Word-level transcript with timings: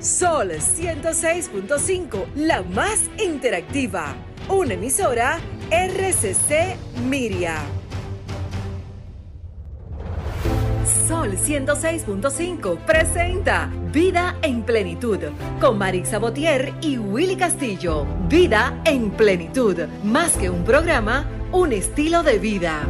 Sol 0.00 0.50
106.5, 0.52 2.32
la 2.34 2.62
más 2.62 3.10
interactiva. 3.22 4.16
Una 4.48 4.72
emisora 4.72 5.38
RCC 5.70 6.74
Miria. 7.06 7.58
Sol 11.06 11.36
106.5 11.36 12.78
presenta 12.86 13.70
Vida 13.92 14.38
en 14.40 14.62
Plenitud 14.62 15.18
con 15.60 15.76
Marix 15.76 16.08
Sabotier 16.08 16.72
y 16.80 16.96
Willy 16.96 17.36
Castillo. 17.36 18.06
Vida 18.26 18.80
en 18.86 19.10
Plenitud, 19.10 19.76
más 20.02 20.32
que 20.38 20.48
un 20.48 20.64
programa, 20.64 21.28
un 21.52 21.74
estilo 21.74 22.22
de 22.22 22.38
vida. 22.38 22.88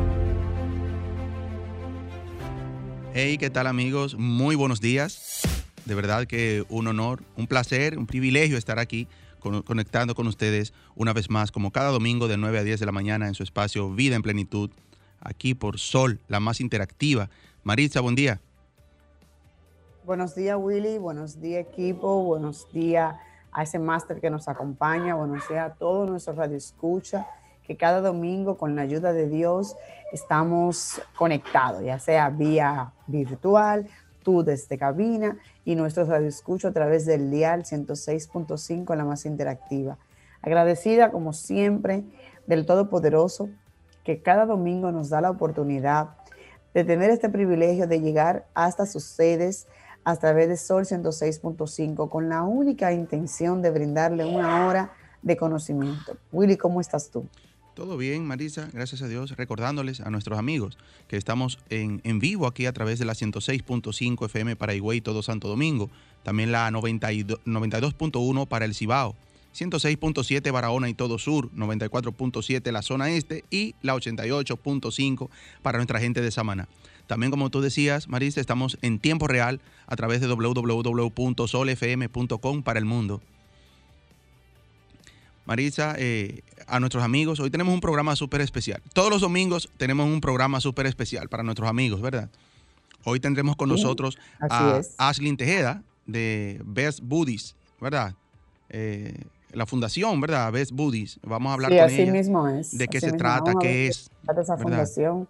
Hey, 3.13 3.37
¿qué 3.37 3.51
tal 3.51 3.67
amigos? 3.67 4.15
Muy 4.17 4.55
buenos 4.55 4.81
días. 4.81 5.50
De 5.91 5.97
verdad 5.97 6.27
que 6.27 6.65
un 6.69 6.87
honor, 6.87 7.25
un 7.37 7.49
placer, 7.49 7.99
un 7.99 8.07
privilegio 8.07 8.57
estar 8.57 8.79
aquí 8.79 9.09
conectando 9.41 10.15
con 10.15 10.29
ustedes 10.29 10.73
una 10.95 11.13
vez 11.13 11.29
más, 11.31 11.51
como 11.51 11.73
cada 11.73 11.91
domingo 11.91 12.29
de 12.29 12.37
9 12.37 12.61
a 12.61 12.63
10 12.63 12.79
de 12.79 12.87
la 12.87 12.93
mañana 12.93 13.27
en 13.27 13.35
su 13.35 13.43
espacio 13.43 13.91
Vida 13.91 14.15
en 14.15 14.23
Plenitud, 14.23 14.71
aquí 15.19 15.57
por 15.57 15.81
Sol, 15.81 16.21
la 16.29 16.39
más 16.39 16.61
interactiva. 16.61 17.29
Maritza, 17.65 18.01
buen 18.03 18.15
día. 18.15 18.41
Buenos 20.05 20.37
días, 20.37 20.57
Willy. 20.57 20.99
Buenos 20.99 21.41
días, 21.41 21.67
equipo. 21.69 22.23
Buenos 22.23 22.69
días 22.73 23.17
a 23.51 23.65
ese 23.65 23.81
máster 23.81 24.21
que 24.21 24.31
nos 24.31 24.47
acompaña. 24.47 25.17
Buenos 25.17 25.49
días 25.49 25.73
a 25.73 25.75
todos 25.75 26.09
nuestros 26.09 26.37
radioescucha 26.37 27.27
que 27.67 27.77
cada 27.77 28.01
domingo, 28.01 28.57
con 28.57 28.77
la 28.77 28.83
ayuda 28.83 29.13
de 29.13 29.29
Dios, 29.29 29.75
estamos 30.13 31.03
conectados, 31.17 31.83
ya 31.83 31.99
sea 31.99 32.31
vía 32.31 32.93
virtual, 33.09 33.89
tú 34.23 34.43
desde 34.43 34.79
cabina 34.79 35.37
y 35.71 35.77
nuestros 35.77 36.09
radioescuchos 36.09 36.71
a 36.71 36.75
través 36.75 37.07
del 37.07 37.31
dial 37.31 37.63
106.5 37.63 38.93
en 38.93 38.99
la 38.99 39.05
más 39.05 39.25
interactiva. 39.25 39.99
Agradecida, 40.43 41.13
como 41.13 41.33
siempre, 41.33 42.05
del 42.49 42.67
Todopoderoso, 42.67 43.51
que 44.03 44.21
cada 44.21 44.47
domingo 44.47 44.91
nos 44.91 45.11
da 45.11 45.21
la 45.21 45.31
oportunidad 45.31 46.09
de 46.75 46.83
tener 46.83 47.11
este 47.11 47.29
privilegio 47.29 47.87
de 47.87 48.01
llegar 48.01 48.47
hasta 48.55 48.85
sus 48.85 49.05
sedes 49.05 49.69
a 50.03 50.17
través 50.17 50.49
de 50.49 50.57
Sol 50.57 50.87
106.5 50.87 52.09
con 52.09 52.29
la 52.29 52.43
única 52.43 52.93
intención 52.93 53.63
de 53.63 53.71
brindarle 53.71 54.25
una 54.25 54.67
hora 54.67 54.93
de 55.23 55.37
conocimiento. 55.37 56.17
Willy, 56.33 56.57
¿cómo 56.57 56.81
estás 56.81 57.11
tú? 57.11 57.29
Todo 57.81 57.97
bien, 57.97 58.27
Marisa, 58.27 58.69
gracias 58.75 59.01
a 59.01 59.09
Dios. 59.09 59.31
Recordándoles 59.39 60.03
a 60.03 60.11
nuestros 60.11 60.39
amigos 60.39 60.77
que 61.09 61.17
estamos 61.17 61.59
en, 61.71 62.03
vivo 62.19 62.47
aquí 62.47 62.67
a 62.67 62.75
través 62.75 62.99
de 62.99 63.07
la 63.07 63.15
106.5 63.15 64.27
FM 64.27 64.55
para 64.55 64.75
Higüey, 64.75 65.01
todo 65.01 65.23
Santo 65.23 65.49
Domingo. 65.49 65.89
También 66.23 66.53
la 66.53 66.71
92.1 66.71 68.47
para 68.49 68.67
el 68.67 68.75
Cibao. 68.75 69.17
106.7 69.57 70.53
Barahona 70.53 70.91
y 70.91 70.95
todo 70.95 71.19
sur, 71.19 71.51
94.7 71.53 72.71
la 72.71 72.83
zona 72.83 73.09
este 73.13 73.47
y 73.49 73.75
la 73.81 73.95
88.5 73.95 75.31
para 75.63 75.79
nuestra 75.79 76.01
gente 76.01 76.21
de 76.21 76.31
Samaná. 76.31 76.69
También, 77.07 77.31
como 77.31 77.49
tú 77.49 77.63
decías, 77.63 78.09
Marisa, 78.09 78.43
estamos 78.43 78.77
en 78.83 78.99
tiempo 78.99 79.27
real 79.27 79.63
a 79.87 79.97
través 79.97 80.21
de 80.21 80.27
www.solfm.com 80.27 81.03
para 82.63 82.79
el 82.79 82.85
mundo. 82.85 83.23
Marisa, 85.45 85.95
eh, 85.99 86.43
a 86.67 86.81
nuestros 86.81 87.03
amigos, 87.03 87.41
hoy 87.41 87.51
tenemos 87.51 87.75
un 87.75 87.81
programa 87.81 88.15
súper 88.17 88.41
especial. 88.41 88.83
Todos 88.93 89.11
los 89.11 89.21
domingos 89.21 89.69
tenemos 89.77 90.07
un 90.07 90.21
programa 90.21 90.61
súper 90.61 90.87
especial 90.87 91.29
para 91.29 91.43
nuestros 91.43 91.69
amigos, 91.69 92.01
¿verdad? 92.01 92.31
Hoy 93.05 93.19
tendremos 93.19 93.57
con 93.57 93.69
nosotros 93.69 94.19
a 94.41 94.81
Ashlyn 94.99 95.37
Tejeda 95.37 95.83
de 96.07 96.61
Best 96.65 97.01
Buddies, 97.03 97.57
¿verdad? 97.81 98.15
Eh, 98.69 99.25
la 99.53 99.67
fundación, 99.67 100.21
¿verdad? 100.21 100.53
Best 100.53 100.73
Buddies. 100.73 101.19
Vamos 101.23 101.51
a 101.51 101.55
hablar 101.55 101.71
con 101.71 101.81
así 101.81 102.07
mismo 102.07 102.49
es. 102.49 102.77
de 102.77 102.89
qué 102.89 103.01
se 103.01 103.13
trata, 103.13 103.55
qué 103.61 103.87
es. 103.89 104.11
esa 104.41 104.57
fundación. 104.57 105.29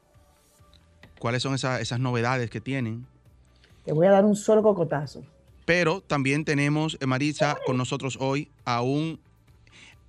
¿Cuáles 1.19 1.43
son 1.43 1.54
esas, 1.54 1.99
novedades 1.99 2.50
que 2.50 2.60
tienen? 2.60 3.06
Te 3.84 3.93
voy 3.93 4.06
a 4.06 4.10
dar 4.10 4.25
un 4.25 4.37
solo 4.37 4.62
cocotazo. 4.62 5.22
Pero 5.65 6.00
también 6.00 6.44
tenemos, 6.44 6.97
eh, 7.00 7.06
Marisa, 7.06 7.59
con 7.66 7.76
nosotros 7.76 8.19
hoy 8.20 8.50
a 8.65 8.82
un 8.82 9.20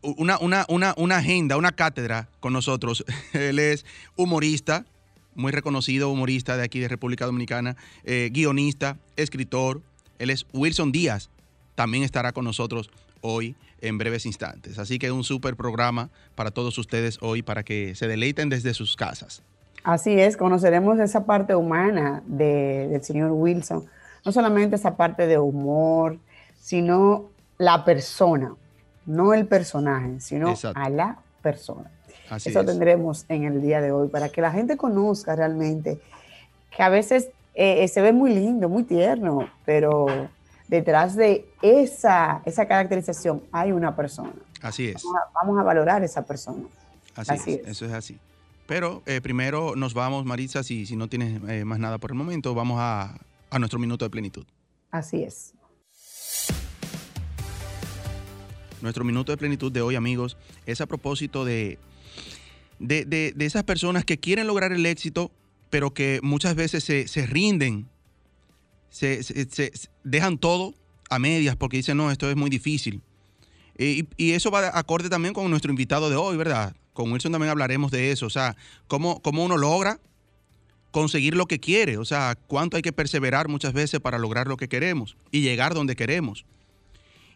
una, 0.02 0.38
una, 0.40 0.66
una, 0.68 0.94
una 0.98 1.18
agenda, 1.18 1.58
una 1.58 1.72
cátedra 1.72 2.30
con 2.40 2.54
nosotros. 2.54 3.06
Él 3.34 3.60
es 3.60 3.86
humorista, 4.16 4.86
muy 5.36 5.52
reconocido 5.52 6.10
humorista 6.10 6.58
de 6.58 6.64
aquí 6.64 6.80
de 6.80 6.88
República 6.88 7.26
Dominicana, 7.26 7.76
eh, 8.04 8.30
guionista, 8.32 8.98
escritor. 9.16 9.82
Él 10.20 10.30
es 10.30 10.46
Wilson 10.54 10.92
Díaz. 10.92 11.30
También 11.76 12.04
estará 12.04 12.32
con 12.32 12.46
nosotros 12.46 12.90
hoy 13.22 13.56
en 13.82 13.98
breves 13.98 14.26
instantes. 14.26 14.78
Así 14.78 15.00
que 15.00 15.12
un 15.12 15.24
súper 15.24 15.56
programa 15.56 16.10
para 16.36 16.52
todos 16.52 16.78
ustedes 16.78 17.18
hoy 17.22 17.42
para 17.42 17.64
que 17.64 17.96
se 17.96 18.08
deleiten 18.08 18.50
desde 18.50 18.74
sus 18.74 18.96
casas. 18.96 19.42
Así 19.84 20.20
es, 20.20 20.38
conoceremos 20.38 21.00
esa 21.00 21.26
parte 21.26 21.56
humana 21.56 22.22
del 22.28 23.04
señor 23.04 23.32
Wilson. 23.32 23.86
No 24.24 24.32
solamente 24.32 24.76
esa 24.76 24.96
parte 24.96 25.26
de 25.26 25.40
humor, 25.40 26.20
sino 26.60 27.30
la 27.58 27.84
persona 27.84 28.56
no 29.12 29.34
el 29.34 29.46
personaje, 29.46 30.20
sino 30.20 30.54
a 30.74 30.90
la 30.90 31.20
persona. 31.42 31.92
Eso 32.44 32.64
tendremos 32.64 33.26
en 33.28 33.44
el 33.44 33.62
día 33.62 33.82
de 33.82 33.92
hoy 33.92 34.08
para 34.08 34.30
que 34.30 34.42
la 34.42 34.52
gente 34.52 34.78
conozca 34.78 35.36
realmente 35.36 36.00
que 36.76 36.82
a 36.82 36.90
veces 36.90 37.30
eh, 37.54 37.88
se 37.90 38.02
ve 38.02 38.14
muy 38.14 38.34
lindo, 38.34 38.70
muy 38.70 38.84
tierno, 38.84 39.50
pero 39.66 40.06
detrás 40.70 41.16
de 41.16 41.46
esa, 41.62 42.42
esa 42.46 42.66
caracterización 42.68 43.44
hay 43.52 43.74
una 43.74 43.96
persona. 43.96 44.34
Así 44.62 44.88
es. 44.88 45.04
Vamos 45.34 45.60
a, 45.60 45.64
valorar 45.64 46.04
esa 46.04 46.24
persona. 46.24 46.64
Así, 47.16 47.56
es, 47.56 47.68
eso 47.68 47.86
es 47.86 47.92
así. 47.92 48.18
Pero 48.68 49.04
eh, 49.06 49.20
primero 49.20 49.76
nos 49.76 49.94
vamos, 49.94 50.24
Marisa, 50.24 50.64
si, 50.64 50.86
si 50.86 50.96
no 50.96 51.10
tienes 51.10 51.42
eh, 51.50 51.66
más 51.66 51.80
nada 51.80 51.98
por 51.98 52.12
el 52.12 52.16
momento, 52.16 52.56
vamos 52.56 52.78
a, 52.80 53.18
a 53.50 53.60
nuestro 53.60 53.80
minuto 53.80 54.06
de 54.06 54.10
plenitud. 54.10 54.46
Así 54.92 55.24
es. 55.24 55.54
Nuestro 58.82 59.04
minuto 59.04 59.32
de 59.32 59.38
plenitud 59.38 59.72
de 59.72 59.82
hoy, 59.82 59.96
amigos, 59.96 60.38
es 60.66 60.82
a 60.82 60.86
propósito 60.86 61.46
de, 61.46 61.78
de, 62.80 63.34
esas 63.40 63.64
personas 63.64 64.06
que 64.06 64.18
quieren 64.18 64.48
lograr 64.48 64.72
el 64.72 64.86
éxito, 64.86 65.32
pero 65.70 65.94
que 65.94 66.20
muchas 66.24 66.56
veces 66.56 66.84
se, 66.84 67.26
rinden, 67.28 67.88
se, 68.90 69.22
dejan 70.04 70.38
todo 70.38 70.74
a 71.10 71.20
medias 71.20 71.56
porque 71.56 71.78
dicen, 71.78 71.98
no, 71.98 72.12
esto 72.12 72.30
es 72.30 72.36
muy 72.36 72.50
difícil. 72.50 73.02
Y, 73.78 74.08
y, 74.18 74.32
eso 74.32 74.52
va 74.52 74.62
de 74.62 74.72
acorde 74.74 75.10
también 75.10 75.34
con 75.34 75.50
nuestro 75.50 75.72
invitado 75.72 76.10
de 76.10 76.16
hoy, 76.16 76.38
¿verdad? 76.38 76.76
Con 76.94 77.12
Wilson 77.12 77.32
también 77.32 77.50
hablaremos 77.50 77.92
de 77.92 78.12
eso, 78.12 78.26
o 78.26 78.30
sea, 78.30 78.56
cómo, 78.88 79.22
cómo 79.22 79.44
uno 79.44 79.58
logra 79.58 80.00
conseguir 80.92 81.36
lo 81.36 81.46
que 81.46 81.60
quiere, 81.60 81.98
o 81.98 82.06
sea, 82.06 82.38
cuánto 82.48 82.76
hay 82.76 82.84
que 82.84 82.92
perseverar 82.92 83.48
muchas 83.48 83.74
veces 83.74 84.00
para 84.02 84.20
lograr 84.20 84.48
lo 84.48 84.58
que 84.58 84.68
queremos 84.68 85.16
y 85.32 85.42
llegar 85.42 85.74
donde 85.74 85.96
queremos. 85.96 86.46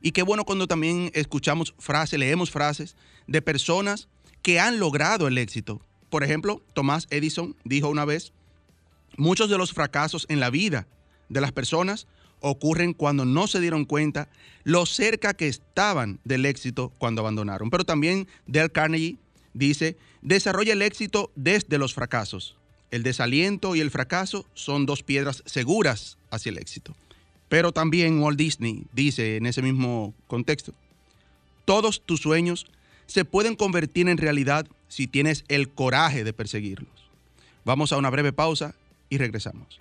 Y 0.05 0.11
qué 0.11 0.21
bueno 0.21 0.45
cuando 0.45 0.67
también 0.67 1.09
escuchamos 1.15 1.73
frases, 1.79 2.19
leemos 2.19 2.51
frases 2.51 2.95
de 3.25 3.41
personas 3.41 4.07
que 4.43 4.59
han 4.59 4.77
logrado 4.77 5.27
el 5.27 5.39
éxito. 5.39 5.81
Por 6.11 6.23
ejemplo, 6.23 6.61
Tomás 6.75 7.07
Edison 7.09 7.55
dijo 7.63 7.89
una 7.89 8.05
vez, 8.05 8.31
muchos 9.17 9.49
de 9.49 9.57
los 9.57 9.73
fracasos 9.73 10.27
en 10.29 10.39
la 10.39 10.51
vida 10.51 10.87
de 11.27 11.41
las 11.41 11.51
personas 11.51 12.05
ocurren 12.39 12.93
cuando 12.93 13.25
no 13.25 13.47
se 13.47 13.59
dieron 13.59 13.83
cuenta 13.83 14.29
lo 14.63 14.85
cerca 14.85 15.33
que 15.33 15.47
estaban 15.47 16.19
del 16.23 16.45
éxito 16.45 16.93
cuando 16.99 17.21
abandonaron. 17.21 17.71
Pero 17.71 17.83
también 17.83 18.27
Dale 18.45 18.69
Carnegie 18.69 19.17
dice, 19.55 19.97
desarrolla 20.21 20.73
el 20.73 20.83
éxito 20.83 21.31
desde 21.35 21.79
los 21.79 21.95
fracasos. 21.95 22.57
El 22.91 23.01
desaliento 23.01 23.75
y 23.75 23.79
el 23.79 23.89
fracaso 23.89 24.45
son 24.53 24.85
dos 24.85 25.01
piedras 25.01 25.41
seguras 25.47 26.19
hacia 26.29 26.51
el 26.51 26.59
éxito. 26.59 26.95
Pero 27.49 27.71
también 27.71 28.21
Walt 28.21 28.37
Disney 28.37 28.85
dice 28.93 29.37
en 29.37 29.45
ese 29.45 29.61
mismo 29.61 30.13
contexto, 30.27 30.73
todos 31.65 32.01
tus 32.01 32.21
sueños 32.21 32.67
se 33.05 33.25
pueden 33.25 33.55
convertir 33.55 34.09
en 34.09 34.17
realidad 34.17 34.67
si 34.87 35.07
tienes 35.07 35.43
el 35.47 35.69
coraje 35.69 36.23
de 36.23 36.33
perseguirlos. 36.33 36.89
Vamos 37.63 37.91
a 37.91 37.97
una 37.97 38.09
breve 38.09 38.33
pausa 38.33 38.75
y 39.09 39.17
regresamos. 39.17 39.79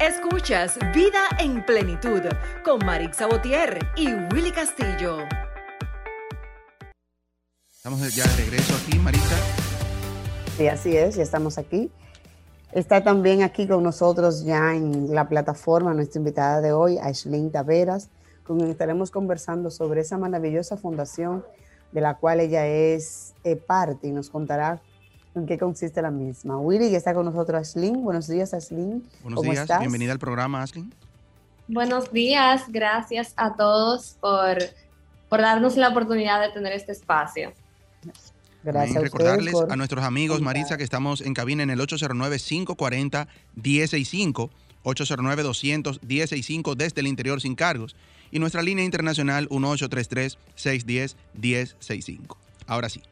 Escuchas 0.00 0.78
Vida 0.94 1.28
en 1.38 1.64
Plenitud 1.64 2.22
con 2.64 2.84
Marix 2.84 3.18
Sabotier 3.18 3.78
y 3.96 4.08
Willy 4.34 4.50
Castillo. 4.50 5.18
Estamos 7.70 8.14
ya 8.14 8.26
de 8.26 8.36
regreso 8.36 8.74
aquí, 8.76 8.98
Marisa. 8.98 9.36
Sí, 10.56 10.68
así 10.68 10.96
es, 10.96 11.16
ya 11.16 11.22
estamos 11.22 11.58
aquí. 11.58 11.90
Está 12.74 13.04
también 13.04 13.44
aquí 13.44 13.68
con 13.68 13.84
nosotros 13.84 14.44
ya 14.44 14.74
en 14.74 15.14
la 15.14 15.28
plataforma 15.28 15.94
nuestra 15.94 16.18
invitada 16.18 16.60
de 16.60 16.72
hoy, 16.72 16.98
Aislinn 16.98 17.52
Taveras, 17.52 18.08
con 18.42 18.58
quien 18.58 18.68
estaremos 18.68 19.12
conversando 19.12 19.70
sobre 19.70 20.00
esa 20.00 20.18
maravillosa 20.18 20.76
fundación 20.76 21.44
de 21.92 22.00
la 22.00 22.14
cual 22.14 22.40
ella 22.40 22.66
es 22.66 23.32
eh, 23.44 23.54
parte 23.54 24.08
y 24.08 24.10
nos 24.10 24.28
contará 24.28 24.82
en 25.36 25.46
qué 25.46 25.56
consiste 25.56 26.02
la 26.02 26.10
misma. 26.10 26.58
Willy, 26.58 26.90
ya 26.90 26.98
está 26.98 27.14
con 27.14 27.26
nosotros 27.26 27.56
Aislinn. 27.56 28.02
Buenos 28.02 28.26
días, 28.26 28.52
Aislinn. 28.52 29.08
Buenos 29.22 29.42
días, 29.42 29.68
bienvenida 29.78 30.10
al 30.10 30.18
programa, 30.18 30.62
Aislinn. 30.62 30.92
Buenos 31.68 32.10
días, 32.10 32.64
gracias 32.66 33.34
a 33.36 33.54
todos 33.54 34.16
por, 34.20 34.58
por 35.28 35.40
darnos 35.40 35.76
la 35.76 35.90
oportunidad 35.90 36.40
de 36.40 36.48
tener 36.50 36.72
este 36.72 36.90
espacio. 36.90 37.52
Gracias. 38.64 39.02
recordarles 39.02 39.54
a 39.68 39.76
nuestros 39.76 40.04
amigos, 40.04 40.40
Marisa, 40.40 40.78
que 40.78 40.84
estamos 40.84 41.20
en 41.20 41.34
cabina 41.34 41.62
en 41.62 41.68
el 41.70 41.78
809-540-165, 41.80 44.50
809-200-165 44.84 46.74
desde 46.74 47.02
el 47.02 47.06
interior 47.06 47.42
sin 47.42 47.56
cargos 47.56 47.94
y 48.30 48.38
nuestra 48.38 48.62
línea 48.62 48.84
internacional 48.84 49.50
1833-610-1065. 49.50 52.36
Ahora 52.66 52.88
sí, 52.88 53.02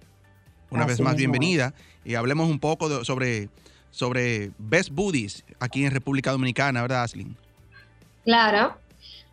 una 0.70 0.86
vez 0.86 1.00
más 1.00 1.16
bienvenida 1.16 1.74
y 2.02 2.14
hablemos 2.14 2.48
un 2.48 2.58
poco 2.58 3.04
sobre, 3.04 3.50
sobre 3.90 4.52
Best 4.58 4.88
Buddies 4.90 5.44
aquí 5.60 5.84
en 5.84 5.90
República 5.90 6.32
Dominicana, 6.32 6.80
¿verdad, 6.80 7.02
Aslin? 7.02 7.36
Claro. 8.24 8.80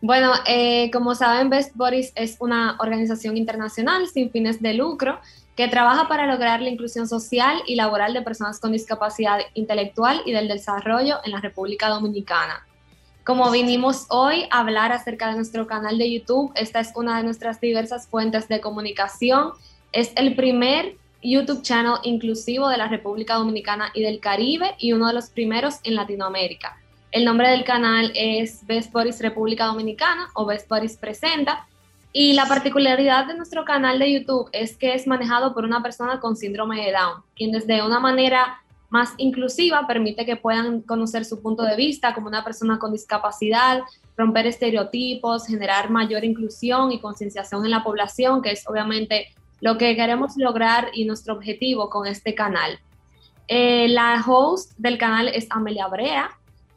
Bueno, 0.02 0.32
eh, 0.46 0.90
como 0.92 1.14
saben, 1.14 1.50
Best 1.50 1.74
Buddies 1.74 2.12
es 2.14 2.36
una 2.40 2.76
organización 2.78 3.36
internacional 3.36 4.08
sin 4.08 4.30
fines 4.30 4.60
de 4.60 4.74
lucro 4.74 5.20
que 5.56 5.68
trabaja 5.68 6.08
para 6.08 6.26
lograr 6.26 6.62
la 6.62 6.70
inclusión 6.70 7.06
social 7.06 7.62
y 7.66 7.74
laboral 7.74 8.14
de 8.14 8.22
personas 8.22 8.60
con 8.60 8.72
discapacidad 8.72 9.40
intelectual 9.54 10.22
y 10.24 10.32
del 10.32 10.48
desarrollo 10.48 11.18
en 11.24 11.32
la 11.32 11.40
República 11.40 11.88
Dominicana. 11.88 12.66
Como 13.24 13.50
vinimos 13.50 14.06
hoy 14.08 14.46
a 14.50 14.60
hablar 14.60 14.92
acerca 14.92 15.28
de 15.28 15.36
nuestro 15.36 15.66
canal 15.66 15.98
de 15.98 16.10
YouTube, 16.10 16.52
esta 16.54 16.80
es 16.80 16.92
una 16.94 17.18
de 17.18 17.24
nuestras 17.24 17.60
diversas 17.60 18.08
fuentes 18.08 18.48
de 18.48 18.60
comunicación. 18.60 19.52
Es 19.92 20.12
el 20.16 20.34
primer 20.34 20.96
YouTube 21.22 21.62
channel 21.62 21.94
inclusivo 22.02 22.68
de 22.68 22.78
la 22.78 22.88
República 22.88 23.34
Dominicana 23.34 23.90
y 23.94 24.02
del 24.02 24.20
Caribe 24.20 24.74
y 24.78 24.94
uno 24.94 25.08
de 25.08 25.14
los 25.14 25.28
primeros 25.28 25.76
en 25.84 25.94
Latinoamérica. 25.94 26.78
El 27.12 27.24
nombre 27.24 27.50
del 27.50 27.64
canal 27.64 28.12
es 28.14 28.64
Best 28.66 28.92
Boris 28.92 29.20
República 29.20 29.66
Dominicana 29.66 30.28
o 30.34 30.46
Best 30.46 30.68
Boris 30.68 30.96
Presenta. 30.96 31.66
Y 32.12 32.32
la 32.32 32.46
particularidad 32.46 33.26
de 33.26 33.34
nuestro 33.34 33.64
canal 33.64 33.98
de 33.98 34.12
YouTube 34.12 34.48
es 34.52 34.76
que 34.76 34.94
es 34.94 35.06
manejado 35.06 35.54
por 35.54 35.64
una 35.64 35.82
persona 35.82 36.18
con 36.18 36.36
síndrome 36.36 36.84
de 36.84 36.92
Down, 36.92 37.22
quien 37.36 37.52
desde 37.52 37.84
una 37.84 38.00
manera 38.00 38.60
más 38.90 39.14
inclusiva, 39.18 39.86
permite 39.86 40.26
que 40.26 40.36
puedan 40.36 40.82
conocer 40.82 41.24
su 41.24 41.40
punto 41.40 41.62
de 41.62 41.76
vista 41.76 42.12
como 42.12 42.26
una 42.26 42.44
persona 42.44 42.80
con 42.80 42.92
discapacidad, 42.92 43.82
romper 44.16 44.46
estereotipos, 44.46 45.46
generar 45.46 45.90
mayor 45.90 46.24
inclusión 46.24 46.90
y 46.90 47.00
concienciación 47.00 47.64
en 47.64 47.70
la 47.70 47.84
población, 47.84 48.42
que 48.42 48.50
es 48.50 48.68
obviamente 48.68 49.28
lo 49.60 49.78
que 49.78 49.94
queremos 49.94 50.36
lograr 50.36 50.88
y 50.92 51.04
nuestro 51.04 51.34
objetivo 51.34 51.88
con 51.88 52.08
este 52.08 52.34
canal. 52.34 52.80
Eh, 53.46 53.88
la 53.88 54.22
host 54.26 54.72
del 54.76 54.98
canal 54.98 55.28
es 55.28 55.46
Amelia 55.50 55.86
Brea, 55.86 56.30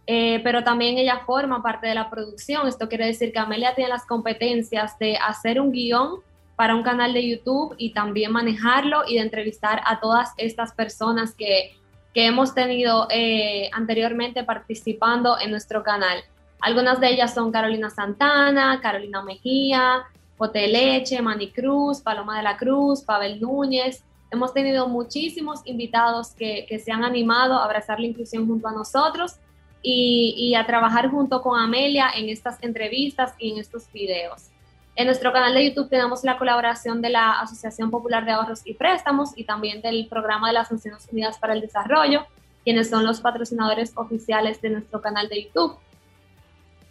eh, 0.07 0.41
pero 0.43 0.63
también 0.63 0.97
ella 0.97 1.21
forma 1.25 1.61
parte 1.61 1.87
de 1.87 1.95
la 1.95 2.09
producción. 2.09 2.67
Esto 2.67 2.89
quiere 2.89 3.05
decir 3.05 3.31
que 3.31 3.39
Amelia 3.39 3.75
tiene 3.75 3.89
las 3.89 4.05
competencias 4.05 4.97
de 4.99 5.17
hacer 5.17 5.59
un 5.61 5.71
guion 5.71 6.19
para 6.55 6.75
un 6.75 6.83
canal 6.83 7.13
de 7.13 7.27
YouTube 7.27 7.75
y 7.77 7.93
también 7.93 8.31
manejarlo 8.31 9.03
y 9.07 9.15
de 9.15 9.21
entrevistar 9.21 9.81
a 9.85 9.99
todas 9.99 10.31
estas 10.37 10.73
personas 10.73 11.33
que 11.35 11.71
que 12.13 12.27
hemos 12.27 12.53
tenido 12.53 13.07
eh, 13.09 13.69
anteriormente 13.73 14.43
participando 14.43 15.39
en 15.39 15.51
nuestro 15.51 15.83
canal. 15.83 16.19
Algunas 16.61 16.99
de 16.99 17.09
ellas 17.09 17.33
son 17.33 17.51
Carolina 17.51 17.89
Santana, 17.89 18.79
Carolina 18.81 19.21
Mejía, 19.23 20.03
Pote 20.37 20.67
Leche, 20.67 21.21
Manny 21.21 21.51
Cruz, 21.51 22.01
Paloma 22.01 22.37
de 22.37 22.43
la 22.43 22.55
Cruz, 22.55 23.01
Pavel 23.01 23.41
Núñez. 23.41 24.03
Hemos 24.31 24.53
tenido 24.53 24.87
muchísimos 24.87 25.61
invitados 25.65 26.31
que, 26.31 26.65
que 26.69 26.79
se 26.79 26.91
han 26.91 27.03
animado 27.03 27.55
a 27.55 27.65
abrazar 27.65 27.99
la 27.99 28.07
inclusión 28.07 28.47
junto 28.47 28.67
a 28.67 28.71
nosotros 28.71 29.37
y, 29.83 30.33
y 30.37 30.55
a 30.55 30.65
trabajar 30.65 31.11
junto 31.11 31.41
con 31.43 31.59
Amelia 31.59 32.09
en 32.15 32.29
estas 32.29 32.57
entrevistas 32.63 33.35
y 33.37 33.51
en 33.51 33.59
estos 33.59 33.91
videos. 33.91 34.49
En 34.95 35.07
nuestro 35.07 35.33
canal 35.33 35.55
de 35.55 35.67
YouTube 35.67 35.89
tenemos 35.89 36.23
la 36.23 36.37
colaboración 36.37 37.01
de 37.01 37.09
la 37.09 37.39
Asociación 37.41 37.89
Popular 37.89 38.25
de 38.25 38.31
Ahorros 38.31 38.61
y 38.63 38.75
Préstamos 38.75 39.31
y 39.35 39.43
también 39.43 39.81
del 39.81 40.07
Programa 40.07 40.47
de 40.47 40.53
las 40.53 40.71
Naciones 40.71 41.07
Unidas 41.11 41.39
para 41.39 41.53
el 41.53 41.61
Desarrollo, 41.61 42.25
quienes 42.63 42.89
son 42.89 43.03
los 43.03 43.19
patrocinadores 43.19 43.91
oficiales 43.95 44.61
de 44.61 44.69
nuestro 44.69 45.01
canal 45.01 45.27
de 45.29 45.45
YouTube. 45.45 45.77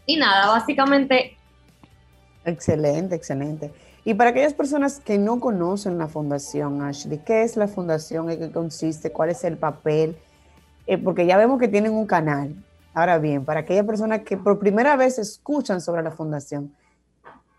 Y 0.05 0.17
nada, 0.17 0.49
básicamente... 0.49 1.37
Excelente, 2.45 3.15
excelente. 3.15 3.71
Y 4.05 4.15
para 4.15 4.31
aquellas 4.31 4.53
personas 4.53 4.99
que 4.99 5.17
no 5.17 5.39
conocen 5.39 5.97
la 5.97 6.09
fundación, 6.09 6.83
Ashley, 6.83 7.21
¿qué 7.25 7.45
es 7.45 7.57
la 7.57 7.69
fundación? 7.69 8.29
¿En 8.31 8.41
qué 8.41 8.51
consiste? 8.51 9.13
¿Cuál 9.13 9.31
es 9.31 9.45
el 9.45 9.57
papel? 9.57 10.17
Eh, 10.89 10.99
porque 10.99 11.25
ya 11.25 11.37
vemos 11.37 11.61
que 11.61 11.69
tienen 11.69 11.93
un 11.93 12.07
canal. 12.07 12.53
Ahora 12.95 13.19
bien, 13.19 13.45
para 13.45 13.61
aquellas 13.61 13.87
personas 13.87 14.21
que 14.21 14.37
por 14.37 14.59
primera 14.59 14.97
vez 14.97 15.19
escuchan 15.19 15.81
sobre 15.81 16.03
la 16.03 16.11
fundación, 16.11 16.75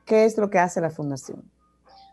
¿Qué 0.06 0.26
es 0.26 0.38
lo 0.38 0.50
que 0.50 0.60
hace 0.60 0.82
la 0.82 0.90
fundación? 0.90 1.44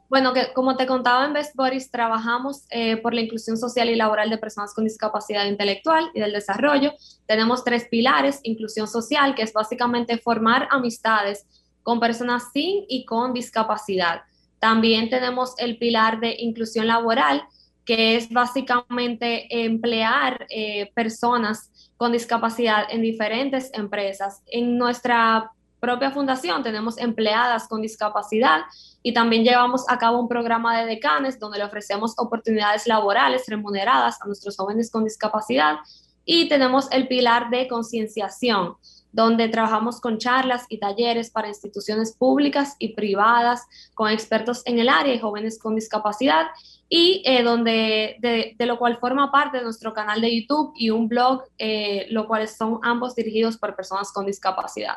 Bueno, 0.09 0.33
que 0.33 0.53
como 0.53 0.77
te 0.77 0.87
contaba 0.87 1.25
en 1.25 1.33
Best 1.33 1.55
Boris, 1.55 1.91
trabajamos 1.91 2.65
eh, 2.71 2.97
por 2.97 3.15
la 3.15 3.21
inclusión 3.21 3.57
social 3.57 3.89
y 3.89 3.97
laboral 3.97 4.29
de 4.29 4.39
personas 4.39 4.75
con 4.75 4.85
discapacidad 4.85 5.47
intelectual 5.47 6.11
y 6.15 6.21
del 6.21 6.33
desarrollo. 6.33 6.93
Tenemos 7.27 7.63
tres 7.63 7.87
pilares, 7.89 8.41
inclusión 8.43 8.89
social, 8.89 9.35
que 9.37 9.43
es 9.43 9.53
básicamente 9.53 10.19
formar 10.19 10.67
amistades 10.71 11.47
con 11.83 12.01
personas 12.01 12.51
sin 12.53 12.85
y 12.89 13.05
con 13.05 13.33
discapacidad. 13.33 14.23
También 14.59 15.11
tenemos 15.11 15.55
el 15.59 15.79
pilar 15.79 16.19
de 16.19 16.35
inclusión 16.39 16.89
laboral, 16.89 17.45
que 17.91 18.15
es 18.15 18.31
básicamente 18.31 19.65
emplear 19.65 20.47
eh, 20.49 20.93
personas 20.95 21.73
con 21.97 22.13
discapacidad 22.13 22.85
en 22.89 23.03
diferentes 23.03 23.69
empresas. 23.73 24.45
En 24.47 24.79
nuestra 24.79 25.51
propia 25.81 26.13
fundación 26.13 26.63
tenemos 26.63 26.99
empleadas 26.99 27.67
con 27.67 27.83
discapacidad 27.83 28.61
y 29.03 29.13
también 29.13 29.43
llevamos 29.43 29.87
a 29.89 29.99
cabo 29.99 30.21
un 30.21 30.29
programa 30.29 30.79
de 30.79 30.87
decanes 30.87 31.41
donde 31.41 31.59
le 31.59 31.65
ofrecemos 31.65 32.15
oportunidades 32.17 32.87
laborales 32.87 33.43
remuneradas 33.49 34.23
a 34.23 34.27
nuestros 34.27 34.57
jóvenes 34.57 34.89
con 34.89 35.03
discapacidad 35.03 35.79
y 36.25 36.49
tenemos 36.49 36.87
el 36.93 37.09
pilar 37.09 37.51
de 37.51 37.67
concienciación 37.67 38.77
donde 39.11 39.49
trabajamos 39.49 40.01
con 40.01 40.19
charlas 40.19 40.65
y 40.69 40.79
talleres 40.79 41.31
para 41.31 41.49
instituciones 41.49 42.15
públicas 42.17 42.77
y 42.79 42.95
privadas 42.95 43.67
con 43.95 44.11
expertos 44.11 44.63
en 44.65 44.79
el 44.79 44.89
área 44.89 45.13
y 45.13 45.19
jóvenes 45.19 45.59
con 45.59 45.75
discapacidad 45.75 46.47
y 46.93 47.23
eh, 47.25 47.45
donde 47.45 48.17
de, 48.21 48.67
lo 48.67 48.77
cual 48.77 48.99
forma 48.99 49.31
parte 49.31 49.59
de 49.59 49.63
nuestro 49.63 49.95
canal 49.95 50.21
de 50.21 50.41
YouTube 50.41 50.73
y 50.77 50.91
un 50.91 51.09
blog, 51.09 51.45
eh, 51.57 52.07
lo 52.11 52.27
cual 52.27 52.47
son 52.49 52.81
ambos 52.83 53.15
dirigidos 53.15 53.57
por 53.57 53.77
personas 53.77 54.13
con 54.13 54.27
discapacidad. 54.27 54.97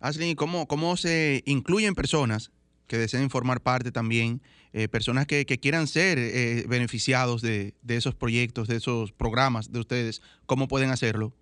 Ashley, 0.00 0.34
¿cómo, 0.34 0.66
¿cómo 0.66 0.96
se 0.96 1.42
incluyen 1.46 1.94
personas 1.94 2.50
que 2.88 2.98
deseen 2.98 3.30
formar 3.30 3.60
parte 3.60 3.92
también, 3.92 4.42
eh, 4.72 4.88
personas 4.88 5.26
que, 5.26 5.44
quieran 5.46 5.86
ser 5.86 6.18
eh, 6.18 6.64
beneficiados 6.68 7.42
de, 7.42 7.74
esos 7.88 8.14
proyectos, 8.14 8.68
de 8.68 8.76
esos 8.76 9.12
programas 9.12 9.72
de 9.72 9.80
ustedes? 9.80 10.20
¿Cómo 10.46 10.68
pueden 10.68 10.90
hacerlo? 10.90 11.32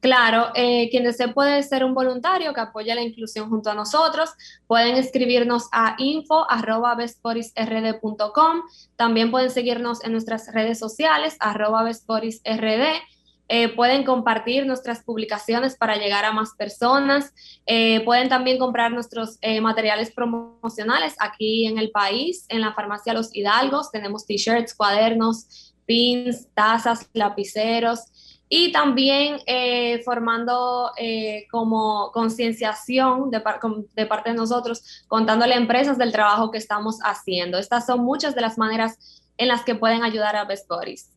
Claro, 0.00 0.48
eh, 0.54 0.88
quien 0.90 1.04
desee 1.04 1.28
puede 1.28 1.62
ser 1.62 1.82
un 1.84 1.94
voluntario 1.94 2.52
que 2.52 2.60
apoya 2.60 2.94
la 2.94 3.00
inclusión 3.02 3.48
junto 3.48 3.70
a 3.70 3.74
nosotros. 3.74 4.28
Pueden 4.66 4.96
escribirnos 4.96 5.68
a 5.72 5.96
info.bestporisrd.com. 5.98 8.62
También 8.96 9.30
pueden 9.30 9.50
seguirnos 9.50 10.04
en 10.04 10.12
nuestras 10.12 10.52
redes 10.52 10.78
sociales, 10.78 11.38
arroba 11.40 11.82
eh, 13.48 13.68
pueden 13.68 14.02
compartir 14.02 14.66
nuestras 14.66 15.04
publicaciones 15.04 15.76
para 15.76 15.96
llegar 15.96 16.24
a 16.24 16.32
más 16.32 16.50
personas. 16.58 17.32
Eh, 17.64 18.04
pueden 18.04 18.28
también 18.28 18.58
comprar 18.58 18.90
nuestros 18.90 19.38
eh, 19.40 19.60
materiales 19.60 20.10
promocionales 20.10 21.14
aquí 21.20 21.66
en 21.66 21.78
el 21.78 21.90
país, 21.90 22.44
en 22.48 22.60
la 22.60 22.74
farmacia 22.74 23.14
Los 23.14 23.34
Hidalgos. 23.34 23.92
Tenemos 23.92 24.26
t-shirts, 24.26 24.74
cuadernos, 24.74 25.74
pins, 25.86 26.48
tazas, 26.54 27.08
lapiceros 27.12 28.00
y 28.48 28.72
también 28.72 29.38
formando 30.04 30.92
como 31.50 32.10
concienciación 32.12 33.30
de, 33.30 33.42
de, 33.94 34.06
parte 34.06 34.30
de 34.30 34.36
nosotros, 34.36 35.04
contándole 35.08 35.54
a 35.54 35.56
empresas 35.58 35.98
del 35.98 36.12
trabajo 36.12 36.50
que 36.50 36.58
estamos 36.58 36.98
haciendo. 37.02 37.58
Estas 37.58 37.86
son 37.86 38.04
muchas 38.04 38.34
de 38.34 38.40
las 38.40 38.56
maneras 38.56 39.22
en 39.36 39.48
las 39.48 39.64
que 39.64 39.74
pueden 39.74 40.02
ayudar 40.04 40.36
a 40.36 40.44
Best 40.44 40.68
Bodies. 40.68 41.10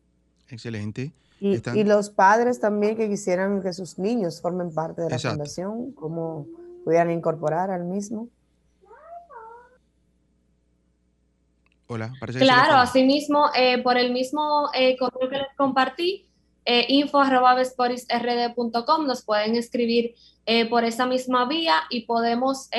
Excelente. 0.50 1.14
Y, 1.42 1.84
los 1.86 2.10
padres 2.10 2.60
también 2.60 2.98
que 2.98 3.08
quisieran 3.08 3.62
que 3.62 3.72
sus 3.72 3.98
niños 3.98 4.42
formen 4.42 4.74
parte 4.74 5.02
de 5.02 5.10
la 5.10 5.20
fundación, 5.20 5.94
¿cómo 5.94 6.46
pudieran 6.84 7.12
incorporar 7.12 7.72
al 7.72 7.86
mismo? 7.86 8.28
Hola, 11.88 12.14
parece 12.20 12.40
Claro, 12.40 12.76
así 12.76 13.04
mismo, 13.04 13.50
eh, 13.56 13.82
por 13.82 13.98
el 13.98 14.12
mismo 14.12 14.70
eh, 14.74 14.98
correo 14.98 15.30
que 15.30 15.38
les 15.38 15.56
compartí, 15.56 16.28
eh, 16.72 16.86
info.vesporisrd.com, 16.88 19.08
nos 19.08 19.24
pueden 19.24 19.56
escribir 19.56 20.14
eh, 20.46 20.70
por 20.70 20.84
esa 20.84 21.08
misma 21.08 21.48
vía 21.48 21.78
y 21.90 22.06
podemos 22.06 22.70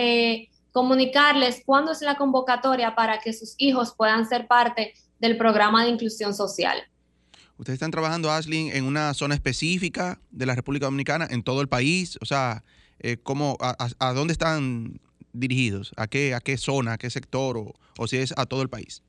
comunicarles 0.70 1.64
cuándo 1.66 1.90
es 1.90 2.00
la 2.00 2.16
convocatoria 2.16 2.94
para 2.94 3.18
que 3.18 3.32
sus 3.32 3.56
hijos 3.58 3.92
puedan 3.96 4.28
ser 4.28 4.46
parte 4.46 4.94
del 5.18 5.36
programa 5.36 5.82
de 5.82 5.90
inclusión 5.90 6.34
social. 6.34 6.78
Ustedes 7.58 7.78
están 7.78 7.90
trabajando, 7.90 8.30
Ashley, 8.30 8.70
en 8.70 8.84
una 8.84 9.12
zona 9.12 9.34
específica 9.34 10.20
de 10.30 10.46
la 10.46 10.54
República 10.54 10.86
Dominicana, 10.86 11.26
en 11.28 11.42
todo 11.42 11.60
el 11.60 11.68
país. 11.68 12.16
O 12.22 12.26
sea, 12.26 12.62
eh, 13.00 13.16
cómo, 13.20 13.58
a, 13.60 14.12
dónde 14.12 14.32
están 14.32 15.00
dirigidos? 15.32 15.92
¿A 15.96 16.06
qué, 16.06 16.34
a 16.34 16.40
qué 16.40 16.56
zona, 16.56 16.92
a 16.92 16.98
qué 16.98 17.10
sector 17.10 17.58
o, 17.58 17.74
o 17.98 18.06
si 18.06 18.18
es 18.18 18.32
a 18.36 18.46
todo 18.46 18.62
el 18.62 18.68
país? 18.68 19.02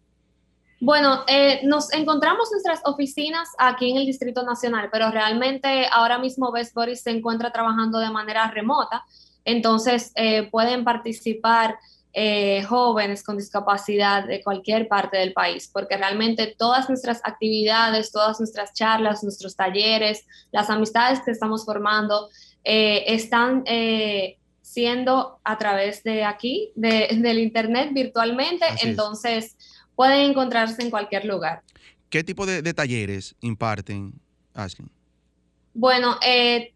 Bueno, 0.84 1.26
eh, 1.28 1.60
nos 1.64 1.94
encontramos 1.94 2.50
nuestras 2.52 2.82
oficinas 2.86 3.50
aquí 3.60 3.92
en 3.92 3.98
el 3.98 4.08
Distrito 4.08 4.42
Nacional, 4.42 4.90
pero 4.92 5.12
realmente 5.12 5.86
ahora 5.92 6.18
mismo 6.18 6.52
Best 6.52 6.74
Boris 6.74 7.04
se 7.04 7.12
encuentra 7.12 7.52
trabajando 7.52 8.00
de 8.00 8.10
manera 8.10 8.50
remota, 8.50 9.06
entonces 9.46 10.12
eh, 10.16 10.50
pueden 10.50 10.84
participar 10.84 11.78
eh, 12.14 12.64
jóvenes 12.64 13.22
con 13.22 13.38
discapacidad 13.38 14.26
de 14.26 14.42
cualquier 14.44 14.88
parte 14.88 15.18
del 15.18 15.34
país, 15.34 15.70
porque 15.72 15.98
realmente 15.98 16.56
todas 16.58 16.90
nuestras 16.90 17.22
actividades, 17.26 18.12
todas 18.12 18.40
nuestras 18.40 18.74
charlas, 18.74 19.22
nuestros 19.22 19.56
talleres, 19.56 20.26
las 20.52 20.72
amistades 20.72 21.20
que 21.22 21.30
estamos 21.30 21.64
formando, 21.64 22.28
están 22.64 23.64
siendo 24.62 25.40
a 25.44 25.58
través 25.60 26.04
de 26.04 26.24
aquí, 26.24 26.72
del 26.76 27.38
Internet 27.38 27.90
virtualmente, 27.94 28.66
entonces 28.84 29.56
pueden 30.02 30.32
encontrarse 30.32 30.82
en 30.82 30.90
cualquier 30.90 31.26
lugar. 31.26 31.62
¿Qué 32.10 32.24
tipo 32.24 32.48
de, 32.48 32.74
talleres 32.74 33.36
imparten, 33.40 34.14
Ashley? 34.56 34.88
Bueno, 35.76 36.18
eh, 36.26 36.74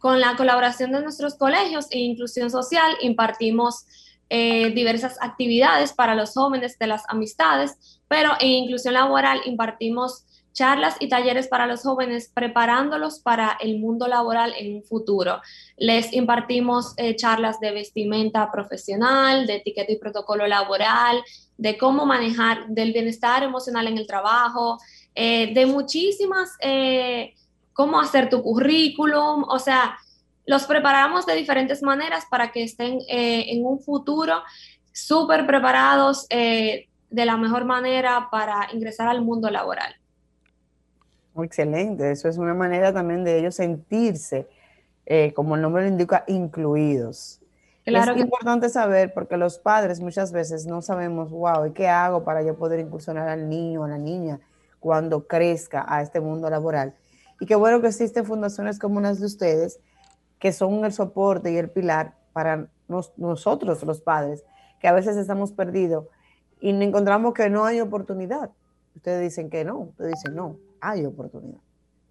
con 0.00 0.20
la 0.20 0.34
colaboración 0.34 0.90
de 0.90 1.02
nuestros 1.02 1.36
colegios 1.36 1.86
e 1.92 2.00
inclusión 2.00 2.50
social 2.50 2.96
impartimos 3.00 3.86
eh, 4.28 4.70
diversas 4.70 5.18
actividades 5.20 5.92
para 5.92 6.16
los 6.16 6.32
jóvenes 6.34 6.80
de 6.80 6.88
las 6.88 7.04
amistades, 7.06 8.00
pero 8.08 8.32
en 8.40 8.48
inclusión 8.64 8.94
laboral 8.94 9.40
impartimos 9.44 10.24
charlas 10.52 10.96
y 11.00 11.08
talleres 11.08 11.48
para 11.48 11.66
los 11.66 11.82
jóvenes 11.82 12.30
preparándolos 12.34 13.20
para 13.20 13.56
el 13.60 13.78
mundo 13.78 14.06
laboral 14.08 14.52
en 14.58 14.74
un 14.74 14.82
futuro. 14.82 15.40
Les 15.76 16.12
impartimos 16.12 16.94
eh, 16.96 17.16
charlas 17.16 17.60
de 17.60 17.72
vestimenta 17.72 18.50
profesional, 18.50 19.46
de 19.46 19.56
etiqueta 19.56 19.92
y 19.92 19.96
protocolo 19.96 20.46
laboral, 20.46 21.22
de 21.58 21.78
cómo 21.78 22.06
manejar, 22.06 22.66
del 22.68 22.92
bienestar 22.92 23.42
emocional 23.42 23.86
en 23.86 23.98
el 23.98 24.06
trabajo, 24.06 24.78
eh, 25.14 25.52
de 25.54 25.66
muchísimas, 25.66 26.56
eh, 26.60 27.34
cómo 27.72 28.00
hacer 28.00 28.28
tu 28.28 28.42
currículum, 28.42 29.44
o 29.44 29.58
sea, 29.58 29.96
los 30.46 30.64
preparamos 30.64 31.24
de 31.26 31.34
diferentes 31.36 31.82
maneras 31.82 32.26
para 32.28 32.50
que 32.50 32.64
estén 32.64 32.98
en 33.06 33.64
un 33.64 33.78
futuro 33.80 34.42
súper 34.92 35.46
preparados 35.46 36.26
de 36.28 36.86
la 37.26 37.36
mejor 37.36 37.64
manera 37.64 38.28
para 38.30 38.68
ingresar 38.72 39.06
al 39.06 39.22
mundo 39.22 39.50
laboral. 39.50 39.94
Excelente, 41.40 42.10
eso 42.10 42.28
es 42.28 42.38
una 42.38 42.54
manera 42.54 42.92
también 42.92 43.24
de 43.24 43.38
ellos 43.38 43.54
sentirse, 43.54 44.46
eh, 45.06 45.32
como 45.34 45.56
el 45.56 45.62
nombre 45.62 45.82
lo 45.82 45.88
indica, 45.88 46.24
incluidos. 46.26 47.40
Claro 47.84 48.12
es 48.12 48.20
importante 48.20 48.68
saber 48.68 49.12
porque 49.12 49.36
los 49.36 49.58
padres 49.58 50.00
muchas 50.00 50.30
veces 50.30 50.66
no 50.66 50.82
sabemos, 50.82 51.30
wow, 51.30 51.66
¿y 51.66 51.72
qué 51.72 51.88
hago 51.88 52.22
para 52.22 52.42
yo 52.42 52.56
poder 52.56 52.78
incursionar 52.78 53.28
al 53.28 53.48
niño 53.48 53.80
o 53.80 53.84
a 53.84 53.88
la 53.88 53.98
niña 53.98 54.40
cuando 54.78 55.26
crezca 55.26 55.84
a 55.88 56.00
este 56.00 56.20
mundo 56.20 56.48
laboral? 56.48 56.94
Y 57.40 57.46
qué 57.46 57.56
bueno 57.56 57.80
que 57.80 57.88
existen 57.88 58.24
fundaciones 58.24 58.78
como 58.78 59.00
las 59.00 59.18
de 59.18 59.26
ustedes, 59.26 59.80
que 60.38 60.52
son 60.52 60.84
el 60.84 60.92
soporte 60.92 61.50
y 61.50 61.56
el 61.56 61.70
pilar 61.70 62.14
para 62.32 62.68
nosotros 63.16 63.82
los 63.82 64.00
padres, 64.00 64.44
que 64.80 64.86
a 64.86 64.92
veces 64.92 65.16
estamos 65.16 65.52
perdidos 65.52 66.06
y 66.60 66.70
encontramos 66.70 67.34
que 67.34 67.50
no 67.50 67.64
hay 67.64 67.80
oportunidad. 67.80 68.50
Ustedes 68.94 69.22
dicen 69.22 69.50
que 69.50 69.64
no, 69.64 69.78
ustedes 69.78 70.12
dicen 70.12 70.36
no, 70.36 70.56
hay 70.80 71.04
oportunidad. 71.04 71.60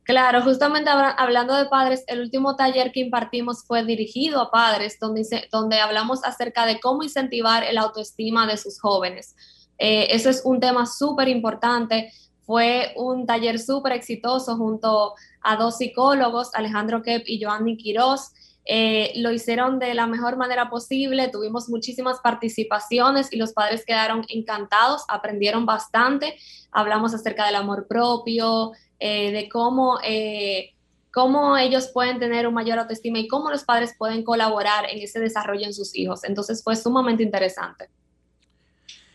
Claro, 0.04 0.42
justamente 0.42 0.90
hablando 0.90 1.56
de 1.56 1.66
padres, 1.66 2.04
el 2.08 2.22
último 2.22 2.56
taller 2.56 2.92
que 2.92 3.02
impartimos 3.02 3.64
fue 3.66 3.86
dirigido 3.86 4.42
a 4.42 4.50
padres, 4.50 4.98
donde, 5.00 5.48
donde 5.52 5.80
hablamos 5.80 6.24
acerca 6.24 6.66
de 6.66 6.80
cómo 6.80 7.04
incentivar 7.04 7.64
el 7.64 7.78
autoestima 7.78 8.48
de 8.48 8.58
sus 8.58 8.80
jóvenes. 8.80 9.36
Eh, 9.78 10.08
eso 10.10 10.30
es 10.30 10.42
un 10.44 10.60
tema 10.60 10.88
súper 10.88 11.28
importante. 11.28 12.12
Fue 12.46 12.94
un 12.96 13.28
taller 13.28 13.60
súper 13.60 13.94
exitoso 13.94 14.58
junto 14.58 15.14
a 15.42 15.56
dos 15.56 15.78
psicólogos, 15.78 16.50
Alejandro 16.56 17.04
Kep 17.04 17.24
y 17.28 17.44
Joanny 17.44 17.78
Quiroz. 17.78 18.32
Eh, 18.66 19.14
lo 19.16 19.32
hicieron 19.32 19.80
de 19.80 19.94
la 19.96 20.06
mejor 20.06 20.38
manera 20.38 20.70
posible, 20.70 21.30
tuvimos 21.30 21.68
muchísimas 21.68 22.20
participaciones 22.20 23.34
y 23.34 23.38
los 23.38 23.54
padres 23.54 23.84
quedaron 23.86 24.24
encantados, 24.30 25.04
aprendieron 25.08 25.66
bastante, 25.66 26.38
hablamos 26.72 27.14
acerca 27.14 27.46
del 27.48 27.56
amor 27.56 27.88
propio, 27.88 28.74
eh, 29.00 29.32
de 29.32 29.50
cómo, 29.50 29.98
eh, 30.04 30.76
cómo 31.12 31.58
ellos 31.58 31.90
pueden 31.92 32.20
tener 32.20 32.46
un 32.46 32.54
mayor 32.54 32.78
autoestima 32.78 33.18
y 33.18 33.28
cómo 33.28 33.50
los 33.50 33.64
padres 33.64 33.96
pueden 33.98 34.24
colaborar 34.24 34.86
en 34.92 35.00
ese 35.00 35.20
desarrollo 35.20 35.66
en 35.66 35.74
sus 35.74 35.96
hijos. 35.96 36.24
Entonces 36.24 36.64
fue 36.64 36.76
sumamente 36.76 37.24
interesante. 37.24 37.90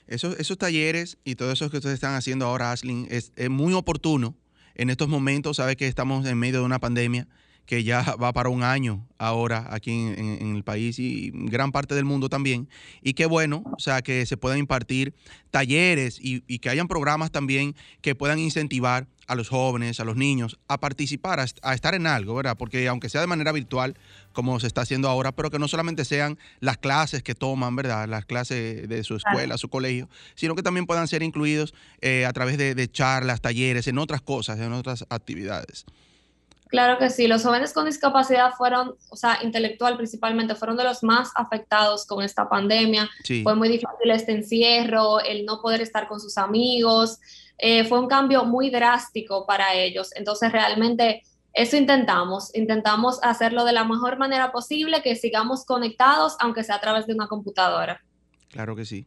Esos, 0.08 0.38
esos 0.38 0.58
talleres 0.58 1.18
y 1.24 1.36
todo 1.36 1.52
eso 1.52 1.70
que 1.70 1.76
ustedes 1.76 1.94
están 1.94 2.14
haciendo 2.14 2.46
ahora, 2.46 2.72
Ashley, 2.72 3.06
es, 3.10 3.32
es 3.36 3.50
muy 3.50 3.74
oportuno 3.74 4.34
en 4.74 4.90
estos 4.90 5.08
momentos, 5.08 5.56
sabe 5.56 5.76
que 5.76 5.86
estamos 5.86 6.26
en 6.26 6.38
medio 6.38 6.60
de 6.60 6.66
una 6.66 6.78
pandemia 6.78 7.26
que 7.66 7.84
ya 7.84 8.02
va 8.22 8.32
para 8.32 8.48
un 8.48 8.62
año 8.62 9.06
ahora 9.18 9.66
aquí 9.70 9.90
en, 9.90 10.56
el 10.56 10.62
país 10.62 10.98
y 10.98 11.30
gran 11.34 11.72
parte 11.72 11.94
del 11.94 12.04
mundo 12.04 12.28
también. 12.28 12.68
Y 13.02 13.14
qué 13.14 13.26
bueno, 13.26 13.62
o 13.76 13.80
sea, 13.80 14.02
que 14.02 14.24
se 14.26 14.36
puedan 14.36 14.58
impartir 14.58 15.14
talleres 15.50 16.18
y, 16.20 16.40
que 16.58 16.70
hayan 16.70 16.88
programas 16.88 17.30
también 17.30 17.74
que 18.00 18.14
puedan 18.14 18.38
incentivar 18.38 19.06
a 19.26 19.34
los 19.34 19.48
jóvenes, 19.48 19.98
a 19.98 20.04
los 20.04 20.16
niños, 20.16 20.58
a 20.68 20.78
participar, 20.78 21.40
a, 21.40 21.74
estar 21.74 21.94
en 21.94 22.06
algo, 22.06 22.34
¿verdad? 22.34 22.56
Porque 22.56 22.86
aunque 22.86 23.08
sea 23.08 23.20
de 23.20 23.26
manera 23.26 23.50
virtual, 23.50 23.96
como 24.32 24.60
se 24.60 24.68
está 24.68 24.82
haciendo 24.82 25.08
ahora, 25.08 25.32
pero 25.32 25.50
que 25.50 25.58
no 25.58 25.66
solamente 25.66 26.04
sean 26.04 26.38
las 26.60 26.78
clases 26.78 27.24
que 27.24 27.34
toman, 27.34 27.74
¿verdad? 27.74 28.06
Las 28.08 28.24
clases 28.24 28.88
de 28.88 29.02
su 29.02 29.16
escuela, 29.16 29.58
su 29.58 29.68
colegio, 29.68 30.08
sino 30.36 30.54
que 30.54 30.62
también 30.62 30.86
puedan 30.86 31.08
ser 31.08 31.22
incluidos 31.24 31.74
eh, 32.00 32.24
a 32.24 32.32
través 32.32 32.56
de 32.56 32.90
charlas, 32.90 33.40
talleres, 33.40 33.88
en 33.88 33.98
otras 33.98 34.20
cosas, 34.20 34.60
en 34.60 34.72
otras 34.72 35.04
actividades. 35.10 35.86
Claro 36.68 36.98
que 36.98 37.10
sí, 37.10 37.28
los 37.28 37.44
jóvenes 37.44 37.72
con 37.72 37.86
discapacidad 37.86 38.52
fueron, 38.54 38.96
o 39.08 39.16
sea, 39.16 39.38
intelectual 39.42 39.96
principalmente, 39.96 40.56
fueron 40.56 40.76
de 40.76 40.84
los 40.84 41.02
más 41.04 41.30
afectados 41.36 42.06
con 42.06 42.24
esta 42.24 42.48
pandemia. 42.48 43.08
Fue 43.44 43.54
muy 43.54 43.68
difícil 43.68 44.10
este 44.10 44.32
encierro, 44.32 45.20
el 45.20 45.44
no 45.44 45.60
poder 45.60 45.80
estar 45.80 46.08
con 46.08 46.18
sus 46.18 46.36
amigos, 46.38 47.20
eh, 47.58 47.84
fue 47.84 48.00
un 48.00 48.08
cambio 48.08 48.44
muy 48.44 48.70
drástico 48.70 49.46
para 49.46 49.74
ellos. 49.74 50.10
Entonces, 50.16 50.50
realmente 50.50 51.22
eso 51.52 51.76
intentamos, 51.76 52.54
intentamos 52.54 53.18
hacerlo 53.22 53.64
de 53.64 53.72
la 53.72 53.84
mejor 53.84 54.18
manera 54.18 54.52
posible, 54.52 55.02
que 55.02 55.16
sigamos 55.16 55.64
conectados, 55.64 56.36
aunque 56.40 56.64
sea 56.64 56.76
a 56.76 56.80
través 56.80 57.06
de 57.06 57.14
una 57.14 57.28
computadora. 57.28 58.02
Claro 58.50 58.76
que 58.76 58.84
sí. 58.84 59.06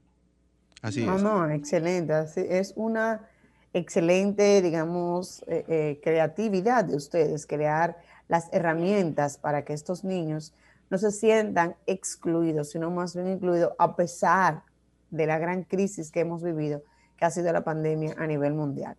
Así 0.82 1.06
no, 1.06 1.18
es. 1.18 1.24
No, 1.24 1.50
excelente. 1.50 2.13
es 2.38 2.74
una 2.75 3.29
excelente, 3.74 4.62
digamos, 4.62 5.44
eh, 5.48 5.66
eh, 5.68 6.00
creatividad 6.04 6.86
de 6.86 6.96
ustedes, 6.96 7.46
crear 7.46 7.98
las 8.28 8.52
herramientas 8.52 9.38
para 9.38 9.66
que 9.66 9.74
estos 9.74 10.04
niños 10.04 10.54
no 10.90 10.98
se 10.98 11.12
sientan 11.12 11.76
excluidos, 11.86 12.72
sino 12.72 12.90
más 12.90 13.16
bien 13.16 13.28
incluidos 13.28 13.74
a 13.78 13.96
pesar 13.96 14.64
de 15.12 15.26
la 15.26 15.38
gran 15.38 15.64
crisis 15.64 16.12
que 16.12 16.22
hemos 16.22 16.44
vivido, 16.44 16.84
que 17.18 17.26
ha 17.26 17.32
sido 17.32 17.52
la 17.52 17.64
pandemia 17.64 18.16
a 18.18 18.26
nivel 18.28 18.54
mundial. 18.54 18.96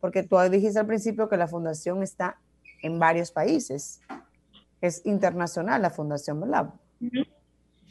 Porque 0.00 0.22
tú 0.22 0.38
dijiste 0.50 0.78
al 0.78 0.86
principio 0.86 1.28
que 1.28 1.36
la 1.36 1.48
fundación 1.48 2.02
está 2.02 2.38
en 2.82 2.98
varios 2.98 3.30
países. 3.30 4.00
Es 4.80 5.04
internacional 5.06 5.80
la 5.80 5.90
fundación, 5.90 6.40
¿verdad? 6.40 6.74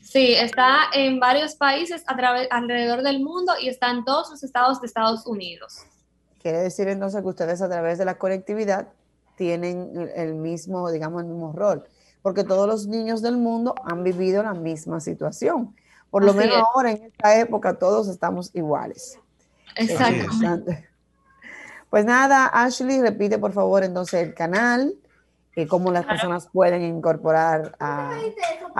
Sí, 0.01 0.33
está 0.33 0.89
en 0.93 1.19
varios 1.19 1.55
países 1.55 2.03
a 2.07 2.13
alrededor 2.51 3.01
del 3.01 3.19
mundo 3.19 3.53
y 3.59 3.69
está 3.69 3.89
en 3.89 4.03
todos 4.03 4.29
los 4.29 4.43
estados 4.43 4.79
de 4.81 4.87
Estados 4.87 5.25
Unidos. 5.25 5.79
Quiere 6.43 6.59
decir 6.59 6.89
entonces 6.89 7.21
que 7.21 7.27
ustedes 7.27 7.61
a 7.61 7.69
través 7.69 7.97
de 7.97 8.03
la 8.03 8.15
conectividad 8.15 8.89
tienen 9.37 10.11
el 10.13 10.35
mismo, 10.35 10.91
digamos, 10.91 11.23
el 11.23 11.29
mismo 11.29 11.53
rol, 11.53 11.85
porque 12.21 12.43
todos 12.43 12.67
los 12.67 12.85
niños 12.85 13.21
del 13.21 13.37
mundo 13.37 13.73
han 13.85 14.03
vivido 14.03 14.43
la 14.43 14.53
misma 14.53 14.99
situación. 14.99 15.73
Por 16.11 16.25
lo 16.25 16.33
menos 16.33 16.57
ahora 16.75 16.91
en 16.91 17.03
esta 17.05 17.39
época 17.39 17.79
todos 17.79 18.09
estamos 18.09 18.51
iguales. 18.53 19.17
Exacto. 19.77 20.27
Pues 21.89 22.03
nada, 22.03 22.47
Ashley, 22.47 23.01
repite 23.01 23.39
por 23.39 23.53
favor 23.53 23.83
entonces 23.83 24.21
el 24.21 24.33
canal, 24.33 24.95
y 25.55 25.65
cómo 25.67 25.91
las 25.91 26.05
personas 26.05 26.49
pueden 26.51 26.81
incorporar 26.81 27.75
a, 27.79 28.19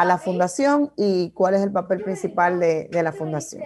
la 0.03 0.17
fundación 0.17 0.91
y 0.98 1.29
cuál 1.32 1.53
es 1.53 1.62
el 1.62 1.72
papel 1.72 2.01
principal 2.03 2.60
de 2.60 3.01
la 3.03 3.13
fundación. 3.13 3.63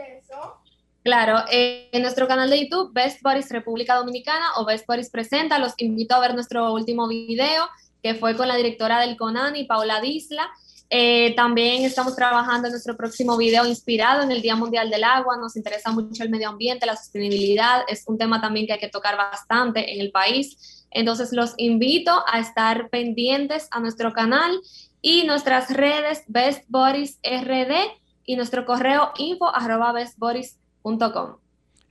Claro, 1.08 1.46
eh, 1.50 1.88
en 1.94 2.02
nuestro 2.02 2.28
canal 2.28 2.50
de 2.50 2.60
YouTube, 2.60 2.92
Best 2.92 3.22
Buddies 3.22 3.50
República 3.50 3.96
Dominicana 3.96 4.48
o 4.58 4.66
Best 4.66 4.86
Buddies 4.86 5.10
Presenta, 5.10 5.58
los 5.58 5.72
invito 5.78 6.14
a 6.14 6.20
ver 6.20 6.34
nuestro 6.34 6.74
último 6.74 7.08
video 7.08 7.70
que 8.04 8.14
fue 8.14 8.36
con 8.36 8.50
la 8.50 8.58
directora 8.58 9.00
del 9.00 9.16
CONANI, 9.16 9.64
Paula 9.64 10.02
Disla. 10.02 10.50
Eh, 10.90 11.34
también 11.38 11.86
estamos 11.86 12.14
trabajando 12.14 12.68
en 12.68 12.74
nuestro 12.74 12.98
próximo 12.98 13.38
video 13.38 13.66
inspirado 13.66 14.22
en 14.22 14.34
el 14.34 14.42
Día 14.42 14.58
Mundial 14.58 14.90
del 14.90 15.06
Agua. 15.06 15.38
Nos 15.38 15.56
interesa 15.56 15.92
mucho 15.92 16.24
el 16.24 16.30
medio 16.30 16.50
ambiente, 16.50 16.86
la 16.86 16.98
sostenibilidad. 16.98 17.84
Es 17.88 18.04
un 18.06 18.18
tema 18.18 18.42
también 18.42 18.68
que 18.68 18.74
hay 18.74 18.80
que 18.80 18.90
tocar 18.90 19.16
bastante 19.16 19.94
en 19.94 20.02
el 20.02 20.12
país. 20.12 20.88
Entonces 20.92 21.32
los 21.32 21.54
invito 21.56 22.22
a 22.30 22.42
estar 22.42 22.90
pendientes 22.90 23.70
a 23.72 23.80
nuestro 23.80 24.12
canal 24.12 24.60
y 25.02 25.24
nuestras 25.24 25.70
redes 25.70 26.26
Best 26.28 26.66
Bodies 26.68 27.18
RD 27.24 27.96
y 28.26 28.36
nuestro 28.36 28.66
correo 28.66 29.14
info 29.18 29.56
arroba 29.56 29.94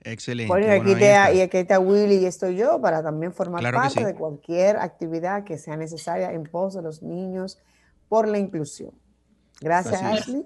Excelente. 0.03 0.47
Bueno, 0.47 0.67
y 0.67 0.69
aquí, 0.69 0.91
Bueno, 0.91 0.97
está, 0.97 1.33
y 1.33 1.41
aquí 1.41 1.57
está 1.57 1.79
Willy 1.79 2.15
y 2.17 2.25
estoy 2.25 2.55
yo 2.55 2.79
para 2.79 3.03
también 3.03 3.33
formar 3.33 3.59
Claro 3.61 3.77
parte 3.77 3.99
sí. 3.99 4.03
de 4.03 4.15
cualquier 4.15 4.77
actividad 4.77 5.43
que 5.43 5.57
sea 5.57 5.75
necesaria 5.75 6.31
en 6.31 6.43
pos 6.43 6.75
de 6.75 6.81
los 6.81 7.01
niños 7.03 7.57
por 8.07 8.27
la 8.27 8.37
inclusión. 8.37 8.91
Gracias. 9.59 10.01
Ashley. 10.01 10.43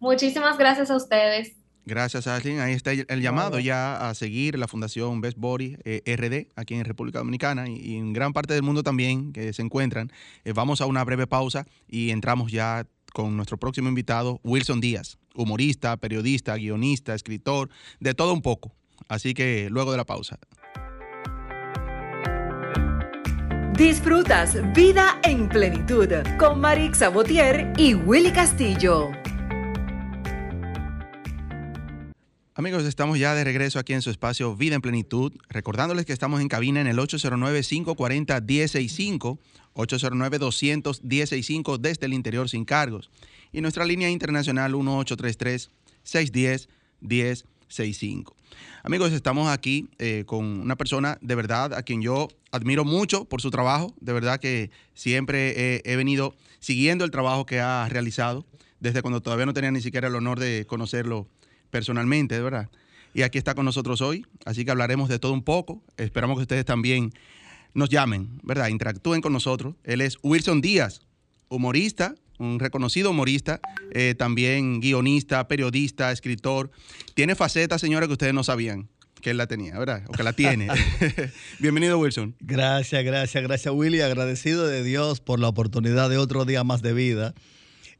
Muchísimas 0.00 0.58
gracias 0.58 0.90
a 0.90 0.96
ustedes. 0.96 1.52
Gracias, 1.86 2.26
Ashley. 2.26 2.58
Ahí 2.58 2.72
está 2.72 2.92
el 2.92 3.04
el 3.08 3.20
llamado 3.20 3.58
ya 3.58 4.08
a 4.08 4.14
seguir 4.14 4.58
la 4.58 4.66
Fundación 4.66 5.20
Best 5.20 5.38
Body 5.38 5.76
eh, 5.84 6.02
RD 6.16 6.50
aquí 6.56 6.74
en 6.74 6.84
República 6.84 7.18
Dominicana 7.18 7.68
y, 7.68 7.76
y 7.76 7.96
en 7.96 8.14
gran 8.14 8.32
parte 8.32 8.54
del 8.54 8.62
mundo 8.62 8.82
también 8.82 9.32
que 9.32 9.52
se 9.52 9.60
encuentran. 9.62 10.10
Eh, 10.44 10.52
vamos 10.54 10.80
a 10.80 10.86
una 10.86 11.04
breve 11.04 11.26
pausa 11.26 11.66
y 11.86 12.10
entramos 12.10 12.50
ya 12.50 12.86
con 13.12 13.36
nuestro 13.36 13.58
próximo 13.58 13.88
invitado, 13.88 14.40
Wilson 14.42 14.80
Díaz, 14.80 15.18
humorista, 15.34 15.96
periodista, 15.96 16.56
guionista, 16.56 17.14
escritor, 17.14 17.68
de 18.00 18.14
todo 18.14 18.32
un 18.32 18.42
poco. 18.42 18.72
Así 19.08 19.34
que 19.34 19.68
luego 19.70 19.90
de 19.90 19.98
la 19.98 20.04
pausa. 20.04 20.38
Disfrutas 23.76 24.56
Vida 24.72 25.20
en 25.24 25.48
Plenitud 25.48 26.08
con 26.38 26.60
Marix 26.60 26.98
Sabotier 26.98 27.72
y 27.76 27.94
Willy 27.94 28.30
Castillo. 28.30 29.10
Amigos, 32.54 32.84
estamos 32.84 33.18
ya 33.18 33.34
de 33.34 33.42
regreso 33.42 33.80
aquí 33.80 33.94
en 33.94 34.02
su 34.02 34.10
espacio 34.10 34.54
Vida 34.54 34.76
en 34.76 34.80
Plenitud, 34.80 35.32
recordándoles 35.48 36.06
que 36.06 36.12
estamos 36.12 36.40
en 36.40 36.46
cabina 36.46 36.80
en 36.80 36.86
el 36.86 36.98
809-540-1065, 36.98 39.40
809-200-1065 39.74 41.78
desde 41.78 42.06
el 42.06 42.14
interior 42.14 42.48
sin 42.48 42.64
cargos 42.64 43.10
y 43.54 43.60
nuestra 43.62 43.84
línea 43.86 44.10
internacional 44.10 44.74
1833-610-1065. 47.02 48.32
Amigos, 48.82 49.12
estamos 49.12 49.48
aquí 49.48 49.88
eh, 49.98 50.24
con 50.26 50.44
una 50.44 50.76
persona 50.76 51.18
de 51.20 51.34
verdad 51.34 51.72
a 51.74 51.82
quien 51.82 52.02
yo 52.02 52.28
admiro 52.52 52.84
mucho 52.84 53.24
por 53.24 53.40
su 53.40 53.50
trabajo, 53.50 53.94
de 54.00 54.12
verdad 54.12 54.38
que 54.38 54.70
siempre 54.94 55.76
he- 55.76 55.82
he 55.84 55.96
venido 55.96 56.34
siguiendo 56.60 57.04
el 57.04 57.10
trabajo 57.10 57.46
que 57.46 57.60
ha 57.60 57.88
realizado 57.88 58.44
desde 58.80 59.00
cuando 59.02 59.20
todavía 59.22 59.46
no 59.46 59.54
tenía 59.54 59.70
ni 59.70 59.80
siquiera 59.80 60.08
el 60.08 60.14
honor 60.14 60.38
de 60.38 60.66
conocerlo 60.66 61.26
personalmente, 61.70 62.34
de 62.34 62.42
verdad. 62.42 62.68
Y 63.14 63.22
aquí 63.22 63.38
está 63.38 63.54
con 63.54 63.64
nosotros 63.64 64.00
hoy, 64.02 64.26
así 64.44 64.64
que 64.64 64.70
hablaremos 64.70 65.08
de 65.08 65.18
todo 65.18 65.32
un 65.32 65.42
poco. 65.42 65.82
Esperamos 65.96 66.36
que 66.36 66.42
ustedes 66.42 66.64
también 66.64 67.12
nos 67.72 67.88
llamen, 67.88 68.40
¿verdad? 68.42 68.68
Interactúen 68.68 69.20
con 69.22 69.32
nosotros. 69.32 69.74
Él 69.84 70.00
es 70.00 70.18
Wilson 70.22 70.60
Díaz, 70.60 71.00
humorista, 71.48 72.14
un 72.38 72.58
reconocido 72.58 73.10
humorista, 73.10 73.60
eh, 73.92 74.14
también 74.16 74.80
guionista, 74.80 75.46
periodista, 75.48 76.12
escritor. 76.12 76.70
Tiene 77.14 77.34
facetas, 77.34 77.80
señora, 77.80 78.06
que 78.06 78.12
ustedes 78.12 78.34
no 78.34 78.44
sabían 78.44 78.88
que 79.24 79.30
él 79.30 79.38
la 79.38 79.46
tenía, 79.46 79.78
¿verdad? 79.78 80.04
O 80.08 80.12
que 80.12 80.22
la 80.22 80.34
tiene. 80.34 80.68
Bienvenido, 81.58 81.98
Wilson. 81.98 82.36
Gracias, 82.40 83.02
gracias, 83.04 83.42
gracias 83.42 83.74
Willy. 83.74 84.02
Agradecido 84.02 84.66
de 84.66 84.84
Dios 84.84 85.20
por 85.20 85.40
la 85.40 85.48
oportunidad 85.48 86.10
de 86.10 86.18
otro 86.18 86.44
día 86.44 86.62
más 86.62 86.82
de 86.82 86.92
vida 86.92 87.34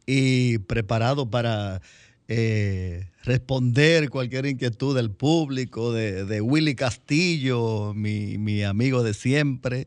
y 0.06 0.58
preparado 0.58 1.30
para 1.30 1.80
eh, 2.28 3.06
responder 3.22 4.10
cualquier 4.10 4.44
inquietud 4.44 4.94
del 4.94 5.10
público, 5.10 5.92
de, 5.92 6.26
de 6.26 6.42
Willy 6.42 6.74
Castillo, 6.74 7.94
mi, 7.94 8.36
mi 8.36 8.62
amigo 8.62 9.02
de 9.02 9.14
siempre, 9.14 9.86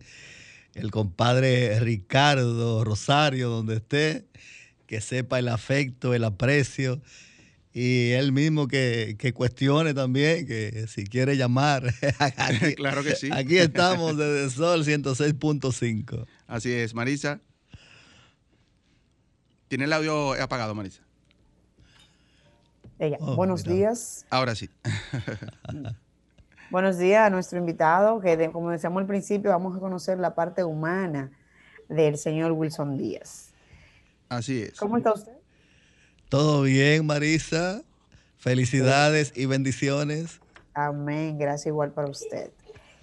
el 0.78 0.92
compadre 0.92 1.80
Ricardo 1.80 2.84
Rosario, 2.84 3.50
donde 3.50 3.78
esté, 3.78 4.26
que 4.86 5.02
sepa 5.02 5.40
el 5.40 5.48
afecto, 5.48 6.14
el 6.14 6.24
aprecio. 6.24 7.02
Y 7.74 8.12
él 8.12 8.32
mismo 8.32 8.68
que, 8.68 9.16
que 9.20 9.34
cuestione 9.34 9.94
también, 9.94 10.48
que 10.48 10.86
si 10.88 11.06
quiere 11.06 11.36
llamar. 11.38 11.94
aquí, 12.20 12.76
Claro 12.76 13.04
que 13.04 13.16
sí. 13.16 13.30
Aquí 13.32 13.58
estamos 13.58 14.18
desde 14.18 14.50
Sol 14.50 14.84
106.5. 14.84 16.26
Así 16.48 16.72
es, 16.72 16.94
Marisa. 16.94 17.42
¿Tiene 19.68 19.86
el 19.86 19.94
audio 19.94 20.34
apagado, 20.42 20.74
Marisa? 20.74 21.02
Ella. 23.00 23.18
Oh, 23.20 23.36
Buenos 23.36 23.64
mira. 23.64 23.76
días. 23.76 24.26
Ahora 24.30 24.56
sí. 24.56 24.70
Buenos 26.70 26.98
días 26.98 27.26
a 27.26 27.30
nuestro 27.30 27.58
invitado, 27.60 28.20
que 28.20 28.36
de- 28.36 28.52
como 28.52 28.70
decíamos 28.72 29.02
al 29.02 29.08
principio, 29.08 29.52
vamos 29.52 29.76
a 29.78 29.80
conocer 29.80 30.20
la 30.20 30.36
parte 30.36 30.64
humana 30.64 31.32
del 31.88 32.18
señor 32.18 32.52
Wilson 32.52 32.98
Díaz. 32.98 33.52
Así 34.30 34.64
es. 34.64 34.78
¿Cómo 34.80 34.98
está 34.98 35.14
usted? 35.14 35.32
Todo 36.30 36.62
bien, 36.64 37.06
Marisa. 37.06 37.82
Felicidades 38.38 39.32
y 39.36 39.46
bendiciones. 39.46 40.42
Amén, 40.74 41.38
gracias 41.38 41.68
igual 41.68 41.92
para 41.92 42.10
usted. 42.10 42.52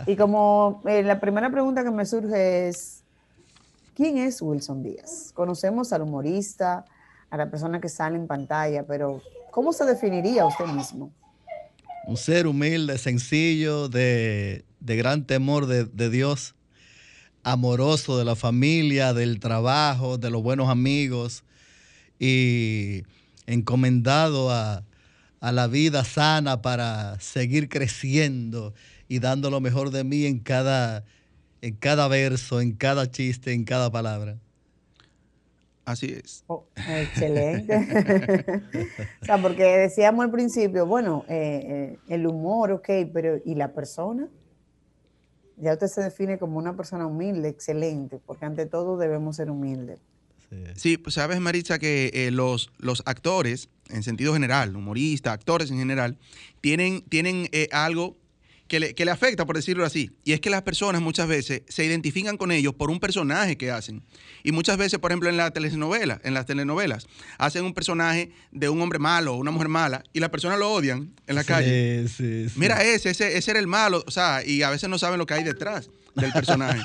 Y 0.07 0.16
como 0.16 0.83
eh, 0.87 1.03
la 1.03 1.18
primera 1.18 1.50
pregunta 1.50 1.83
que 1.83 1.90
me 1.90 2.05
surge 2.05 2.68
es, 2.68 3.03
¿quién 3.94 4.18
es 4.18 4.42
Wilson 4.42 4.83
Díaz? 4.83 5.33
Conocemos 5.35 5.92
al 5.92 6.03
humorista, 6.03 6.85
a 7.31 7.37
la 7.37 7.50
persona 7.50 7.81
que 7.81 7.88
sale 7.88 8.16
en 8.16 8.27
pantalla, 8.27 8.85
pero 8.85 9.22
¿cómo 9.50 9.72
se 9.72 9.85
definiría 9.87 10.44
usted 10.44 10.66
mismo? 10.66 11.11
Un 12.07 12.17
ser 12.19 12.47
humilde, 12.47 12.99
sencillo, 12.99 13.88
de, 13.88 14.64
de 14.81 14.97
gran 14.97 15.27
temor 15.27 15.67
de, 15.67 15.87
de 15.87 16.11
Dios, 16.11 16.55
amoroso 17.43 18.19
de 18.19 18.27
la 18.27 18.37
familia, 18.37 19.14
del 19.14 19.40
trabajo, 19.40 20.19
de 20.19 20.31
los 20.31 20.43
buenos 20.43 20.69
amigos 20.69 21.45
y 22.19 23.05
encomendado 23.47 24.51
a, 24.51 24.85
a 25.40 25.53
la 25.53 25.67
vida 25.67 26.05
sana 26.05 26.62
para 26.62 27.19
seguir 27.21 27.69
creciendo 27.69 28.75
y 29.09 29.19
dando 29.19 29.51
lo 29.51 29.61
mejor 29.61 29.90
de 29.90 30.05
mí 30.05 30.27
en 30.27 30.38
cada, 30.40 31.05
en 31.62 31.75
cada 31.75 32.09
verso, 32.09 32.61
en 32.61 32.73
cada 32.73 33.11
chiste, 33.11 33.53
en 33.53 33.64
cada 33.64 33.90
palabra. 33.90 34.38
Así 35.85 36.07
es. 36.07 36.44
Oh, 36.47 36.64
excelente. 36.77 37.77
o 39.23 39.25
sea, 39.25 39.40
porque 39.40 39.64
decíamos 39.64 40.25
al 40.25 40.31
principio, 40.31 40.87
bueno, 40.87 41.25
eh, 41.29 41.97
eh, 41.99 41.99
el 42.09 42.27
humor, 42.27 42.73
ok, 42.73 42.88
pero 43.12 43.38
¿y 43.44 43.55
la 43.55 43.75
persona? 43.75 44.29
Ya 45.57 45.75
usted 45.75 45.87
se 45.88 46.03
define 46.03 46.38
como 46.38 46.59
una 46.59 46.75
persona 46.77 47.07
humilde, 47.07 47.49
excelente, 47.49 48.18
porque 48.25 48.44
ante 48.44 48.66
todo 48.66 48.97
debemos 48.97 49.37
ser 49.37 49.51
humildes. 49.51 50.01
Sí, 50.77 50.99
pues 50.99 51.14
sabes, 51.14 51.40
Maritza, 51.40 51.79
que 51.79 52.11
eh, 52.14 52.31
los, 52.31 52.70
los 52.79 53.03
actores, 53.07 53.68
en 53.88 54.03
sentido 54.03 54.33
general, 54.33 54.77
humoristas, 54.77 55.35
actores 55.35 55.70
en 55.70 55.79
general, 55.79 56.18
tienen, 56.61 57.03
tienen 57.03 57.49
eh, 57.53 57.68
algo 57.73 58.16
que 58.75 58.81
le, 58.81 58.95
que 58.97 59.05
le 59.05 59.13
afecta, 59.13 59.47
por 59.47 59.55
decirlo 59.55 59.85
así. 59.85 60.11
Y 60.25 60.33
es 60.33 60.41
que 60.41 60.51
las 60.51 60.63
personas 60.63 61.01
muchas 61.01 61.29
veces 61.29 61.63
se 61.69 61.85
identifican 61.85 62.37
con 62.37 62.51
ellos 62.51 62.75
por 62.75 62.91
un 62.91 62.99
personaje 62.99 63.57
que 63.57 63.71
hacen. 63.71 64.03
Y 64.43 64.51
muchas 64.51 64.77
veces, 64.79 64.99
por 64.99 65.13
ejemplo, 65.13 65.29
en 65.29 65.37
la 65.37 65.53
telenovela, 65.53 66.21
en 66.25 66.35
las 66.35 66.45
telenovelas, 66.47 67.07
hacen 67.39 67.65
un 67.65 67.73
personaje 67.73 68.33
de 68.51 68.69
un 68.69 68.81
hombre 68.81 68.99
malo 68.99 69.35
o 69.35 69.37
una 69.37 69.53
mujer 69.53 69.69
mala 69.69 70.03
y 70.13 70.19
las 70.19 70.31
personas 70.31 70.59
lo 70.59 70.73
odian 70.73 71.15
en 71.29 71.35
la 71.37 71.43
Sí, 71.43 71.47
calle. 71.49 72.09
sí, 72.09 72.49
sí. 72.49 72.55
Mira 72.59 72.83
ese, 72.83 73.11
ese, 73.11 73.37
ese 73.37 73.51
era 73.53 73.61
el 73.61 73.69
malo, 73.69 74.03
o 74.07 74.11
sea, 74.11 74.45
y 74.45 74.63
a 74.65 74.71
veces 74.71 74.89
no 74.89 74.99
saben 74.99 75.19
lo 75.21 75.27
que 75.27 75.35
hay 75.35 75.45
detrás 75.45 75.89
del 76.17 76.33
personaje. 76.33 76.81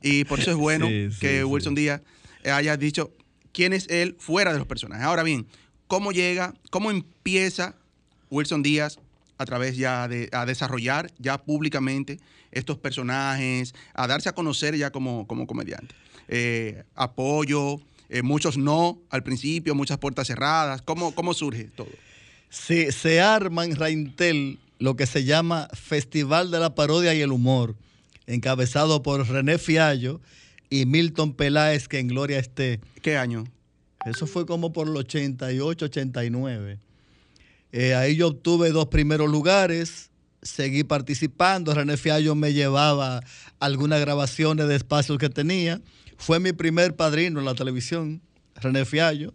y 0.00 0.24
por 0.24 0.40
eso 0.40 0.50
es 0.52 0.56
bueno 0.68 0.88
que. 1.20 1.44
Wilson 1.44 1.74
Díaz 1.74 2.00
haya 2.44 2.78
dicho 2.78 3.12
quién 3.52 3.74
es 3.74 3.86
él 3.90 4.16
fuera 4.18 4.52
de 4.54 4.58
los 4.58 4.66
personajes. 4.66 5.04
Ahora 5.04 5.22
bien, 5.22 5.46
¿cómo 5.88 6.10
llega, 6.10 6.54
cómo 6.70 6.90
empieza 6.90 7.74
Wilson 8.30 8.62
Díaz 8.62 8.98
a 9.38 9.44
través 9.44 9.76
ya 9.76 10.08
de 10.08 10.28
a 10.32 10.46
desarrollar 10.46 11.10
ya 11.18 11.38
públicamente 11.38 12.18
estos 12.52 12.78
personajes, 12.78 13.74
a 13.94 14.06
darse 14.06 14.28
a 14.28 14.34
conocer 14.34 14.76
ya 14.76 14.90
como, 14.90 15.26
como 15.26 15.46
comediante? 15.46 15.94
Eh, 16.28 16.84
apoyo, 16.94 17.80
eh, 18.08 18.22
muchos 18.22 18.56
no 18.56 18.98
al 19.10 19.22
principio, 19.22 19.74
muchas 19.74 19.98
puertas 19.98 20.26
cerradas. 20.26 20.82
¿Cómo, 20.82 21.14
cómo 21.14 21.34
surge 21.34 21.64
todo? 21.64 21.88
Se, 22.48 22.92
se 22.92 23.20
arma 23.20 23.64
en 23.64 23.76
Raintel 23.76 24.58
lo 24.78 24.96
que 24.96 25.06
se 25.06 25.24
llama 25.24 25.68
Festival 25.72 26.50
de 26.50 26.60
la 26.60 26.74
Parodia 26.74 27.14
y 27.14 27.20
el 27.20 27.32
Humor, 27.32 27.74
encabezado 28.26 29.02
por 29.02 29.26
René 29.28 29.58
Fiallo 29.58 30.20
y 30.70 30.86
Milton 30.86 31.34
Peláez, 31.34 31.88
que 31.88 31.98
en 31.98 32.08
gloria 32.08 32.38
esté. 32.38 32.80
¿Qué 33.02 33.16
año? 33.16 33.44
Eso 34.04 34.26
fue 34.26 34.44
como 34.44 34.72
por 34.72 34.88
el 34.88 34.96
88, 34.96 35.86
89. 35.86 36.78
Eh, 37.76 37.92
ahí 37.96 38.14
yo 38.14 38.28
obtuve 38.28 38.70
dos 38.70 38.86
primeros 38.86 39.28
lugares, 39.28 40.10
seguí 40.42 40.84
participando. 40.84 41.74
René 41.74 41.96
Fiallo 41.96 42.36
me 42.36 42.52
llevaba 42.52 43.20
algunas 43.58 43.98
grabaciones 44.00 44.68
de 44.68 44.76
espacios 44.76 45.18
que 45.18 45.28
tenía. 45.28 45.80
Fue 46.16 46.38
mi 46.38 46.52
primer 46.52 46.94
padrino 46.94 47.40
en 47.40 47.44
la 47.46 47.56
televisión, 47.56 48.22
René 48.54 48.84
Fiallo. 48.84 49.34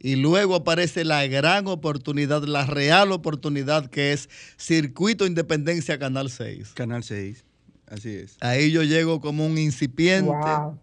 Y 0.00 0.16
luego 0.16 0.56
aparece 0.56 1.04
la 1.04 1.24
gran 1.28 1.68
oportunidad, 1.68 2.42
la 2.42 2.66
real 2.66 3.12
oportunidad 3.12 3.86
que 3.88 4.12
es 4.14 4.28
Circuito 4.56 5.24
Independencia 5.24 5.96
Canal 6.00 6.28
6. 6.28 6.70
Canal 6.74 7.04
6. 7.04 7.44
Así 7.86 8.08
es. 8.08 8.36
Ahí 8.40 8.72
yo 8.72 8.82
llego 8.82 9.20
como 9.20 9.46
un 9.46 9.58
incipiente 9.58 10.30
Wow. 10.32 10.80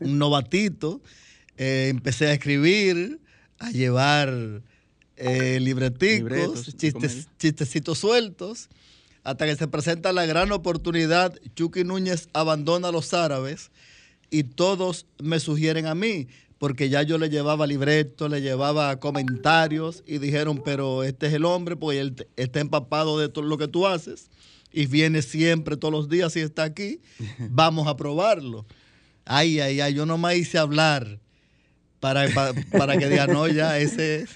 un 0.00 0.18
novatito. 0.18 1.02
eh, 1.58 1.88
empecé 1.90 2.28
a 2.28 2.32
escribir, 2.32 3.20
a 3.58 3.70
llevar 3.70 4.62
eh, 5.16 5.58
libreticos, 5.60 6.18
Libretos 6.18 6.76
chistes, 6.76 7.28
chistecitos 7.38 7.98
sueltos, 7.98 8.68
hasta 9.22 9.46
que 9.46 9.56
se 9.56 9.68
presenta 9.68 10.12
la 10.12 10.26
gran 10.26 10.52
oportunidad, 10.52 11.34
Chucky 11.54 11.84
Núñez 11.84 12.28
abandona 12.32 12.88
a 12.88 12.92
los 12.92 13.14
árabes 13.14 13.70
y 14.30 14.44
todos 14.44 15.06
me 15.22 15.40
sugieren 15.40 15.86
a 15.86 15.94
mí, 15.94 16.28
porque 16.58 16.88
ya 16.88 17.02
yo 17.02 17.18
le 17.18 17.30
llevaba 17.30 17.66
libretos, 17.66 18.30
le 18.30 18.42
llevaba 18.42 18.98
comentarios 19.00 20.02
y 20.06 20.18
dijeron, 20.18 20.62
pero 20.64 21.04
este 21.04 21.28
es 21.28 21.32
el 21.32 21.44
hombre, 21.44 21.76
porque 21.76 22.00
él 22.00 22.26
está 22.36 22.60
empapado 22.60 23.18
de 23.18 23.28
todo 23.28 23.44
lo 23.44 23.58
que 23.58 23.68
tú 23.68 23.86
haces 23.86 24.30
y 24.72 24.86
viene 24.86 25.22
siempre 25.22 25.76
todos 25.76 25.92
los 25.92 26.08
días 26.08 26.36
y 26.36 26.40
está 26.40 26.64
aquí, 26.64 27.00
vamos 27.50 27.86
a 27.86 27.96
probarlo. 27.96 28.66
Ay, 29.24 29.60
ay, 29.60 29.80
ay, 29.80 29.94
yo 29.94 30.04
nomás 30.04 30.34
hice 30.34 30.58
hablar 30.58 31.20
para, 32.04 32.28
pa- 32.34 32.52
para, 32.76 32.96
que 32.98 33.08
digan, 33.08 33.32
no, 33.32 33.48
ya, 33.48 33.78
ese 33.78 34.16
es. 34.22 34.30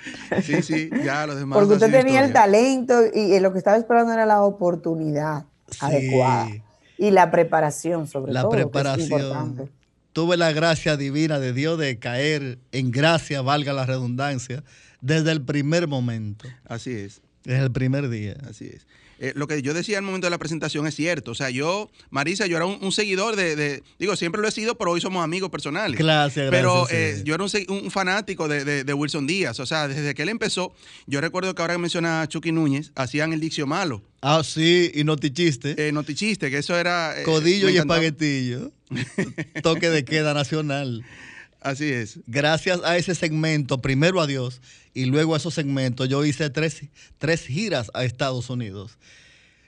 Sí, 0.45 0.63
sí, 0.63 0.91
ya 1.05 1.27
los 1.27 1.37
demás. 1.37 1.59
Porque 1.59 1.75
usted 1.75 1.91
tenía 1.91 2.25
el 2.25 2.33
talento 2.33 2.95
y 3.15 3.39
lo 3.41 3.53
que 3.53 3.59
estaba 3.59 3.77
esperando 3.77 4.13
era 4.15 4.25
la 4.27 4.43
oportunidad 4.43 5.45
Sí. 5.71 5.79
adecuada. 5.83 6.49
Y 6.97 7.11
la 7.11 7.31
preparación, 7.31 8.07
sobre 8.07 8.33
La 8.33 8.41
todo. 8.43 8.53
que 8.53 8.57
es 8.61 8.65
preparación. 8.65 9.21
importante. 9.21 9.69
Tuve 10.15 10.37
la 10.39 10.51
gracia 10.53 10.97
divina 10.97 11.39
de 11.39 11.53
Dios 11.53 11.79
de 11.79 11.99
caer 11.99 12.59
en 12.73 12.91
gracia, 12.91 13.43
valga 13.43 13.73
la 13.75 13.85
redundancia, 13.85 14.65
desde 15.03 15.31
el 15.31 15.43
primer 15.43 15.87
momento, 15.89 16.49
Así 16.67 16.91
es. 16.93 17.21
desde 17.45 17.65
el 17.65 17.71
primer 17.71 18.09
día. 18.09 18.35
Así 18.49 18.67
es. 18.67 18.87
Eh, 19.21 19.33
lo 19.35 19.47
que 19.49 19.63
yo 19.63 19.75
decía 19.75 19.99
al 19.99 20.05
momento 20.05 20.27
de 20.27 20.31
la 20.31 20.39
presentación 20.39 20.87
es 20.87 20.95
cierto. 20.95 21.33
O 21.33 21.35
sea, 21.35 21.51
yo, 21.51 21.91
Marisa, 22.11 22.47
yo 22.47 22.57
era 22.57 22.67
un, 22.67 22.79
un 22.81 22.93
seguidor 22.93 23.35
de, 23.37 23.57
de- 23.57 23.83
Digo, 23.99 24.15
siempre 24.17 24.41
lo 24.41 24.49
he 24.49 24.53
sido, 24.53 24.77
pero 24.79 24.93
hoy 24.93 25.01
somos 25.01 25.25
amigos 25.25 25.51
personales. 25.51 25.99
Gracias, 25.99 26.51
Pero 26.51 26.83
gracias, 26.85 27.15
sí. 27.17 27.21
eh, 27.21 27.23
yo 27.25 27.35
era 27.35 27.45
un, 27.69 27.91
fanático 27.91 28.47
de, 28.49 28.65
de- 28.65 28.85
de 28.85 28.95
Wilson 28.95 29.27
Díaz. 29.27 29.59
O 29.61 29.67
sea, 29.67 29.89
desde 29.89 30.15
que 30.15 30.23
él 30.23 30.29
empezó, 30.29 30.73
yo 31.07 31.21
recuerdo 31.21 31.55
que 31.55 31.63
ahora 31.63 31.75
que 31.75 31.79
menciona 31.79 32.23
a 32.23 32.29
Chucky 32.29 32.53
Núñez, 32.53 32.93
hacían 32.95 33.33
el 33.33 33.41
Diccio 33.41 33.67
Malo, 33.67 34.03
Ah, 34.21 34.43
sí, 34.45 34.91
y 34.95 35.05
notichiste. 35.05 35.75
eh, 35.89 35.93
Notichiste, 35.93 36.51
que 36.51 36.59
eso 36.59 36.77
era. 36.77 37.21
eh, 37.21 37.23
Codillo 37.25 37.69
y 37.69 37.75
encantaba. 37.77 38.01
espaguetillo. 38.05 38.73
Toque 39.63 39.91
de 39.91 40.05
queda 40.05 40.35
nacional. 40.35 41.05
Así 41.69 41.85
es. 41.93 42.21
Gracias 42.27 42.81
a 42.85 42.97
ese 42.97 43.15
segmento, 43.15 43.81
primero 43.83 44.21
a 44.21 44.27
Dios 44.27 44.61
y 44.95 45.05
luego 45.05 45.35
a 45.35 45.37
esos 45.37 45.55
segmentos, 45.55 46.09
yo 46.09 46.25
hice 46.25 46.49
tres, 46.51 46.83
tres 47.19 47.43
giras 47.47 47.91
a 47.95 48.05
Estados 48.05 48.49
Unidos. 48.51 48.97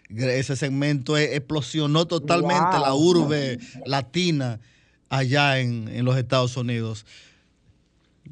Ese 0.09 0.57
segmento 0.57 1.17
e- 1.19 1.37
explosionó 1.37 2.07
totalmente 2.07 2.77
Wow. 2.77 2.81
la 2.83 2.95
urbe 2.95 3.59
latina 3.87 4.61
allá 5.09 5.61
en, 5.61 5.89
en 5.89 6.05
los 6.05 6.17
Estados 6.17 6.57
Unidos. 6.57 7.05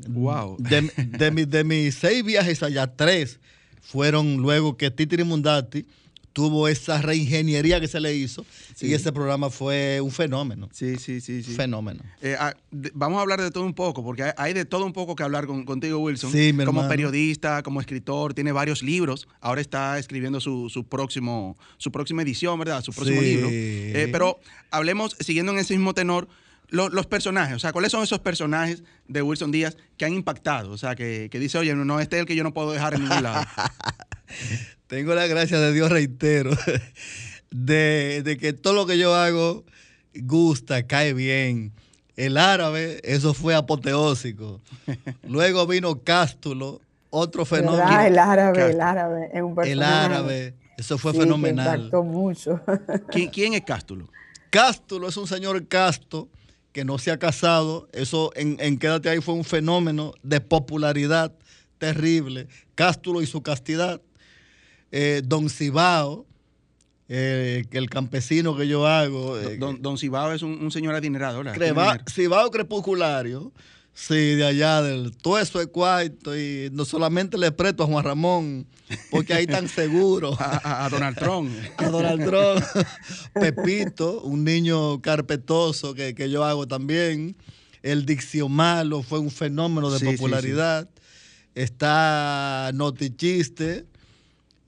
Wow. 0.08 0.56
De, 0.58 0.90
de 0.96 1.30
mi- 1.30 1.44
de 1.44 1.64
mis 1.64 1.94
seis 1.96 2.24
viajes 2.24 2.62
allá, 2.62 2.86
tres 2.86 3.38
fueron 3.80 4.36
luego 4.38 4.76
que 4.76 4.90
Titiri 4.90 5.24
Mundati 5.24 5.86
tuvo 6.32 6.68
esa 6.68 7.02
reingeniería 7.02 7.80
que 7.80 7.88
se 7.88 7.98
le 8.00 8.14
hizo 8.14 8.44
Sí. 8.76 8.86
y 8.86 8.94
ese 8.94 9.12
programa 9.12 9.50
fue 9.50 10.00
un 10.00 10.10
fenómeno. 10.12 10.68
Sí, 10.72 10.96
sí, 10.96 11.20
sí, 11.20 11.42
sí. 11.42 11.52
Fenómeno. 11.54 12.00
Eh, 12.22 12.36
ah, 12.38 12.54
de- 12.70 12.92
vamos 12.94 13.18
a 13.18 13.22
hablar 13.22 13.40
de 13.42 13.50
todo 13.50 13.64
un 13.64 13.74
poco, 13.74 14.04
porque 14.04 14.22
hay, 14.22 14.32
hay 14.36 14.52
de 14.54 14.64
todo 14.64 14.84
un 14.86 14.92
poco 14.92 15.16
que 15.16 15.22
hablar 15.24 15.46
con- 15.46 15.64
contigo, 15.64 15.98
Wilson. 15.98 16.30
Sí, 16.30 16.52
mi 16.52 16.64
como 16.64 16.80
hermano. 16.80 16.88
periodista, 16.88 17.62
como 17.64 17.80
escritor, 17.80 18.34
tiene 18.34 18.52
varios 18.52 18.82
libros. 18.82 19.26
Ahora 19.40 19.60
está 19.60 19.98
escribiendo 19.98 20.40
su, 20.40 20.68
su 20.70 20.84
próximo, 20.84 21.56
su 21.76 21.90
próxima 21.90 22.22
edición, 22.22 22.58
¿verdad? 22.58 22.82
Su 22.84 22.92
próximo 22.92 23.20
Sí. 23.20 23.26
libro. 23.34 23.48
Eh, 23.50 24.08
pero 24.12 24.38
hablemos, 24.70 25.16
siguiendo 25.20 25.50
en 25.52 25.58
ese 25.58 25.74
mismo 25.74 25.92
tenor, 25.94 26.28
lo- 26.68 26.90
los 26.90 27.06
personajes. 27.06 27.56
O 27.56 27.58
sea, 27.58 27.72
¿cuáles 27.72 27.90
son 27.90 28.04
esos 28.04 28.18
personajes 28.20 28.82
de 29.08 29.22
Wilson 29.22 29.50
Díaz 29.50 29.76
que 29.96 30.04
han 30.04 30.12
impactado? 30.12 30.70
O 30.70 30.78
sea, 30.78 30.94
que, 30.94 31.28
que 31.32 31.38
dice, 31.40 31.58
oye, 31.58 31.74
no, 31.74 31.84
no, 31.84 31.98
este 31.98 32.16
es 32.16 32.20
el 32.20 32.26
que 32.26 32.36
yo 32.36 32.44
no 32.44 32.52
puedo 32.54 32.70
dejar 32.72 32.94
en 32.94 33.02
ningún 33.04 33.22
lado. 33.22 33.44
Tengo 34.88 35.14
la 35.14 35.26
gracia 35.26 35.60
de 35.60 35.72
Dios, 35.72 35.90
reitero, 35.90 36.50
de, 37.50 38.22
de 38.24 38.36
que 38.38 38.52
todo 38.52 38.72
lo 38.74 38.86
que 38.86 38.98
yo 38.98 39.14
hago 39.14 39.64
gusta, 40.14 40.86
cae 40.86 41.12
bien. 41.14 41.72
El 42.16 42.36
árabe, 42.36 43.00
eso 43.04 43.32
fue 43.34 43.54
apoteósico. 43.54 44.60
Luego 45.28 45.66
vino 45.66 46.02
Cástulo, 46.02 46.80
otro 47.10 47.44
¿Verdad? 47.44 47.66
fenómeno. 47.68 48.00
El 48.00 48.18
árabe, 48.18 48.70
el 48.70 48.80
árabe 48.80 49.30
es 49.32 49.42
un 49.42 49.50
El 49.50 49.54
personaje. 49.54 50.04
árabe, 50.06 50.54
eso 50.76 50.98
fue 50.98 51.12
sí, 51.12 51.18
que 51.18 51.24
fenomenal. 51.24 51.76
impactó 51.78 52.02
mucho. 52.02 52.60
¿Quién, 53.10 53.28
quién 53.30 53.54
es 53.54 53.62
Cástulo? 53.62 54.08
Cástulo 54.50 55.08
es 55.08 55.16
un 55.16 55.26
señor 55.28 55.68
casto 55.68 56.28
que 56.72 56.84
no 56.84 56.98
se 56.98 57.10
ha 57.10 57.18
casado. 57.18 57.88
Eso 57.92 58.32
en, 58.34 58.56
en 58.58 58.78
Quédate 58.78 59.10
ahí 59.10 59.20
fue 59.20 59.34
un 59.34 59.44
fenómeno 59.44 60.14
de 60.22 60.40
popularidad 60.40 61.32
terrible. 61.78 62.48
Cástulo 62.74 63.20
y 63.22 63.26
su 63.26 63.42
castidad. 63.42 64.00
Eh, 64.90 65.22
Don 65.24 65.50
Cibao, 65.50 66.26
eh, 67.08 67.64
que 67.70 67.78
el 67.78 67.88
campesino 67.90 68.56
que 68.56 68.66
yo 68.68 68.86
hago. 68.86 69.38
eh, 69.38 69.56
Don, 69.58 69.80
don 69.82 69.98
Cibao 69.98 70.32
es 70.32 70.42
un, 70.42 70.52
un 70.62 70.70
señor 70.70 70.94
adinerado, 70.94 71.42
Cibao 72.10 72.50
crepusculario. 72.50 73.52
Sí, 73.94 74.14
de 74.36 74.46
allá 74.46 74.80
del 74.80 75.16
tueso 75.16 75.58
de 75.58 75.66
cuarto 75.66 76.38
y 76.38 76.68
no 76.70 76.84
solamente 76.84 77.36
le 77.36 77.50
presto 77.50 77.82
a 77.82 77.86
Juan 77.88 78.04
Ramón, 78.04 78.66
porque 79.10 79.34
ahí 79.34 79.44
tan 79.48 79.68
seguro. 79.80 80.36
A, 80.38 80.60
a- 80.62 80.84
a 80.84 80.88
Donald 80.88 81.18
Trump. 81.18 81.50
a 81.78 81.88
Donald 81.88 82.24
Trump, 82.24 82.64
Pepito, 83.34 84.20
un 84.22 84.44
niño 84.44 85.02
carpetoso 85.02 85.94
que, 85.94 86.14
que 86.14 86.30
yo 86.30 86.44
hago 86.44 86.68
también. 86.68 87.36
El 87.82 88.06
Diccio 88.06 88.48
Malo 88.48 89.02
fue 89.02 89.18
un 89.18 89.30
fenómeno 89.32 89.90
de 89.90 89.98
Sí, 89.98 90.06
sí, 90.06 90.12
popularidad. 90.12 90.88
Está 91.56 92.70
Notichiste 92.74 93.84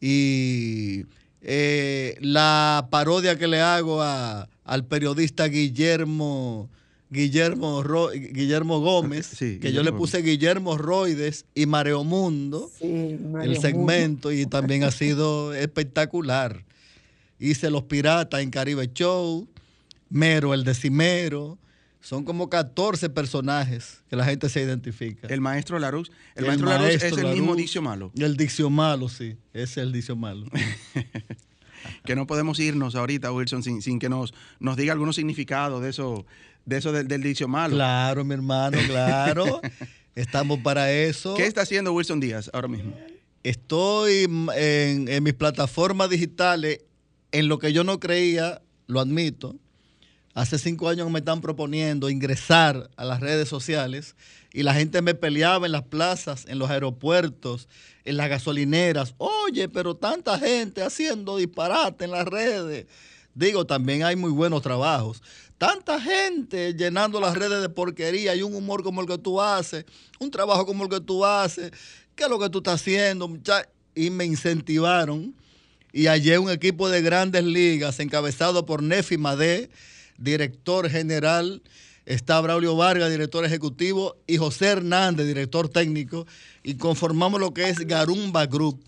y 0.00 1.04
eh, 1.42 2.16
la 2.20 2.88
parodia 2.90 3.36
que 3.38 3.46
le 3.48 3.60
hago 3.60 4.02
a- 4.02 4.48
al 4.64 4.84
periodista 4.86 5.46
Guillermo. 5.46 6.68
Guillermo, 7.12 7.82
Ro- 7.82 8.10
Guillermo 8.12 8.78
Gómez, 8.80 9.26
Sí, 9.36 9.58
que 9.58 9.72
yo 9.72 9.82
le 9.82 9.92
puse 9.92 10.22
Guillermo 10.22 10.78
Roides 10.78 11.44
y 11.56 11.66
Mareomundo 11.66 12.70
Sí, 12.78 12.86
Mario 12.86 13.42
el 13.42 13.48
Mundo. 13.48 13.60
segmento 13.60 14.32
y 14.32 14.46
también 14.46 14.84
ha 14.84 14.92
sido 14.92 15.52
espectacular. 15.54 16.64
Hice 17.40 17.68
Los 17.70 17.82
Piratas 17.84 18.40
en 18.42 18.50
Caribe 18.50 18.90
Show, 18.94 19.48
Mero, 20.08 20.54
el 20.54 20.62
decimero. 20.62 21.58
Son 22.00 22.24
como 22.24 22.48
14 22.48 23.10
personajes 23.10 24.02
que 24.08 24.16
la 24.16 24.24
gente 24.24 24.48
se 24.48 24.62
identifica. 24.62 25.28
El 25.28 25.40
maestro 25.40 25.78
Larux. 25.78 26.10
El, 26.34 26.44
El 26.44 26.46
maestro, 26.46 26.66
maestro 26.68 27.08
es 27.08 27.18
el 27.18 27.26
mismo. 27.34 27.54
Dicio 27.54 27.82
Malo. 27.82 28.10
El 28.16 28.36
Diccio 28.36 28.70
Malo, 28.70 29.08
sí. 29.08 29.36
Ese 29.52 29.62
es 29.64 29.76
el 29.78 29.92
Diccio 29.92 30.16
Malo. 30.16 30.46
Que 32.04 32.14
no 32.14 32.26
podemos 32.26 32.60
irnos 32.60 32.94
ahorita, 32.94 33.32
Wilson, 33.32 33.62
sin, 33.62 33.80
sin 33.80 33.98
que 33.98 34.10
nos, 34.10 34.34
nos 34.58 34.76
diga 34.76 34.92
algunos 34.92 35.16
significados 35.16 35.82
de 35.82 35.88
eso, 35.88 36.26
de 36.66 36.76
eso 36.76 36.92
del, 36.92 37.08
del 37.08 37.22
Dicio 37.22 37.48
Malo. 37.48 37.74
claro, 37.74 38.22
mi 38.22 38.34
hermano, 38.34 38.76
claro. 38.86 39.62
Estamos 40.14 40.58
para 40.58 40.92
eso. 40.92 41.34
¿Qué 41.36 41.46
está 41.46 41.62
haciendo 41.62 41.94
Wilson 41.94 42.20
Díaz 42.20 42.50
ahora 42.52 42.68
mismo? 42.68 42.94
Estoy 43.42 44.24
en, 44.54 45.08
en 45.08 45.22
mis 45.22 45.32
plataformas 45.32 46.10
digitales, 46.10 46.80
en 47.32 47.48
lo 47.48 47.58
que 47.58 47.72
yo 47.72 47.82
no 47.82 47.98
creía, 47.98 48.60
lo 48.86 49.00
admito. 49.00 49.56
Hace 50.32 50.58
cinco 50.58 50.88
años 50.88 51.10
me 51.10 51.18
están 51.18 51.40
proponiendo 51.40 52.08
ingresar 52.08 52.88
a 52.96 53.04
las 53.04 53.20
redes 53.20 53.48
sociales 53.48 54.14
y 54.52 54.62
la 54.62 54.74
gente 54.74 55.02
me 55.02 55.14
peleaba 55.14 55.66
en 55.66 55.72
las 55.72 55.82
plazas, 55.82 56.46
en 56.46 56.58
los 56.58 56.70
aeropuertos, 56.70 57.68
en 58.04 58.16
las 58.16 58.28
gasolineras. 58.28 59.14
Oye, 59.18 59.68
pero 59.68 59.96
tanta 59.96 60.38
gente 60.38 60.82
haciendo 60.82 61.36
disparate 61.36 62.04
en 62.04 62.12
las 62.12 62.26
redes. 62.26 62.86
Digo, 63.34 63.66
también 63.66 64.04
hay 64.04 64.16
muy 64.16 64.30
buenos 64.30 64.62
trabajos. 64.62 65.22
Tanta 65.58 66.00
gente 66.00 66.74
llenando 66.74 67.20
las 67.20 67.36
redes 67.36 67.60
de 67.60 67.68
porquería 67.68 68.34
y 68.34 68.42
un 68.42 68.54
humor 68.54 68.82
como 68.82 69.00
el 69.00 69.06
que 69.06 69.18
tú 69.18 69.40
haces, 69.40 69.84
un 70.18 70.30
trabajo 70.30 70.64
como 70.64 70.84
el 70.84 70.90
que 70.90 71.00
tú 71.00 71.24
haces. 71.24 71.72
¿Qué 72.14 72.24
es 72.24 72.30
lo 72.30 72.38
que 72.38 72.48
tú 72.50 72.58
estás 72.58 72.80
haciendo? 72.80 73.30
Y 73.94 74.10
me 74.10 74.24
incentivaron. 74.24 75.34
Y 75.92 76.06
hallé 76.06 76.38
un 76.38 76.50
equipo 76.50 76.88
de 76.88 77.02
grandes 77.02 77.44
ligas 77.44 77.98
encabezado 77.98 78.64
por 78.64 78.82
Nefi 78.82 79.18
Madé, 79.18 79.70
director 80.20 80.88
general. 80.88 81.62
Está 82.06 82.40
Braulio 82.40 82.76
Vargas, 82.76 83.10
director 83.10 83.44
ejecutivo, 83.44 84.16
y 84.26 84.36
José 84.36 84.66
Hernández, 84.66 85.26
director 85.26 85.68
técnico. 85.68 86.26
Y 86.62 86.74
conformamos 86.74 87.40
lo 87.40 87.52
que 87.52 87.68
es 87.68 87.78
Garumba 87.86 88.46
Group. 88.46 88.80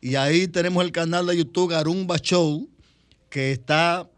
Y 0.00 0.14
ahí 0.16 0.46
tenemos 0.48 0.84
el 0.84 0.92
canal 0.92 1.26
de 1.26 1.36
YouTube 1.36 1.70
Garumba 1.70 2.18
Show, 2.18 2.68
que 3.30 3.52
está 3.52 4.08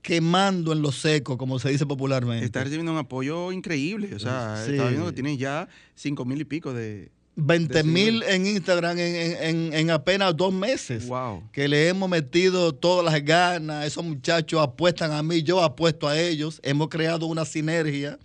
quemando 0.00 0.72
en 0.72 0.82
lo 0.82 0.90
seco, 0.92 1.38
como 1.38 1.58
se 1.58 1.70
dice 1.70 1.86
popularmente. 1.86 2.44
Está 2.44 2.64
recibiendo 2.64 2.92
un 2.92 2.98
apoyo 2.98 3.52
increíble. 3.52 4.14
O 4.14 4.18
sea, 4.18 4.62
Sí. 4.64 4.72
estaba 4.72 4.88
viendo 4.90 5.06
que 5.06 5.12
tiene 5.12 5.36
ya 5.36 5.68
cinco 5.94 6.24
mil 6.24 6.40
y 6.40 6.44
pico 6.44 6.72
de. 6.72 7.10
20 7.34 7.82
mil 7.84 8.22
en 8.24 8.46
Instagram 8.46 8.98
en, 8.98 9.14
en- 9.16 9.42
en- 9.42 9.72
en 9.74 9.90
apenas 9.90 10.36
dos 10.36 10.52
meses. 10.52 11.06
Wow. 11.08 11.42
Que 11.52 11.66
le 11.68 11.88
hemos 11.88 12.08
metido 12.08 12.74
todas 12.74 13.04
las 13.10 13.24
ganas. 13.24 13.86
Esos 13.86 14.04
muchachos 14.04 14.60
apuestan 14.60 15.12
a 15.12 15.22
mí, 15.22 15.42
yo 15.42 15.62
apuesto 15.62 16.08
a 16.08 16.18
ellos. 16.18 16.60
Hemos 16.62 16.88
creado 16.88 17.26
una 17.26 17.44
sinergia, 17.44 18.18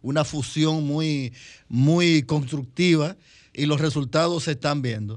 una 0.00 0.24
fusión 0.24 0.84
muy, 0.86 1.32
muy 1.68 2.22
constructiva 2.22 3.16
y 3.52 3.66
los 3.66 3.80
resultados 3.80 4.44
se 4.44 4.52
están 4.52 4.80
viendo. 4.80 5.14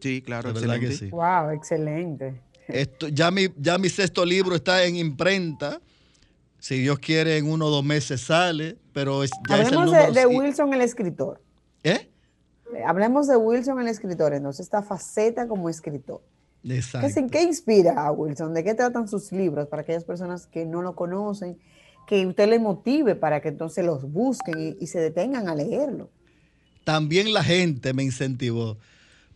Sí, 0.00 0.20
claro, 0.22 0.52
De 0.52 0.60
verdad 0.60 0.80
que 0.80 0.86
excelente. 0.86 1.06
sí. 1.06 1.10
Wow, 1.10 1.50
excelente. 1.50 2.34
Esto, 2.68 3.08
ya, 3.08 3.30
mi, 3.30 3.48
ya 3.56 3.78
mi 3.78 3.88
sexto 3.88 4.24
libro 4.24 4.54
está 4.56 4.84
en 4.84 4.96
imprenta. 4.96 5.80
Si 6.58 6.78
Dios 6.78 6.98
quiere, 6.98 7.36
en 7.38 7.46
uno 7.50 7.66
o 7.66 7.70
dos 7.70 7.84
meses 7.84 8.20
sale, 8.20 8.76
pero 8.92 9.24
es, 9.24 9.30
ya 9.48 9.62
es 9.62 9.68
el 9.68 9.74
Hablemos 9.78 10.14
de, 10.14 10.20
de 10.20 10.26
Wilson 10.26 10.74
el 10.74 10.80
escritor. 10.82 11.40
¿Eh? 11.82 12.09
Hablemos 12.86 13.26
de 13.28 13.36
Wilson 13.36 13.80
el 13.80 13.88
escritor, 13.88 14.32
entonces 14.34 14.64
esta 14.66 14.82
faceta 14.82 15.46
como 15.48 15.68
escritor. 15.68 16.20
¿Qué, 16.62 16.76
Exacto. 16.76 17.08
se- 17.08 17.26
qué 17.28 17.42
inspira 17.42 18.04
a 18.06 18.12
Wilson? 18.12 18.52
¿De 18.54 18.62
qué 18.62 18.74
tratan 18.74 19.08
sus 19.08 19.32
libros 19.32 19.66
para 19.68 19.82
aquellas 19.82 20.04
personas 20.04 20.46
que 20.46 20.64
no 20.66 20.82
lo 20.82 20.94
conocen? 20.94 21.58
Que 22.06 22.26
usted 22.26 22.48
le 22.48 22.58
motive 22.58 23.14
para 23.14 23.40
que 23.40 23.48
entonces 23.48 23.84
los 23.84 24.02
busquen 24.10 24.58
y, 24.60 24.76
y 24.84 24.86
se 24.88 24.98
detengan 25.00 25.48
a 25.48 25.54
leerlo. 25.54 26.10
También 26.84 27.32
la 27.32 27.44
gente 27.44 27.92
me 27.94 28.02
incentivó, 28.02 28.78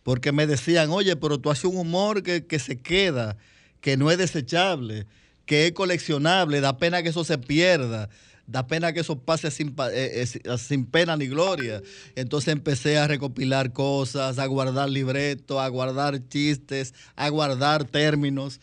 porque 0.03 0.31
me 0.31 0.45
decían, 0.47 0.89
oye, 0.89 1.15
pero 1.15 1.39
tú 1.39 1.49
haces 1.49 1.65
un 1.65 1.77
humor 1.77 2.21
que, 2.23 2.45
que 2.45 2.59
se 2.59 2.79
queda, 2.79 3.37
que 3.81 3.97
no 3.97 4.11
es 4.11 4.17
desechable, 4.17 5.05
que 5.45 5.67
es 5.67 5.71
coleccionable, 5.73 6.59
da 6.61 6.77
pena 6.77 7.01
que 7.03 7.09
eso 7.09 7.23
se 7.23 7.37
pierda, 7.37 8.09
da 8.47 8.67
pena 8.67 8.93
que 8.93 8.99
eso 8.99 9.17
pase 9.17 9.49
sin, 9.51 9.69
eh, 9.91 10.21
eh, 10.21 10.25
sin- 10.27 10.57
sin 10.57 10.85
pena 10.85 11.17
ni 11.17 11.27
gloria. 11.27 11.81
Entonces 12.15 12.51
empecé 12.53 12.97
a 12.97 13.07
recopilar 13.07 13.73
cosas, 13.73 14.37
a 14.39 14.45
guardar 14.45 14.89
libretos, 14.89 15.57
a 15.59 15.67
guardar 15.67 16.27
chistes, 16.27 16.93
a 17.15 17.29
guardar 17.29 17.85
términos, 17.85 18.59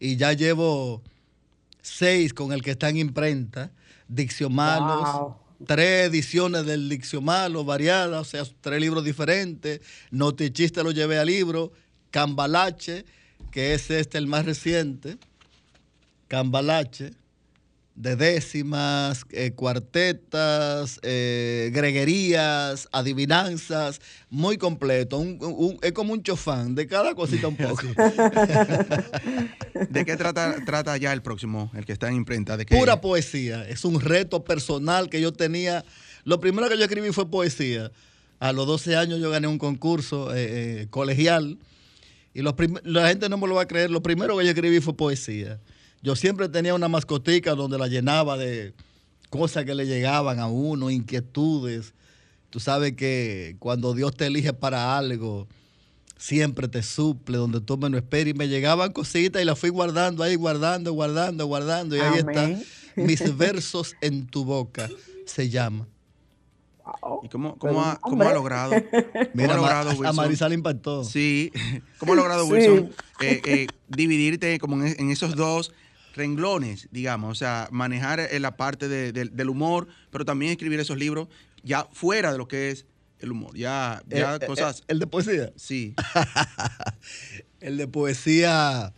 y 0.00 0.16
ya 0.16 0.32
llevo 0.32 1.02
seis 1.82 2.32
con 2.34 2.52
el 2.52 2.62
que 2.62 2.72
está 2.72 2.88
en 2.88 2.96
imprenta, 2.98 3.70
Diccionalos 4.08 5.08
Wow. 5.12 5.36
tres 5.66 6.08
ediciones 6.10 6.64
del 6.64 6.88
Diccionalo 6.88 7.64
variadas, 7.64 8.20
o 8.20 8.24
sea, 8.24 8.44
tres 8.60 8.80
libros 8.80 9.04
diferentes. 9.04 9.80
Notichiste 10.10 10.82
lo 10.84 10.92
llevé 10.92 11.18
al 11.18 11.26
libro. 11.26 11.72
Cambalache, 12.10 13.04
que 13.50 13.74
es 13.74 13.90
este 13.90 14.16
el 14.18 14.26
más 14.28 14.44
reciente. 14.44 15.18
Cambalache, 16.28 17.12
de 17.96 18.14
décimas, 18.14 19.24
eh, 19.30 19.52
cuartetas, 19.52 21.00
eh, 21.02 21.70
greguerías, 21.72 22.88
adivinanzas, 22.92 24.00
muy 24.28 24.58
completo. 24.58 25.18
Un- 25.18 25.38
un- 25.40 25.78
es 25.82 25.92
como 25.92 26.12
un 26.12 26.22
chofán, 26.22 26.74
de 26.74 26.86
cada 26.86 27.14
cosita 27.14 27.48
un 27.48 27.56
poco. 27.56 27.86
¿De 29.90 30.04
qué 30.04 30.16
trata, 30.16 30.56
trata 30.64 30.96
ya 30.96 31.12
el 31.12 31.22
próximo, 31.22 31.70
el 31.74 31.84
que 31.84 31.92
está 31.92 32.08
en 32.08 32.14
imprenta? 32.16 32.56
¿De 32.56 32.66
qué? 32.66 32.76
Pura 32.76 33.00
poesía. 33.00 33.66
Es 33.68 33.84
un 33.84 34.00
reto 34.00 34.44
personal 34.44 35.08
que 35.08 35.20
yo 35.20 35.32
tenía. 35.32 35.84
Lo 36.24 36.40
primero 36.40 36.68
que 36.68 36.76
yo 36.76 36.84
escribí 36.84 37.10
fue 37.12 37.30
poesía. 37.30 37.90
A 38.40 38.52
los 38.52 38.66
12 38.66 38.96
años 38.96 39.20
yo 39.20 39.30
gané 39.30 39.46
un 39.46 39.58
concurso 39.58 40.30
eh, 40.34 40.88
colegial 40.90 41.58
y 42.34 42.42
los 42.42 42.54
la 42.84 43.08
gente 43.08 43.30
no 43.30 43.38
me 43.38 43.46
lo 43.48 43.54
va 43.54 43.62
a 43.62 43.66
creer. 43.66 43.90
Lo 43.90 44.02
primero 44.02 44.36
que 44.36 44.44
yo 44.44 44.50
escribí 44.50 44.80
fue 44.80 44.94
poesía. 44.94 45.58
Yo 46.02 46.16
siempre 46.16 46.48
tenía 46.48 46.74
una 46.74 46.88
mascotica 46.88 47.54
donde 47.54 47.78
la 47.78 47.88
llenaba 47.88 48.36
de 48.36 48.74
cosas 49.30 49.64
que 49.64 49.74
le 49.74 49.86
llegaban 49.86 50.38
a 50.38 50.46
uno, 50.46 50.90
inquietudes. 50.90 51.94
Tú 52.50 52.60
sabes 52.60 52.92
que 52.92 53.56
cuando 53.58 53.94
Dios 53.94 54.16
te 54.16 54.26
elige 54.26 54.52
para 54.52 54.96
algo, 54.96 55.46
siempre 56.16 56.68
te 56.68 56.82
suple 56.82 57.38
donde 57.38 57.60
tú 57.60 57.76
menos 57.76 57.98
esperes. 57.98 58.34
Y 58.34 58.38
me 58.38 58.48
llegaban 58.48 58.92
cositas 58.92 59.42
y 59.42 59.44
las 59.44 59.58
fui 59.58 59.70
guardando 59.70 60.22
ahí, 60.22 60.36
guardando, 60.36 60.92
guardando, 60.92 61.46
guardando. 61.46 61.96
Y 61.96 62.00
ahí 62.00 62.20
Amén. 62.20 62.28
está. 62.28 62.76
Mis 62.96 63.36
versos 63.36 63.94
en 64.00 64.26
tu 64.26 64.44
boca 64.44 64.88
se 65.26 65.50
llama. 65.50 65.86
Wow. 67.02 67.20
¿Y 67.24 67.28
cómo, 67.28 67.58
cómo, 67.58 67.82
ha, 67.82 67.96
cómo 67.96 68.22
ha 68.22 68.32
logrado? 68.32 68.70
¿Cómo 68.90 69.28
Mira, 69.34 69.54
ha 69.54 69.56
logrado 69.56 69.90
a 69.90 69.94
Wilson? 69.94 70.16
Marisal 70.16 70.52
impactó. 70.52 71.04
Sí, 71.04 71.52
¿cómo 71.98 72.12
ha 72.12 72.16
logrado 72.16 72.46
Sí. 72.46 72.52
Wilson 72.52 72.90
eh, 73.20 73.42
eh, 73.44 73.66
dividirte 73.88 74.58
como 74.58 74.82
en, 74.84 74.94
en 74.98 75.10
esos 75.10 75.34
dos 75.34 75.72
renglones, 76.16 76.88
digamos? 76.90 77.30
O 77.30 77.34
sea, 77.34 77.68
manejar 77.70 78.18
eh, 78.20 78.40
la 78.40 78.56
parte 78.56 78.88
de- 78.88 79.12
de- 79.12 79.26
del 79.26 79.48
humor, 79.50 79.86
pero 80.10 80.24
también 80.24 80.50
escribir 80.52 80.80
esos 80.80 80.96
libros 80.98 81.28
ya 81.62 81.86
fuera 81.92 82.32
de 82.32 82.38
lo 82.38 82.48
que 82.48 82.70
es 82.70 82.86
el 83.20 83.32
humor. 83.32 83.56
Ya, 83.56 84.02
ya 84.08 84.34
Eh, 84.34 84.38
eh, 84.42 84.46
cosas. 84.46 84.82
el 84.88 84.98
de 84.98 85.06
poesía. 85.06 85.52
sí. 85.56 85.94
El 87.60 87.78
de 87.78 87.88
poesía 87.88 88.92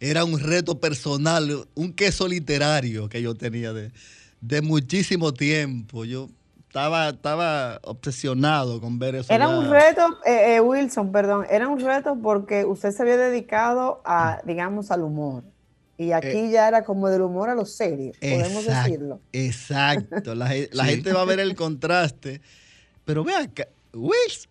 era 0.00 0.24
un 0.24 0.38
reto 0.40 0.80
personal, 0.80 1.66
un 1.74 1.92
queso 1.92 2.26
literario 2.26 3.08
que 3.08 3.22
yo 3.22 3.34
tenía 3.34 3.72
de, 3.72 3.92
de 4.40 4.60
muchísimo 4.60 5.32
tiempo. 5.32 6.04
Yo 6.04 6.28
estaba, 6.66 7.10
estaba 7.10 7.78
obsesionado 7.84 8.80
con 8.80 8.98
ver 8.98 9.14
eso. 9.14 9.32
Era 9.32 9.46
ya. 9.46 9.56
un 9.58 9.70
reto, 9.70 10.02
eh, 10.26 10.56
eh, 10.56 10.60
Wilson, 10.60 11.12
perdón, 11.12 11.46
era 11.48 11.68
un 11.68 11.78
reto 11.78 12.18
porque 12.20 12.64
usted 12.64 12.90
se 12.90 13.02
había 13.02 13.16
dedicado 13.16 14.02
a, 14.04 14.40
digamos, 14.44 14.90
al 14.90 15.02
humor. 15.02 15.44
Y 15.98 16.12
aquí 16.12 16.50
ya 16.50 16.68
era 16.68 16.84
como 16.84 17.08
del 17.08 17.22
humor 17.22 17.50
a 17.50 17.54
lo 17.54 17.64
serio, 17.66 18.12
podemos 18.20 18.64
decirlo. 18.66 19.20
Exacto. 19.32 20.34
La, 20.34 20.48
ge- 20.48 20.70
la 20.72 20.84
Sí. 20.86 20.90
gente 20.90 21.12
va 21.12 21.22
a 21.22 21.24
ver 21.26 21.38
el 21.40 21.54
contraste. 21.54 22.40
Pero 23.04 23.24
vea 23.24 23.40
acá, 23.40 23.68
Wills, 23.92 24.48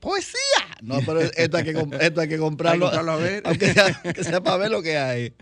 poesía. 0.00 0.38
No, 0.82 0.98
pero 1.04 1.20
esto 1.20 1.56
hay 1.56 1.64
que, 1.64 1.70
esto 2.00 2.20
hay 2.20 2.28
que 2.28 2.38
comprarlo. 2.38 2.86
Hay 2.86 2.92
que 2.92 2.96
comprarlo 2.96 3.12
a 3.12 3.16
ver. 3.16 3.42
Aunque 3.46 3.72
sea, 3.72 4.02
que 4.02 4.24
sea 4.24 4.42
para 4.42 4.56
ver 4.58 4.70
lo 4.70 4.82
que 4.82 4.96
hay. 4.96 5.34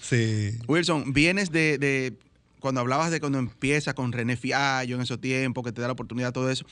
Sí. 0.00 0.58
Wilson, 0.68 1.12
vienes 1.12 1.50
de, 1.50 1.78
de- 1.78 2.14
cuando 2.60 2.80
hablabas 2.80 3.10
de 3.10 3.20
cuando 3.20 3.38
empieza 3.38 3.94
con 3.94 4.12
René 4.12 4.36
Fiallo 4.36 4.96
en 4.96 5.02
esos 5.02 5.20
tiempos, 5.20 5.62
que 5.64 5.72
te 5.72 5.80
da 5.82 5.88
la 5.88 5.92
oportunidad, 5.92 6.32
todo 6.32 6.50
eso. 6.50 6.64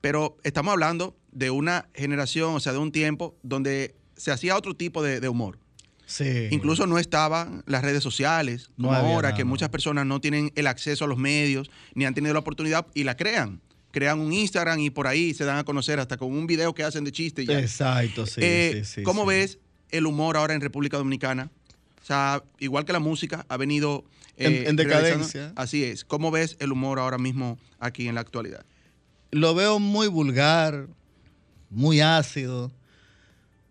Pero 0.00 0.36
estamos 0.44 0.72
hablando 0.72 1.16
de 1.32 1.50
una 1.50 1.88
generación, 1.94 2.54
o 2.54 2.60
sea, 2.60 2.72
de 2.72 2.78
un 2.78 2.92
tiempo 2.92 3.34
donde 3.42 3.94
se 4.16 4.30
hacía 4.32 4.56
otro 4.56 4.74
tipo 4.74 5.02
de, 5.02 5.18
de 5.20 5.28
humor. 5.28 5.58
Sí. 6.10 6.48
Incluso 6.50 6.88
no 6.88 6.98
estaban 6.98 7.62
las 7.66 7.82
redes 7.82 8.02
sociales, 8.02 8.70
como 8.76 8.92
ahora, 8.92 9.28
nada. 9.28 9.34
que 9.36 9.44
muchas 9.44 9.68
personas 9.68 10.06
no 10.06 10.20
tienen 10.20 10.50
el 10.56 10.66
acceso 10.66 11.04
a 11.04 11.08
los 11.08 11.18
medios, 11.18 11.70
ni 11.94 12.04
han 12.04 12.14
tenido 12.14 12.34
la 12.34 12.40
oportunidad 12.40 12.84
y 12.94 13.04
la 13.04 13.16
crean. 13.16 13.60
Crean 13.92 14.18
un 14.18 14.32
Instagram 14.32 14.80
y 14.80 14.90
por 14.90 15.06
ahí 15.06 15.34
se 15.34 15.44
dan 15.44 15.58
a 15.58 15.64
conocer 15.64 16.00
hasta 16.00 16.16
con 16.16 16.32
un 16.32 16.46
video 16.48 16.74
que 16.74 16.82
hacen 16.82 17.04
de 17.04 17.12
chiste. 17.12 17.42
y 17.42 17.46
ya. 17.46 17.60
Exacto, 17.60 18.26
sí. 18.26 18.40
Eh, 18.42 18.82
sí, 18.84 18.94
sí, 18.96 19.02
¿Cómo 19.04 19.22
sí. 19.22 19.28
ves 19.28 19.58
el 19.90 20.06
humor 20.06 20.36
ahora 20.36 20.54
en 20.54 20.60
República 20.60 20.96
Dominicana? 20.96 21.48
O 22.02 22.04
sea, 22.06 22.42
igual 22.58 22.84
que 22.84 22.92
la 22.92 22.98
música, 23.00 23.46
ha 23.48 23.56
venido... 23.56 24.04
eh, 24.36 24.46
En- 24.62 24.68
en 24.70 24.76
decadencia. 24.76 25.52
Así 25.54 25.84
es. 25.84 26.04
¿Cómo 26.04 26.30
ves 26.32 26.56
el 26.58 26.72
humor 26.72 26.98
ahora 26.98 27.18
mismo 27.18 27.56
aquí 27.78 28.08
en 28.08 28.16
la 28.16 28.20
actualidad? 28.22 28.64
Lo 29.30 29.54
veo 29.54 29.78
muy 29.78 30.08
vulgar, 30.08 30.88
muy 31.68 32.00
ácido, 32.00 32.72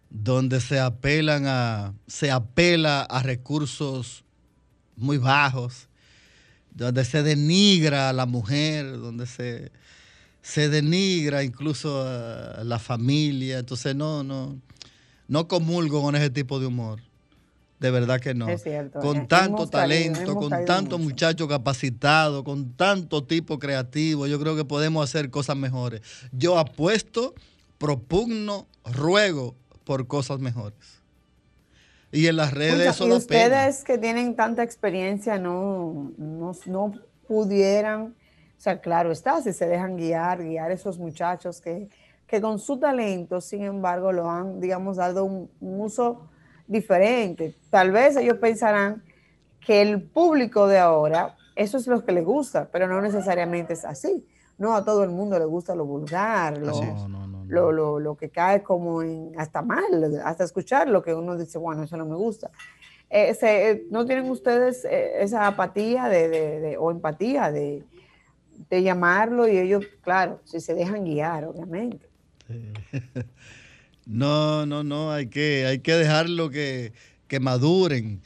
donde 0.09 0.59
se 0.59 0.79
apelan 0.79 1.45
a, 1.47 1.93
se 2.07 2.31
apela 2.31 3.01
a 3.01 3.21
recursos 3.21 4.23
muy 4.95 5.17
bajos, 5.17 5.87
donde 6.71 7.05
se 7.05 7.23
denigra 7.23 8.09
a 8.09 8.13
la 8.13 8.25
mujer, 8.25 8.97
donde 8.97 9.25
se, 9.27 9.71
se 10.41 10.69
denigra 10.69 11.43
incluso 11.43 12.01
a 12.01 12.63
la 12.63 12.79
familia. 12.79 13.59
Entonces 13.59 13.95
no, 13.95 14.23
no, 14.23 14.59
no 15.27 15.47
comulgo 15.47 16.01
con 16.01 16.15
ese 16.15 16.29
tipo 16.29 16.59
de 16.59 16.67
humor. 16.67 17.01
De 17.79 17.91
verdad 17.91 18.19
que 18.19 18.33
no. 18.33 18.49
Es 18.49 18.63
cierto. 18.63 18.99
Con 18.99 19.17
Eh, 19.17 19.25
tanto 19.29 19.55
caído, 19.57 19.69
talento, 19.69 20.35
con 20.35 20.49
tanto 20.65 20.97
mucho. 20.97 21.09
muchacho 21.09 21.47
capacitado, 21.47 22.43
con 22.43 22.73
tanto 22.73 23.23
tipo 23.23 23.57
creativo, 23.57 24.27
yo 24.27 24.37
creo 24.37 24.55
que 24.57 24.65
podemos 24.65 25.01
hacer 25.07 25.29
cosas 25.29 25.55
mejores. 25.55 26.01
Yo 26.33 26.59
apuesto, 26.59 27.35
propugno, 27.77 28.67
ruego 28.83 29.55
por 29.89 30.05
cosas 30.05 30.37
mejores. 30.37 31.01
Y 32.11 32.27
en 32.27 32.35
las 32.35 32.53
redes 32.53 32.73
Escucha, 32.73 32.89
eso 32.91 33.05
y 33.05 33.07
pena. 33.07 33.17
ustedes 33.17 33.83
que 33.83 33.97
tienen 33.97 34.35
tanta 34.35 34.61
experiencia 34.61 35.39
no, 35.39 36.11
no, 36.15 36.51
no 36.67 36.93
pudieran, 37.27 38.13
o 38.55 38.61
sea, 38.61 38.81
claro 38.81 39.11
está, 39.11 39.41
si 39.41 39.51
se 39.51 39.65
dejan 39.65 39.97
guiar, 39.97 40.43
guiar 40.43 40.69
esos 40.69 40.99
muchachos 40.99 41.59
que, 41.59 41.89
que 42.27 42.39
con 42.39 42.59
su 42.59 42.77
talento, 42.77 43.41
sin 43.41 43.63
embargo, 43.63 44.11
lo 44.11 44.29
han, 44.29 44.61
digamos, 44.61 44.97
dado 44.97 45.25
un, 45.25 45.49
un 45.59 45.81
uso 45.81 46.29
diferente. 46.67 47.55
Tal 47.71 47.89
vez 47.89 48.15
ellos 48.15 48.37
pensarán 48.37 49.01
que 49.59 49.81
el 49.81 50.03
público 50.03 50.67
de 50.67 50.77
ahora, 50.77 51.35
eso 51.55 51.77
es 51.77 51.87
lo 51.87 52.05
que 52.05 52.11
les 52.11 52.23
gusta, 52.23 52.69
pero 52.71 52.87
no 52.87 53.01
necesariamente 53.01 53.73
es 53.73 53.83
así. 53.85 54.23
No 54.59 54.75
a 54.75 54.85
todo 54.85 55.03
el 55.03 55.09
mundo 55.09 55.39
le 55.39 55.45
gusta 55.45 55.73
lo 55.73 55.85
vulgar, 55.85 56.59
lo, 56.59 56.79
no, 57.07 57.07
no. 57.07 57.28
Lo, 57.49 57.71
lo, 57.71 57.99
lo 57.99 58.15
que 58.15 58.29
cae 58.29 58.63
como 58.63 59.01
en 59.01 59.31
hasta 59.37 59.61
mal, 59.61 59.85
hasta 60.23 60.43
escuchar 60.43 60.87
lo 60.87 61.01
que 61.01 61.13
uno 61.13 61.37
dice, 61.37 61.57
bueno, 61.57 61.83
eso 61.83 61.97
no 61.97 62.05
me 62.05 62.15
gusta. 62.15 62.49
Eh, 63.09 63.85
¿No 63.89 64.05
tienen 64.05 64.29
ustedes 64.29 64.85
eh, 64.85 65.23
esa 65.23 65.47
apatía 65.47 66.07
de, 66.09 66.29
de- 66.29 66.59
de- 66.59 66.77
o 66.77 66.91
empatía 66.91 67.51
de, 67.51 67.83
de 68.69 68.83
llamarlo 68.83 69.47
y 69.47 69.57
ellos, 69.57 69.85
claro, 70.01 70.41
si 70.45 70.59
se 70.59 70.75
dejan 70.75 71.03
guiar, 71.05 71.45
obviamente? 71.45 72.07
No, 74.05 74.65
no, 74.65 74.83
no, 74.83 75.11
hay 75.11 75.27
que, 75.27 75.65
hay 75.67 75.79
que 75.79 75.93
dejarlo 75.93 76.49
que, 76.49 76.93
que 77.27 77.39
maduren, 77.39 78.21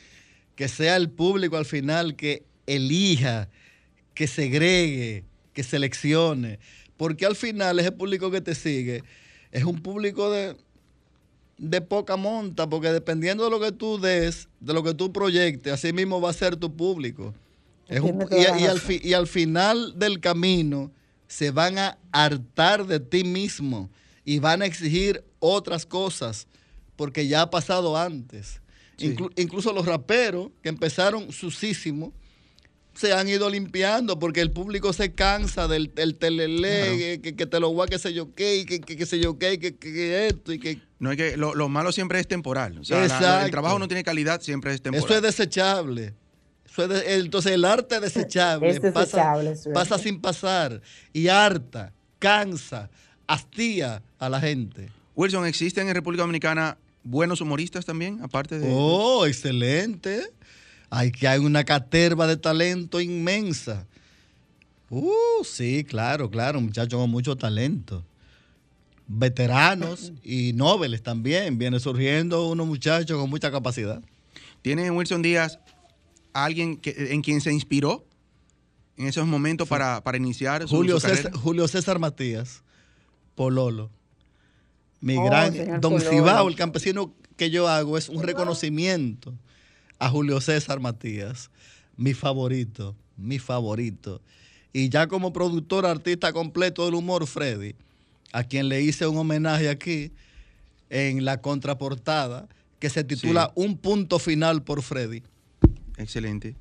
que 0.55 0.69
sea 0.69 0.95
el 0.95 1.09
público 1.09 1.57
al 1.57 1.65
final 1.65 2.15
que 2.15 2.43
elija, 2.67 3.49
que 4.13 4.27
segregue, 4.27 5.25
que 5.51 5.63
seleccione, 5.63 6.59
porque 7.03 7.25
al 7.25 7.35
final 7.35 7.77
ese 7.79 7.91
público 7.91 8.31
que 8.31 8.39
te 8.39 8.55
sigue 8.55 9.03
es 9.51 9.65
un 9.65 9.81
público 9.81 10.31
de, 10.31 10.55
de 11.57 11.81
poca 11.81 12.15
monta, 12.15 12.69
porque 12.69 12.93
dependiendo 12.93 13.43
de 13.43 13.49
lo 13.49 13.59
que 13.59 13.73
tú 13.73 13.99
des, 13.99 14.47
de 14.61 14.73
lo 14.73 14.83
que 14.83 14.93
tú 14.93 15.11
proyectes, 15.11 15.73
así 15.73 15.91
mismo 15.91 16.21
va 16.21 16.29
a 16.29 16.33
ser 16.33 16.55
tu 16.55 16.73
público. 16.73 17.33
y, 17.89 17.97
al 18.63 18.81
y 18.87 19.11
al 19.11 19.27
final 19.27 19.99
del 19.99 20.21
camino 20.21 20.93
se 21.27 21.51
van 21.51 21.77
a 21.77 21.97
hartar 22.13 22.87
de 22.87 23.01
ti 23.01 23.25
mismo 23.25 23.89
y 24.23 24.39
van 24.39 24.61
a 24.61 24.65
exigir 24.65 25.25
otras 25.39 25.85
cosas, 25.85 26.47
porque 26.95 27.27
ya 27.27 27.41
ha 27.41 27.49
pasado 27.49 27.97
antes. 27.97 28.61
incluso 29.35 29.73
los 29.73 29.85
raperos 29.85 30.51
que 30.61 30.69
empezaron 30.69 31.33
susísimo 31.33 32.13
se 32.93 33.13
han 33.13 33.27
ido 33.27 33.49
limpiando 33.49 34.19
porque 34.19 34.41
el 34.41 34.51
público 34.51 34.93
se 34.93 35.11
cansa 35.13 35.67
del, 35.67 35.89
telele, 35.89 37.19
que, 37.21 37.45
te 37.45 37.59
lo 37.59 37.73
voy 37.73 37.85
a 37.85 37.87
que 37.87 37.99
se 37.99 38.13
yo 38.13 38.33
qué, 38.35 38.65
que, 38.67 38.79
que, 38.81 39.05
se 39.05 39.19
yo 39.19 39.37
qué, 39.37 39.59
que, 39.59 40.27
esto 40.27 40.53
y 40.53 40.59
que... 40.59 40.79
No 40.99 41.11
es 41.11 41.17
que 41.17 41.37
lo, 41.37 41.69
malo 41.69 41.91
siempre 41.91 42.19
es 42.19 42.27
temporal. 42.27 42.77
O 42.79 42.83
sea, 42.83 43.45
el 43.45 43.51
trabajo 43.51 43.79
no 43.79 43.87
tiene 43.87 44.03
calidad, 44.03 44.41
siempre 44.41 44.73
es 44.73 44.81
temporal. 44.81 45.05
Eso 45.05 45.15
es 45.15 45.21
desechable. 45.21 46.13
entonces 47.07 47.51
el 47.51 47.65
arte 47.65 47.95
es 47.95 48.01
desechable. 48.01 48.79
pasa 49.73 49.97
sin 49.97 50.21
pasar 50.21 50.81
y 51.11 51.27
harta, 51.27 51.93
cansa, 52.19 52.89
hastía 53.27 54.01
a 54.19 54.29
la 54.29 54.39
gente. 54.39 54.89
Wilson, 55.15 55.45
¿existen 55.45 55.87
en 55.87 55.95
República 55.95 56.23
Dominicana 56.23 56.77
buenos 57.03 57.41
humoristas 57.41 57.85
también, 57.85 58.19
aparte 58.21 58.59
de... 58.59 58.69
Oh, 58.71 59.25
excelente. 59.25 60.31
Hay 60.95 61.11
que 61.11 61.27
hay 61.27 61.39
una 61.39 61.63
caterva 61.63 62.27
de 62.27 62.37
talento 62.37 63.01
inmensa. 63.01 63.87
Uh, 64.91 65.43
sí, 65.43 65.83
claro, 65.83 66.29
claro, 66.29 66.61
muchachos 66.61 66.99
con 66.99 67.09
mucho 67.09 67.35
talento. 67.35 68.05
Veteranos 69.07 70.13
y 70.23 70.53
nobles 70.53 71.01
también. 71.01 71.57
Viene 71.57 71.79
surgiendo 71.79 72.47
unos 72.47 72.67
muchachos 72.67 73.19
con 73.19 73.27
mucha 73.27 73.49
capacidad. 73.49 74.03
¿Tiene 74.61 74.91
Wilson 74.91 75.23
Díaz 75.23 75.57
alguien 76.31 76.77
que, 76.77 76.93
en 77.11 77.23
quien 77.23 77.41
se 77.41 77.51
inspiró 77.51 78.05
en 78.95 79.07
esos 79.07 79.25
momentos 79.25 79.67
para, 79.67 80.03
iniciar 80.15 80.67
su, 80.67 80.75
Julio, 80.75 80.99
César, 80.99 81.33
Julio 81.33 81.67
César 81.67 81.97
Matías, 81.97 82.61
Pololo 83.33 83.89
mi 85.01 85.17
oh, 85.17 85.25
gran 85.25 85.81
Don 85.81 85.99
Cibao, 85.99 86.47
el 86.47 86.55
campesino 86.55 87.15
que 87.35 87.49
yo 87.49 87.67
hago, 87.67 87.97
es 87.97 88.09
un 88.09 88.21
reconocimiento 88.21 89.33
a 90.03 90.09
Julio 90.09 90.41
César 90.41 90.81
Matías, 90.81 91.49
mi 91.95 92.13
favorito, 92.13 92.93
mi 93.15 93.39
favorito. 93.39 94.19
Y 94.73 94.89
ya 94.89 95.07
como 95.07 95.31
productor, 95.31 95.85
artista 95.85 96.33
completo 96.33 96.83
del 96.83 96.95
humor, 96.95 97.25
Freddy, 97.25 97.73
a 98.33 98.43
quien 98.43 98.67
le 98.67 98.81
hice 98.81 99.07
un 99.07 99.17
homenaje 99.17 99.69
aquí 99.69 100.11
en 100.89 101.23
la 101.23 101.39
contraportada 101.39 102.49
que 102.79 102.89
se 102.89 103.05
titula 103.05 103.53
Un 103.55 103.77
punto 103.77 104.19
final 104.19 104.61
por 104.63 104.81
Freddy. 104.81 105.23
Excelente. 105.97 106.57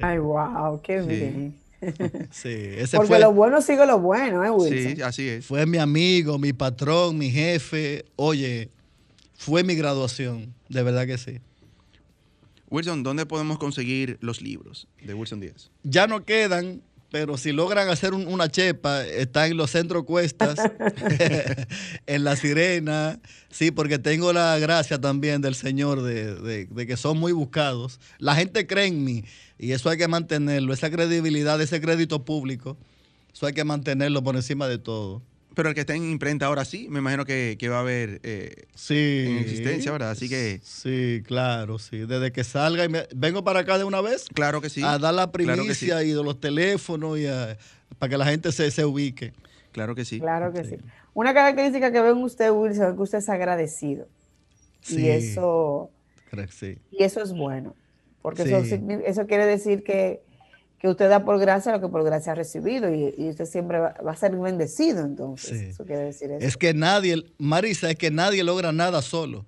Ay, 0.00 0.18
wow, 0.18 0.80
qué 0.82 1.00
bien. 1.00 1.54
Sí, 2.30 2.50
ese 2.50 2.98
Porque 2.98 3.18
lo 3.18 3.32
bueno 3.32 3.62
sigue 3.62 3.86
lo 3.86 3.98
bueno, 4.00 4.44
¿eh, 4.44 4.50
Wilson? 4.50 4.96
Sí, 4.96 5.02
así 5.02 5.28
es. 5.28 5.46
Fue 5.46 5.64
mi 5.64 5.78
amigo, 5.78 6.38
mi 6.38 6.52
patrón, 6.52 7.16
mi 7.16 7.30
jefe. 7.30 8.04
Oye, 8.16 8.68
fue 9.32 9.64
mi 9.64 9.74
graduación, 9.76 10.52
de 10.68 10.82
verdad 10.82 11.06
que 11.06 11.16
sí. 11.16 11.40
Wilson, 12.70 13.02
¿dónde 13.02 13.26
podemos 13.26 13.58
conseguir 13.58 14.16
los 14.20 14.40
libros 14.40 14.86
de 15.02 15.12
Wilson 15.12 15.40
Díaz? 15.40 15.70
Ya 15.82 16.06
no 16.06 16.24
quedan, 16.24 16.82
pero 17.10 17.36
si 17.36 17.50
logran 17.50 17.88
hacer 17.88 18.14
una 18.14 18.48
chepa, 18.48 19.04
está 19.04 19.48
en 19.48 19.56
los 19.56 19.72
centros 19.72 20.04
cuestas, 20.04 20.58
en 22.06 22.24
La 22.24 22.36
Sirena, 22.36 23.18
sí, 23.50 23.72
porque 23.72 23.98
tengo 23.98 24.32
la 24.32 24.58
gracia 24.58 25.00
también 25.00 25.42
del 25.42 25.56
Señor 25.56 26.02
de, 26.02 26.36
de, 26.36 26.86
que 26.86 26.96
son 26.96 27.18
muy 27.18 27.32
buscados. 27.32 27.98
La 28.18 28.36
gente 28.36 28.66
cree 28.68 28.86
en 28.86 29.04
mí 29.04 29.24
y 29.58 29.72
eso 29.72 29.90
hay 29.90 29.98
que 29.98 30.06
mantenerlo, 30.06 30.72
esa 30.72 30.90
credibilidad, 30.90 31.60
ese 31.60 31.80
crédito 31.80 32.24
público, 32.24 32.78
eso 33.32 33.46
hay 33.46 33.52
que 33.52 33.64
mantenerlo 33.64 34.22
por 34.22 34.36
encima 34.36 34.68
de 34.68 34.78
todo. 34.78 35.22
Pero 35.54 35.68
el 35.68 35.74
que 35.74 35.80
está 35.80 35.94
en 35.94 36.08
imprenta 36.08 36.46
ahora 36.46 36.64
sí, 36.64 36.86
me 36.88 37.00
imagino 37.00 37.24
que, 37.24 37.56
va 37.68 37.78
a 37.78 37.80
haber 37.80 38.20
eh, 38.22 38.66
en 38.88 39.38
existencia, 39.38 39.90
¿verdad? 39.90 40.10
Así 40.10 40.28
que... 40.28 40.60
Sí, 40.62 41.22
claro, 41.26 41.78
sí. 41.78 41.98
Desde 41.98 42.30
que 42.30 42.44
salga 42.44 42.84
y 42.84 42.88
vengo 43.14 43.42
para 43.42 43.60
acá 43.60 43.76
de 43.76 43.84
una 43.84 44.00
vez. 44.00 44.26
Claro 44.32 44.60
que 44.60 44.70
sí. 44.70 44.82
A 44.82 44.98
dar 44.98 45.14
la 45.14 45.32
primicia 45.32 46.02
y 46.04 46.12
de 46.12 46.22
los 46.22 46.40
teléfonos 46.40 47.18
y 47.18 47.26
para 47.98 48.10
que 48.10 48.16
la 48.16 48.26
gente 48.26 48.52
se, 48.52 48.70
se, 48.70 48.84
ubique. 48.84 49.32
Claro 49.72 49.94
que 49.94 50.04
sí. 50.04 50.20
Claro 50.20 50.52
que 50.52 50.64
sí. 50.64 50.76
Una 51.14 51.34
característica 51.34 51.90
que 51.90 52.00
ve 52.00 52.10
en 52.10 52.18
usted, 52.18 52.50
Wilson, 52.52 52.90
es 52.90 52.94
que 52.94 53.02
usted 53.02 53.18
es 53.18 53.28
agradecido. 53.28 54.06
Sí. 54.80 55.02
Y 55.02 55.08
eso... 55.08 55.90
Sí. 56.50 56.78
Y 56.92 57.02
eso 57.02 57.22
es 57.22 57.32
bueno. 57.32 57.74
Porque 58.22 58.42
eso, 58.42 58.58
eso 59.04 59.26
quiere 59.26 59.46
decir 59.46 59.82
que 59.82 60.22
que 60.80 60.88
usted 60.88 61.10
da 61.10 61.24
por 61.24 61.38
gracia 61.38 61.72
lo 61.72 61.80
que 61.80 61.88
por 61.88 62.02
gracia 62.02 62.32
ha 62.32 62.34
recibido 62.34 62.92
y, 62.92 63.28
usted 63.28 63.44
siempre 63.44 63.78
va, 63.78 63.94
a 64.06 64.16
ser 64.16 64.34
bendecido 64.34 65.04
entonces. 65.04 65.52
Eso 65.60 65.84
quiere 65.84 66.04
decir 66.04 66.30
eso. 66.30 66.46
Es 66.46 66.56
que 66.56 66.72
nadie, 66.72 67.22
Marisa, 67.36 67.90
es 67.90 67.96
que 67.96 68.10
nadie 68.10 68.42
logra 68.42 68.72
nada 68.72 69.02
solo. 69.02 69.44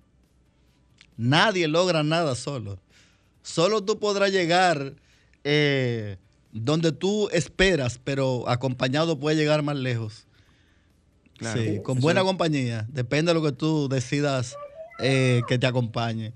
Nadie 1.16 1.68
logra 1.68 2.02
nada 2.02 2.34
solo. 2.34 2.78
Solo 3.42 3.82
tú 3.82 3.98
podrás 3.98 4.30
llegar 4.30 4.94
eh, 5.42 6.18
donde 6.52 6.92
tú 6.92 7.30
esperas, 7.32 7.98
pero 8.02 8.46
acompañado 8.46 9.18
puede 9.18 9.36
llegar 9.36 9.62
más 9.62 9.76
lejos. 9.76 10.26
sí, 11.54 11.80
con 11.82 11.98
buena 11.98 12.22
compañía. 12.22 12.86
Depende 12.90 13.30
de 13.30 13.40
lo 13.40 13.42
que 13.42 13.52
tú 13.52 13.88
decidas 13.88 14.54
eh, 15.00 15.40
que 15.48 15.58
te 15.58 15.66
acompañe. 15.66 16.34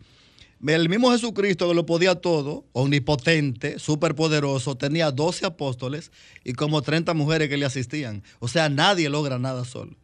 El 0.65 0.89
mismo 0.89 1.11
Jesucristo 1.11 1.69
que 1.69 1.75
lo 1.75 1.85
podía 1.85 2.15
todo, 2.15 2.65
omnipotente, 2.73 3.79
superpoderoso, 3.79 4.77
tenía 4.77 5.11
12 5.11 5.47
apóstoles 5.47 6.11
y 6.45 6.55
como 6.55 6.81
30 6.81 7.13
mujeres 7.15 7.49
que 7.49 7.57
le 7.57 7.67
asistían. 7.67 8.23
O 8.39 8.49
sea, 8.49 8.69
nadie 8.69 9.11
logra 9.11 9.39
nada 9.39 9.65
solo. 9.65 9.97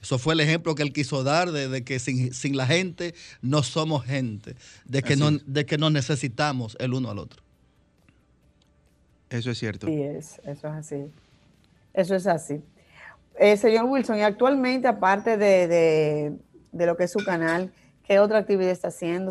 Eso 0.00 0.18
fue 0.18 0.32
el 0.32 0.40
ejemplo 0.40 0.74
que 0.74 0.82
él 0.82 0.94
quiso 0.94 1.22
dar 1.22 1.52
de, 1.52 1.84
que 1.84 1.98
sin, 1.98 2.56
la 2.56 2.66
gente 2.66 3.14
no 3.42 3.62
somos 3.62 4.04
gente, 4.06 4.54
de 4.86 5.02
que, 5.02 5.16
no, 5.16 5.30
de 5.32 5.66
que 5.66 5.76
nos 5.76 5.92
necesitamos 5.92 6.76
el 6.80 6.94
uno 6.94 7.10
al 7.10 7.18
otro. 7.18 7.42
Eso 9.28 9.50
es 9.50 9.58
cierto. 9.58 9.86
Sí, 9.86 10.00
es, 10.00 10.40
eso 10.44 10.68
es 10.68 10.74
así. 10.74 11.04
Eso 11.92 12.14
es 12.14 12.26
así. 12.26 12.62
Eh, 13.38 13.58
señor 13.58 13.84
Wilson, 13.84 14.18
y 14.18 14.22
actualmente, 14.22 14.88
aparte 14.88 15.36
de, 15.36 16.32
de 16.72 16.86
lo 16.86 16.96
que 16.96 17.04
es 17.04 17.12
su 17.12 17.18
canal, 17.18 17.70
¿Qué 18.04 18.18
otra 18.18 18.38
actividad 18.38 18.70
está 18.70 18.88
haciendo? 18.88 19.30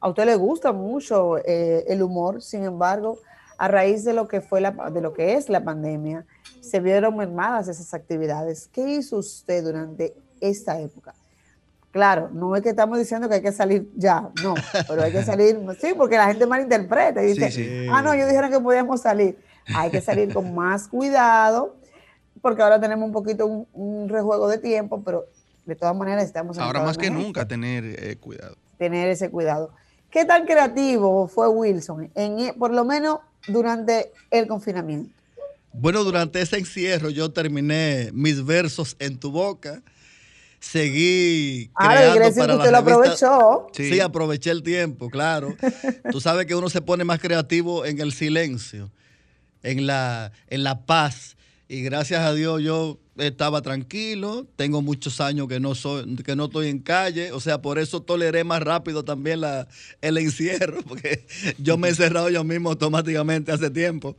a 0.00 0.08
usted 0.08 0.26
le 0.26 0.36
gusta 0.36 0.72
mucho 0.72 1.38
eh, 1.38 1.84
el 1.88 2.02
humor, 2.02 2.42
sin 2.42 2.64
embargo, 2.64 3.18
a 3.56 3.68
raíz 3.68 4.04
de 4.04 4.12
lo 4.12 4.28
que 4.28 4.40
fue 4.40 4.60
la, 4.60 4.72
de 4.90 5.00
lo 5.00 5.14
que 5.14 5.34
es 5.34 5.48
la 5.48 5.64
pandemia, 5.64 6.26
se 6.60 6.80
vieron 6.80 7.16
mermadas 7.16 7.68
esas 7.68 7.94
actividades. 7.94 8.68
¿Qué 8.72 8.86
hizo 8.86 9.16
usted 9.16 9.64
durante 9.64 10.14
esta 10.40 10.78
época? 10.78 11.14
Claro, 11.90 12.28
no 12.32 12.56
es 12.56 12.62
que 12.62 12.70
estamos 12.70 12.98
diciendo 12.98 13.28
que 13.28 13.36
hay 13.36 13.42
que 13.42 13.52
salir 13.52 13.88
ya, 13.94 14.28
no, 14.42 14.54
pero 14.88 15.02
hay 15.02 15.12
que 15.12 15.22
salir, 15.24 15.58
sí, 15.80 15.94
porque 15.96 16.16
la 16.16 16.26
gente 16.26 16.44
malinterpreta 16.44 17.22
y 17.22 17.32
dice, 17.32 17.88
ah, 17.90 18.02
no, 18.02 18.12
ellos 18.12 18.28
dijeron 18.28 18.50
que 18.50 18.60
podíamos 18.60 19.00
salir. 19.00 19.38
Hay 19.74 19.90
que 19.90 20.00
salir 20.00 20.34
con 20.34 20.54
más 20.56 20.88
cuidado, 20.88 21.76
porque 22.42 22.62
ahora 22.62 22.80
tenemos 22.80 23.06
un 23.06 23.12
poquito 23.12 23.46
un, 23.46 23.68
un 23.72 24.08
rejuego 24.08 24.48
de 24.48 24.58
tiempo, 24.58 25.02
pero 25.04 25.26
de 25.66 25.76
todas 25.76 25.96
maneras 25.96 26.24
estamos... 26.24 26.58
Ahora 26.58 26.82
más 26.82 26.98
que 26.98 27.10
nunca 27.10 27.46
tener 27.46 27.84
eh, 27.84 28.16
cuidado. 28.16 28.56
Tener 28.78 29.08
ese 29.08 29.30
cuidado. 29.30 29.70
¿Qué 30.10 30.24
tan 30.24 30.46
creativo 30.46 31.26
fue 31.26 31.48
Wilson, 31.48 32.10
en, 32.14 32.38
e, 32.38 32.52
por 32.52 32.72
lo 32.72 32.84
menos 32.84 33.18
durante 33.48 34.12
el 34.30 34.46
confinamiento? 34.46 35.12
Bueno, 35.72 36.04
durante 36.04 36.40
ese 36.40 36.56
encierro 36.58 37.10
yo 37.10 37.32
terminé 37.32 38.10
mis 38.12 38.44
versos 38.44 38.94
en 39.00 39.18
tu 39.18 39.32
boca. 39.32 39.82
Seguí 40.60 41.70
ah, 41.74 41.88
creando 41.88 42.36
para 42.36 42.56
usted 42.56 42.70
lo 42.70 42.78
aprovechó. 42.78 43.66
Sí. 43.72 44.00
aproveché 44.00 44.50
el 44.50 44.62
tiempo, 44.62 45.10
claro. 45.10 45.56
Tú 46.12 46.20
sabes 46.20 46.46
que 46.46 46.54
uno 46.54 46.70
se 46.70 46.80
pone 46.80 47.02
más 47.02 47.18
creativo 47.18 47.84
en 47.84 48.00
el 48.00 48.12
silencio, 48.12 48.92
en 49.62 49.86
la, 49.86 50.30
en 50.46 50.62
la 50.62 50.86
paz. 50.86 51.36
Y 51.66 51.82
gracias 51.82 52.20
a 52.20 52.32
Dios 52.32 52.62
yo 52.62 53.00
estaba 53.16 53.62
tranquilo, 53.62 54.46
tengo 54.56 54.82
muchos 54.82 55.20
años 55.20 55.46
que 55.48 55.60
no 55.60 55.74
soy, 55.74 56.16
que 56.16 56.34
no 56.34 56.46
estoy 56.46 56.68
en 56.68 56.80
calle, 56.80 57.32
o 57.32 57.40
sea, 57.40 57.62
por 57.62 57.78
eso 57.78 58.02
toleré 58.02 58.42
más 58.42 58.62
rápido 58.62 59.04
también 59.04 59.40
la, 59.40 59.68
el 60.00 60.18
encierro, 60.18 60.82
porque 60.88 61.26
yo 61.58 61.78
me 61.78 61.88
he 61.88 61.90
encerrado 61.90 62.28
yo 62.30 62.42
mismo 62.44 62.70
automáticamente 62.70 63.52
hace 63.52 63.70
tiempo. 63.70 64.16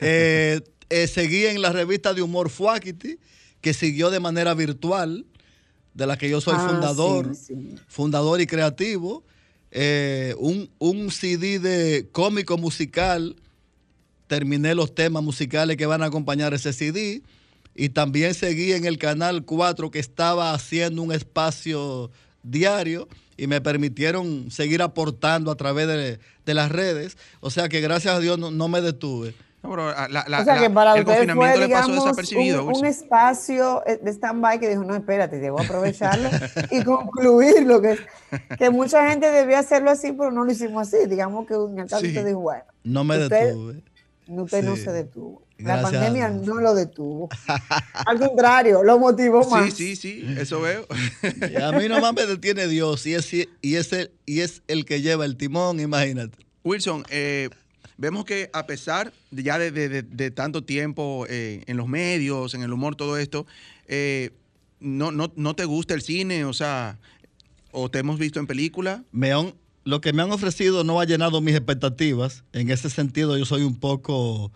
Eh, 0.00 0.60
eh, 0.88 1.06
seguí 1.06 1.46
en 1.46 1.62
la 1.62 1.70
revista 1.72 2.14
de 2.14 2.22
humor 2.22 2.50
Fuakity, 2.50 3.18
que 3.60 3.74
siguió 3.74 4.10
de 4.10 4.20
manera 4.20 4.54
virtual, 4.54 5.26
de 5.94 6.06
la 6.06 6.18
que 6.18 6.28
yo 6.28 6.40
soy 6.40 6.54
ah, 6.56 6.68
fundador, 6.68 7.32
fundador 7.88 8.40
y 8.40 8.46
creativo. 8.46 9.24
Eh, 9.70 10.34
un, 10.38 10.70
un 10.78 11.10
CD 11.10 11.58
de 11.58 12.08
cómico 12.12 12.58
musical 12.58 13.36
terminé 14.26 14.74
los 14.74 14.94
temas 14.94 15.22
musicales 15.22 15.76
que 15.76 15.86
van 15.86 16.02
a 16.02 16.06
acompañar 16.06 16.54
ese 16.54 16.72
CD 16.72 17.22
y 17.76 17.90
también 17.90 18.34
seguí 18.34 18.72
en 18.72 18.84
el 18.84 18.98
canal 18.98 19.44
4 19.44 19.90
que 19.90 19.98
estaba 19.98 20.52
haciendo 20.54 21.02
un 21.02 21.12
espacio 21.12 22.10
diario 22.42 23.08
y 23.36 23.46
me 23.46 23.60
permitieron 23.60 24.50
seguir 24.50 24.80
aportando 24.82 25.50
a 25.50 25.56
través 25.56 25.86
de, 25.88 26.18
de 26.44 26.54
las 26.54 26.70
redes. 26.72 27.16
O 27.40 27.50
sea 27.50 27.68
que 27.68 27.80
gracias 27.80 28.14
a 28.14 28.20
Dios 28.20 28.38
no, 28.38 28.50
no 28.50 28.68
me 28.68 28.80
detuve. 28.80 29.34
No, 29.62 29.70
pero 29.70 29.88
ah, 29.88 30.06
la- 30.08 30.24
la- 30.28 30.40
o 30.40 30.44
sea 30.44 30.54
la- 30.54 30.60
que 30.62 30.70
para 30.70 30.94
el 30.94 31.00
ustedes 31.00 31.18
confinamiento 31.18 31.56
fue, 31.58 31.66
digamos, 31.66 32.04
desapercibido. 32.04 32.64
un, 32.66 32.86
espacio 32.86 33.82
eh, 33.86 33.98
de 34.02 34.10
stand-by 34.12 34.60
que 34.60 34.68
dijo, 34.68 34.84
no, 34.84 34.94
espérate, 34.94 35.38
debo 35.38 35.60
aprovecharlo 35.60 36.30
y 36.70 36.82
concluir 36.84 37.64
lo 37.66 37.82
que 37.82 37.98
que 38.58 38.70
mucha 38.70 39.10
gente 39.10 39.30
debía 39.30 39.58
hacerlo 39.58 39.90
así, 39.90 40.12
pero 40.12 40.30
no 40.30 40.44
lo 40.44 40.52
hicimos 40.52 40.86
así. 40.88 41.06
Digamos 41.08 41.46
que 41.46 41.54
en 41.54 41.78
el 41.80 41.86
caso 41.88 42.00
Sí. 42.02 42.08
usted 42.08 42.26
dijo, 42.26 42.40
bueno, 42.40 42.64
No 42.84 43.02
me 43.04 43.18
Usted- 43.18 43.46
detuve. 43.48 43.82
usted 44.28 44.62
no 44.64 44.76
Sí. 44.76 44.82
se 44.84 44.92
detuvo. 44.92 45.42
La 45.58 45.76
Gracias 45.78 46.02
pandemia 46.04 46.28
no 46.28 46.56
lo 46.60 46.74
detuvo. 46.74 47.28
Al 48.06 48.18
contrario, 48.18 48.82
lo 48.82 48.98
motivó 48.98 49.48
más. 49.48 49.72
Sí, 49.72 49.96
sí, 49.96 50.20
sí, 50.20 50.26
eso 50.38 50.60
veo. 50.60 50.86
Y 51.50 51.56
a 51.56 51.72
mí 51.72 51.88
nomás 51.88 52.12
me 52.14 52.26
detiene 52.26 52.68
Dios 52.68 53.06
y 53.06 53.14
es, 53.14 53.32
y 53.32 53.74
es, 53.74 53.92
el, 53.94 54.10
y 54.26 54.40
es 54.40 54.62
el 54.68 54.84
que 54.84 55.00
lleva 55.00 55.24
el 55.24 55.36
timón, 55.36 55.80
imagínate. 55.80 56.36
Wilson, 56.62 57.04
eh, 57.08 57.48
vemos 57.96 58.26
que 58.26 58.50
a 58.52 58.66
pesar 58.66 59.12
de 59.30 59.42
ya 59.42 59.58
de, 59.58 59.70
de- 59.70 59.88
de- 59.88 60.02
de 60.02 60.30
tanto 60.30 60.62
tiempo 60.62 61.24
eh, 61.30 61.62
en 61.66 61.76
los 61.78 61.88
medios, 61.88 62.52
en 62.54 62.62
el 62.62 62.72
humor, 62.72 62.94
todo 62.96 63.16
esto, 63.16 63.46
eh, 63.88 64.32
no, 64.80 65.10
no, 65.10 65.32
no 65.36 65.54
te 65.56 65.64
gusta 65.64 65.94
el 65.94 66.02
cine, 66.02 66.44
o 66.44 66.52
sea, 66.52 66.98
o 67.72 67.90
te 67.90 67.98
hemos 68.00 68.18
visto 68.18 68.40
en 68.40 68.46
película. 68.46 69.04
Me 69.10 69.32
han- 69.32 69.54
lo 69.84 70.02
que 70.02 70.12
me 70.12 70.20
han 70.22 70.32
ofrecido 70.32 70.84
no 70.84 71.00
ha 71.00 71.06
llenado 71.06 71.40
mis 71.40 71.54
expectativas. 71.54 72.44
En 72.52 72.68
ese 72.70 72.90
sentido, 72.90 73.38
yo 73.38 73.46
soy 73.46 73.62
un 73.62 73.76
poco 73.78 74.52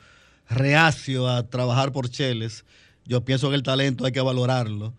reacio 0.50 1.28
a 1.28 1.48
trabajar 1.48 1.92
por 1.92 2.10
cheles. 2.10 2.64
Yo 3.06 3.24
pienso 3.24 3.48
que 3.48 3.56
el 3.56 3.62
talento 3.62 4.04
hay 4.04 4.12
que 4.12 4.20
valorarlo. 4.20 4.92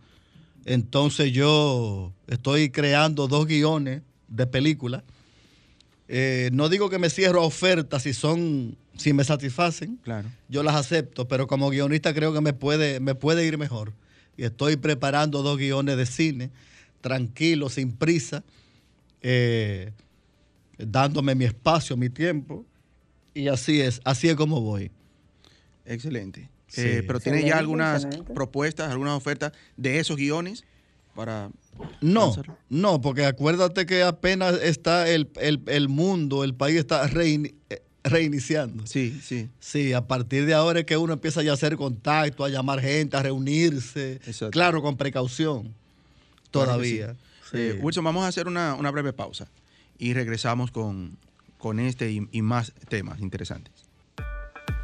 Entonces 0.66 1.32
yo 1.32 2.14
estoy 2.28 2.70
creando 2.70 3.28
dos 3.28 3.46
guiones 3.46 4.02
de 4.28 4.48
película. 4.48 5.04
Eh, 6.08 6.50
no 6.54 6.70
digo 6.70 6.90
que 6.90 7.00
me 7.00 7.10
cierro 7.10 7.42
a 7.42 7.46
ofertas 7.46 8.04
si 8.04 8.14
son, 8.14 8.78
si 8.98 9.14
me 9.14 9.24
satisfacen. 9.24 9.98
Claro. 10.04 10.30
Yo 10.50 10.64
las 10.64 10.76
acepto, 10.76 11.28
pero 11.28 11.48
como 11.48 11.70
guionista 11.70 12.14
creo 12.14 12.34
que 12.34 12.42
me 12.42 12.54
puede, 12.54 13.00
me 13.00 13.16
puede 13.16 13.46
ir 13.46 13.58
mejor. 13.58 13.94
Y 14.38 14.44
estoy 14.44 14.78
preparando 14.78 15.44
dos 15.44 15.58
guiones 15.58 15.98
de 15.98 16.06
cine, 16.06 16.52
tranquilo, 17.02 17.70
sin 17.70 17.92
prisa, 17.92 18.44
eh, 19.22 19.92
dándome 20.78 21.36
mi 21.36 21.46
espacio, 21.46 21.98
mi 21.98 22.10
tiempo. 22.10 22.66
Y 23.34 23.48
así 23.48 23.82
es, 23.82 24.02
así 24.04 24.30
es 24.30 24.36
como 24.36 24.62
voy. 24.62 24.92
Excelente. 25.86 26.50
Sí. 26.68 26.82
Eh, 26.82 27.04
pero 27.06 27.20
¿tienes 27.20 27.46
ya 27.46 27.58
algunas 27.58 28.04
excelente. 28.06 28.34
propuestas, 28.34 28.92
algunas 28.92 29.14
ofertas 29.16 29.52
de 29.78 30.00
esos 30.00 30.16
guiones 30.18 30.64
para 31.16 31.50
No, 32.00 32.28
lanzarlo? 32.28 32.58
no, 32.70 33.02
porque 33.02 33.26
acuérdate 33.26 33.86
que 33.86 34.04
apenas 34.04 34.56
está 34.62 35.10
el, 35.10 35.30
el- 35.42 35.62
el 35.68 35.90
mundo, 35.90 36.44
el 36.46 36.54
país 36.54 36.78
está 36.78 37.06
reini- 37.10 37.56
eh, 37.70 37.82
reiniciando. 38.04 38.88
Sí, 38.88 39.20
sí. 39.22 39.50
Sí, 39.60 39.92
a 39.94 40.08
partir 40.08 40.46
de 40.46 40.54
ahora 40.54 40.80
es 40.80 40.86
que 40.86 40.96
uno 40.96 41.12
empieza 41.14 41.44
ya 41.44 41.52
a 41.52 41.54
hacer 41.56 41.76
contacto, 41.76 42.46
a 42.46 42.50
llamar 42.50 42.80
gente, 42.80 43.18
a 43.18 43.24
reunirse. 43.24 44.14
Exacto. 44.26 44.52
Claro, 44.52 44.82
con 44.82 44.96
precaución. 44.96 45.74
Claro 46.52 46.80
que 46.80 46.86
sí. 46.88 46.98
Todavía. 47.00 47.16
Eh. 47.54 47.80
Wilson, 47.82 48.04
vamos 48.06 48.24
a 48.24 48.28
hacer 48.28 48.48
una, 48.48 48.76
una 48.76 48.92
breve 48.92 49.12
pausa 49.12 49.48
y 50.00 50.14
regresamos 50.14 50.72
con, 50.72 51.18
con 51.58 51.80
este 51.82 52.10
y, 52.12 52.28
y 52.32 52.42
más 52.42 52.72
temas 52.88 53.20
interesantes. 53.20 53.74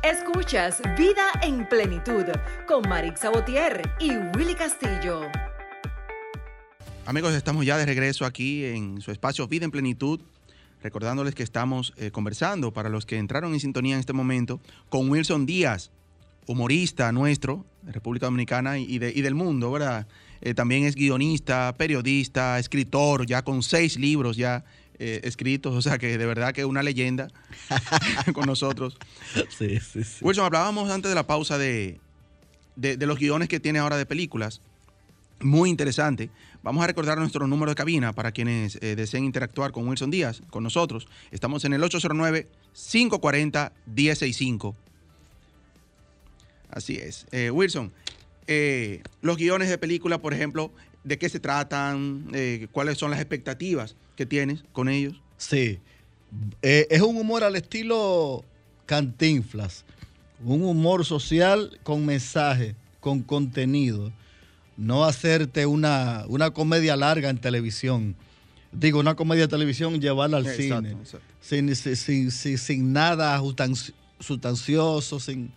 Escuchas 0.03 0.81
Vida 0.97 1.23
en 1.41 1.67
Plenitud 1.67 2.23
con 2.67 2.87
Marix 2.87 3.21
Sabotier 3.21 3.81
y 3.99 4.11
Willy 4.37 4.53
Castillo. 4.55 5.21
Amigos, 7.05 7.33
estamos 7.33 7.65
ya 7.65 7.77
de 7.77 7.85
regreso 7.85 8.25
aquí 8.25 8.65
en 8.65 9.01
su 9.01 9.11
espacio 9.11 9.47
Vida 9.47 9.65
en 9.65 9.71
Plenitud, 9.71 10.21
recordándoles 10.83 11.33
que 11.35 11.43
estamos 11.43 11.93
eh, 11.97 12.11
conversando, 12.11 12.71
para 12.71 12.89
los 12.89 13.05
que 13.05 13.17
entraron 13.17 13.53
en 13.53 13.59
sintonía 13.59 13.95
en 13.95 13.99
este 13.99 14.13
momento, 14.13 14.61
con 14.89 15.09
Wilson 15.09 15.45
Díaz, 15.45 15.89
humorista 16.45 17.11
nuestro, 17.11 17.65
de 17.81 17.91
República 17.91 18.27
Dominicana 18.27 18.77
y, 18.77 18.83
y 18.83 18.99
de- 18.99 19.11
y 19.13 19.21
del 19.21 19.35
mundo, 19.35 19.71
¿verdad? 19.71 20.07
Eh, 20.41 20.53
también 20.53 20.83
es 20.85 20.95
guionista, 20.95 21.73
periodista, 21.77 22.59
escritor, 22.59 23.25
ya 23.25 23.41
con 23.43 23.63
seis 23.63 23.97
libros 23.97 24.37
ya 24.37 24.63
eh, 24.99 25.21
escritos, 25.23 25.75
o 25.75 25.81
sea 25.81 25.97
que 25.97 26.17
de 26.17 26.25
verdad 26.25 26.53
que 26.53 26.61
es 26.61 26.67
una 26.67 26.83
leyenda 26.83 27.27
con 28.33 28.45
nosotros. 28.45 28.97
Sí, 29.57 29.79
sí, 29.79 30.03
sí. 30.03 30.23
Wilson, 30.25 30.45
hablábamos 30.45 30.89
antes 30.89 31.09
de 31.09 31.15
la 31.15 31.25
pausa 31.27 31.57
de, 31.57 31.99
de- 32.75 32.97
de 32.97 33.05
los 33.05 33.19
guiones 33.19 33.47
que 33.49 33.59
tiene 33.59 33.79
ahora 33.79 33.97
de 33.97 34.05
películas. 34.05 34.61
Muy 35.39 35.69
interesante. 35.69 36.29
Vamos 36.63 36.83
a 36.83 36.87
recordar 36.87 37.17
nuestro 37.19 37.45
número 37.47 37.69
de 37.71 37.75
cabina 37.75 38.11
para 38.11 38.31
quienes 38.31 38.77
eh, 38.81 38.95
deseen 38.95 39.23
interactuar 39.23 39.71
con 39.71 39.87
Wilson 39.87 40.09
Díaz, 40.09 40.41
con 40.49 40.63
nosotros. 40.63 41.07
Estamos 41.31 41.63
en 41.63 41.73
el 41.73 41.83
809-540-1065. 41.83 44.73
Así 46.71 46.95
es. 46.97 47.27
Eh, 47.31 47.51
Wilson, 47.51 47.93
los 49.21 49.37
guiones 49.37 49.69
de 49.69 49.77
película, 49.77 50.17
por 50.17 50.33
ejemplo, 50.33 50.71
¿de 51.03 51.17
qué 51.17 51.29
se 51.29 51.39
tratan? 51.39 52.27
Eh, 52.33 52.67
¿Cuáles 52.71 52.97
son 52.97 53.11
las 53.11 53.19
expectativas 53.19 53.95
que 54.15 54.25
tienes 54.25 54.63
con 54.73 54.89
ellos? 54.89 55.21
Sí. 55.37 55.79
Eh, 56.61 56.87
es 56.89 57.01
un 57.01 57.17
humor 57.17 57.43
al 57.43 57.55
estilo 57.55 58.43
cantinflas. 58.85 59.85
Un 60.43 60.63
humor 60.63 61.05
social 61.05 61.79
con 61.83 62.05
mensaje, 62.05 62.75
con 62.99 63.21
contenido. 63.21 64.11
No 64.77 65.05
hacerte 65.05 65.65
una, 65.65 66.25
una 66.27 66.51
comedia 66.51 66.95
larga 66.95 67.29
en 67.29 67.37
televisión. 67.39 68.15
Digo, 68.71 68.99
una 68.99 69.15
comedia 69.15 69.43
de 69.43 69.47
televisión 69.47 69.99
llevarla 69.99 70.37
al 70.37 70.45
Exacto, 70.45 70.75
cine. 70.89 70.91
exacto. 71.01 71.25
Sin, 71.41 71.75
sin, 71.75 72.31
sin- 72.57 72.93
nada 72.93 73.39
sustanci- 73.39 73.93
sustancioso, 74.19 75.19
sin, 75.19 75.51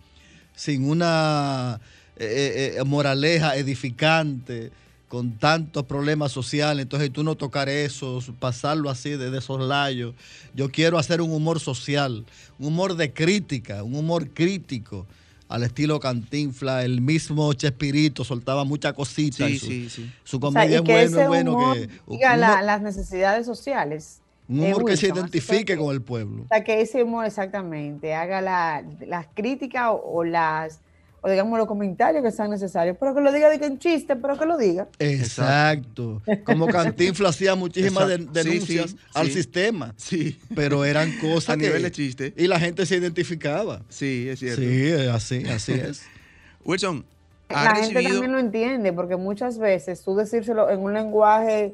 sin 0.55 0.89
una 0.89 1.79
eh, 2.15 2.75
eh, 2.77 2.83
moraleja 2.83 3.55
edificante, 3.57 4.71
con 5.11 5.33
tantos 5.37 5.83
problemas 5.83 6.31
sociales. 6.31 6.83
Entonces 6.83 7.11
tú 7.11 7.21
no 7.21 7.35
tocar 7.35 7.67
eso, 7.67 8.19
pasarlo 8.39 8.89
así 8.89 9.09
de, 9.09 9.29
de 9.29 9.41
soslayo. 9.41 10.13
Yo 10.55 10.71
quiero 10.71 10.97
hacer 10.97 11.19
un 11.19 11.33
humor 11.33 11.59
social, 11.59 12.23
un 12.57 12.67
humor 12.67 12.95
de 12.95 13.11
crítica, 13.11 13.83
un 13.83 13.93
humor 13.95 14.29
crítico. 14.29 15.05
Al 15.49 15.63
estilo 15.63 15.99
Cantinfla, 15.99 16.85
el 16.85 17.01
mismo 17.01 17.51
Chespirito 17.51 18.23
soltaba 18.23 18.63
muchas 18.63 18.93
cositas. 18.93 19.49
Sí, 19.49 19.53
y 19.55 19.59
su, 19.59 19.65
sí, 19.67 19.89
sí. 19.89 20.11
su 20.23 20.37
O 20.37 20.39
sea, 20.39 20.47
comedia 20.47 20.75
y 20.75 20.75
es 20.77 20.81
que 20.83 20.93
bueno, 21.17 21.27
bueno 21.27 21.53
humor 21.57 21.75
que. 21.75 21.87
diga 22.07 22.33
un 22.35 22.39
la- 22.39 22.51
humor- 22.53 22.63
las 22.63 22.81
necesidades 22.81 23.45
sociales. 23.45 24.21
un 24.47 24.61
humor 24.61 24.85
que 24.85 24.95
se 24.95 25.07
identifique 25.09 25.73
que- 25.73 25.77
con 25.77 25.93
el 25.93 26.01
pueblo. 26.01 26.43
O 26.43 26.47
sea, 26.47 26.63
que 26.63 26.79
ese 26.79 27.03
humor 27.03 27.25
exactamente 27.25 28.13
haga 28.13 28.39
la- 28.39 28.81
las 29.05 29.27
críticas 29.33 29.87
o, 29.89 30.01
o 30.05 30.23
las, 30.23 30.79
o 31.23 31.29
digamos 31.29 31.57
los 31.59 31.67
comentarios 31.67 32.23
que 32.23 32.31
sean 32.31 32.49
necesarios, 32.49 32.97
pero 32.99 33.13
que 33.13 33.21
lo 33.21 33.31
diga 33.31 33.49
de 33.49 33.59
que 33.59 33.65
en 33.67 33.77
chiste, 33.77 34.15
pero 34.15 34.37
que 34.39 34.45
lo 34.45 34.57
diga. 34.57 34.87
Exacto. 34.99 36.21
Como 36.43 36.67
Cantinfla 36.67 37.29
hacía 37.29 37.55
muchísimas 37.55 38.09
Exacto. 38.09 38.31
Denuncias 38.33 38.91
sí, 38.91 38.97
al 39.13 39.27
sí. 39.27 39.33
sistema, 39.33 39.93
Sí. 39.97 40.39
pero 40.55 40.83
eran 40.83 41.11
cosas 41.19 41.51
A 41.51 41.57
que 41.57 41.67
nivel 41.67 41.83
de 41.83 41.91
chiste. 41.91 42.33
y 42.35 42.47
la 42.47 42.59
gente 42.59 42.85
se 42.85 42.95
identificaba. 42.97 43.81
Sí, 43.89 44.27
es 44.29 44.39
cierto. 44.39 44.61
Sí, 44.61 44.91
así, 45.11 45.43
así 45.47 45.73
es. 45.73 46.03
Wilson, 46.65 47.05
¿has 47.49 47.65
La 47.65 47.75
gente 47.85 48.01
también 48.03 48.31
lo 48.31 48.39
entiende, 48.39 48.93
porque 48.93 49.15
muchas 49.15 49.57
veces 49.59 50.03
tú 50.03 50.15
decírselo 50.15 50.69
en 50.69 50.79
un 50.79 50.93
lenguaje 50.93 51.73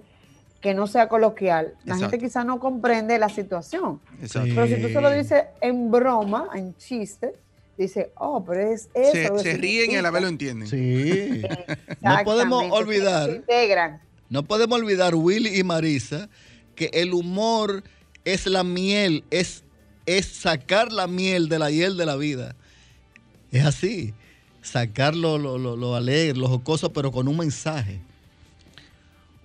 que 0.61 0.73
no 0.73 0.87
sea 0.87 1.07
coloquial, 1.07 1.73
la 1.85 1.93
Exacto. 1.93 2.11
gente 2.11 2.25
quizá 2.25 2.43
no 2.43 2.59
comprende 2.59 3.17
la 3.19 3.29
situación. 3.29 3.99
Exacto. 4.21 4.47
Sí. 4.49 4.53
Pero 4.55 4.67
si 4.67 4.81
tú 4.81 4.87
se 4.89 5.01
lo 5.01 5.11
dices 5.11 5.43
en 5.61 5.91
broma, 5.91 6.47
en 6.55 6.75
chiste, 6.77 7.33
dice, 7.77 8.11
oh, 8.15 8.43
pero 8.45 8.71
es 8.73 8.89
eso. 8.93 9.37
Se, 9.39 9.53
ríen 9.57 9.91
y 9.91 9.95
a 9.95 10.01
la 10.01 10.11
vez 10.11 10.21
lo 10.23 10.27
significa". 10.29 10.51
entienden. 10.67 10.67
Sí. 10.67 11.41
No 12.01 12.17
podemos 12.23 12.65
olvidar. 12.71 13.29
Se 13.29 13.35
integran. 13.37 14.01
No 14.29 14.43
podemos 14.43 14.79
olvidar, 14.79 15.15
Willy 15.15 15.57
y 15.59 15.63
Marisa, 15.63 16.29
que 16.75 16.89
el 16.93 17.13
humor 17.13 17.83
es 18.25 18.45
la 18.45 18.63
miel, 18.63 19.23
es, 19.31 19.63
es 20.05 20.25
sacar 20.25 20.91
la 20.91 21.07
miel 21.07 21.47
de 21.49 21.59
la 21.59 21.71
hiel 21.71 21.95
de 21.97 22.05
la 22.05 22.15
vida. 22.17 22.55
Es 23.51 23.65
así. 23.65 24.13
Sacar 24.61 25.15
lo, 25.15 25.37
lo, 25.37 25.57
lo- 25.57 25.77
lo 25.77 25.95
alegre, 25.95 26.37
lo 26.37 26.49
jocoso, 26.49 26.91
pero 26.91 27.11
con 27.11 27.27
un 27.29 27.37
mensaje. 27.37 27.99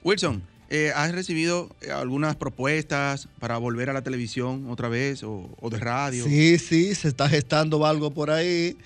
Wilson, 0.02 0.42
eh, 0.74 0.90
¿has 0.96 1.12
recibido 1.12 1.68
eh, 1.82 1.90
algunas 1.90 2.34
propuestas 2.34 3.28
para 3.38 3.58
volver 3.58 3.90
a 3.90 3.92
la 3.92 4.00
televisión 4.00 4.70
otra 4.70 4.88
vez 4.88 5.22
o, 5.22 5.50
de 5.70 5.78
radio? 5.78 6.24
Sí, 6.24 6.58
sí, 6.58 6.94
se 6.94 7.08
está 7.08 7.28
gestando 7.28 7.84
algo 7.84 8.10
por 8.10 8.30
ahí. 8.30 8.78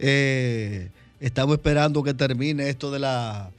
Eh, 0.00 0.90
estamos 1.20 1.54
esperando 1.54 2.02
que 2.02 2.14
termine 2.14 2.68
esto 2.68 2.90
de 2.90 2.98
la 2.98 3.52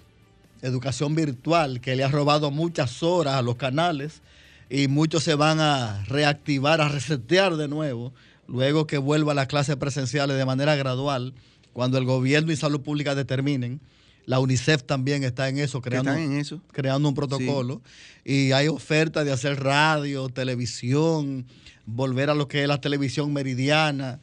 educación 0.61 1.15
virtual, 1.15 1.80
que 1.80 1.95
le 1.95 2.03
ha 2.03 2.09
robado 2.09 2.51
muchas 2.51 3.03
horas 3.03 3.36
a 3.36 3.41
los 3.41 3.55
canales 3.55 4.22
y 4.69 4.89
muchos 4.89 5.24
se 5.24 5.36
van 5.36 5.61
a 5.61 6.03
reactivar, 6.09 6.82
a 6.82 6.89
resetear 6.89 7.55
de 7.55 7.69
nuevo. 7.69 8.11
luego 8.49 8.86
que 8.86 8.97
vuelva 8.97 9.32
a 9.32 9.36
las 9.36 9.47
clases 9.47 9.78
presenciales 9.78 10.36
de 10.36 10.43
manera 10.43 10.76
gradual, 10.76 11.34
cuando 11.72 11.97
el 11.97 12.03
gobierno 12.03 12.51
y 12.51 12.57
salud 12.57 12.82
pública 12.82 13.15
determinen. 13.15 13.80
La 14.26 14.39
UNICEF 14.39 14.84
también 14.84 15.24
está 15.24 15.49
en 15.49 15.57
eso, 15.57 15.82
creando, 15.82 16.11
están 16.11 16.24
en 16.24 16.38
eso. 16.38 16.61
creando 16.72 17.09
un 17.09 17.15
protocolo. 17.15 17.82
Y 18.24 18.51
hay 18.51 18.67
oferta 18.67 19.24
de 19.24 19.32
hacer 19.32 19.63
radio, 19.63 20.30
televisión, 20.30 21.45
volver 21.86 22.30
a 22.30 22.36
lo 22.36 22.47
que 22.47 22.61
es 22.61 22.67
la 22.67 22.80
televisión 22.80 23.34
meridiana. 23.34 24.19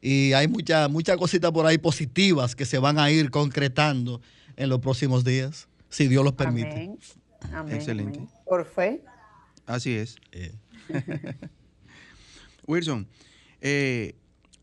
Y 0.00 0.32
hay 0.32 0.48
muchas 0.48 0.90
muchas 0.90 1.16
cositas 1.16 1.50
por 1.50 1.66
ahí 1.66 1.78
positivas 1.78 2.54
que 2.54 2.64
se 2.64 2.78
van 2.78 2.98
a 2.98 3.10
ir 3.10 3.30
concretando 3.30 4.20
en 4.56 4.68
los 4.68 4.80
próximos 4.80 5.24
días, 5.24 5.68
si 5.88 6.08
Dios 6.08 6.24
los 6.24 6.34
permite. 6.34 6.70
Amén. 6.70 6.98
Amén, 7.52 7.74
Excelente. 7.74 8.20
Por 8.46 8.64
fe. 8.64 9.02
Así 9.66 9.94
es. 9.94 10.16
Eh, 10.32 10.52
Wilson, 12.66 13.06
eh, 13.60 14.14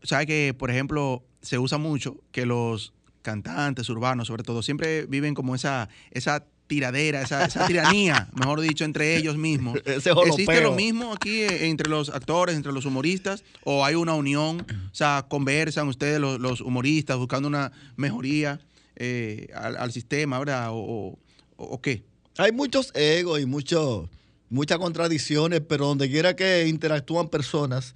sabe 0.02 0.26
que, 0.26 0.54
por 0.56 0.70
ejemplo, 0.70 1.24
se 1.40 1.58
usa 1.58 1.78
mucho 1.78 2.16
que 2.32 2.46
los 2.46 2.92
cantantes 3.32 3.88
urbanos, 3.88 4.26
sobre 4.28 4.42
todo, 4.42 4.62
siempre 4.62 5.06
viven 5.06 5.34
como 5.34 5.54
esa, 5.54 5.88
esa 6.10 6.44
tiradera, 6.66 7.22
esa, 7.22 7.44
esa 7.46 7.66
tiranía, 7.66 8.28
mejor 8.34 8.60
dicho, 8.60 8.84
entre 8.84 9.16
ellos 9.16 9.36
mismos. 9.36 9.78
Ese 9.86 10.10
¿Existe 10.28 10.44
lo 10.62 10.74
mismo 10.76 11.12
aquí 11.12 11.40
eh, 11.42 11.68
entre 11.68 11.88
los 11.88 12.08
actores, 12.10 12.56
entre 12.56 12.72
los 12.72 12.84
humoristas? 12.84 13.42
¿O 13.64 13.84
hay 13.84 13.94
una 13.94 14.14
unión? 14.14 14.66
O 14.92 14.94
sea, 14.94 15.24
conversan 15.28 15.88
ustedes 15.88 16.20
los, 16.20 16.38
los 16.40 16.60
humoristas 16.60 17.16
buscando 17.16 17.48
una 17.48 17.72
mejoría 17.96 18.60
eh, 18.96 19.48
al, 19.54 19.76
al 19.76 19.92
sistema, 19.92 20.38
¿verdad? 20.38 20.70
¿O, 20.72 20.76
o- 20.78 21.18
o 21.56 21.80
qué? 21.80 22.02
Hay 22.36 22.52
muchos 22.52 22.92
egos 22.94 23.40
y 23.40 23.46
mucho, 23.46 24.08
muchas 24.50 24.78
contradicciones, 24.78 25.60
pero 25.68 25.86
donde 25.86 26.08
quiera 26.10 26.36
que 26.36 26.66
interactúan 26.68 27.28
personas, 27.28 27.94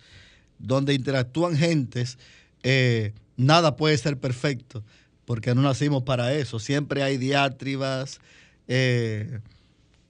donde 0.58 0.94
interactúan 0.94 1.56
gentes, 1.56 2.18
eh, 2.62 3.12
nada 3.36 3.76
puede 3.76 3.96
ser 3.98 4.18
perfecto, 4.18 4.82
porque 5.24 5.54
no 5.54 5.62
nacimos 5.62 6.02
para 6.02 6.32
eso. 6.34 6.58
Siempre 6.58 7.02
hay 7.02 7.16
diatribas, 7.18 8.20
eh, 8.68 9.40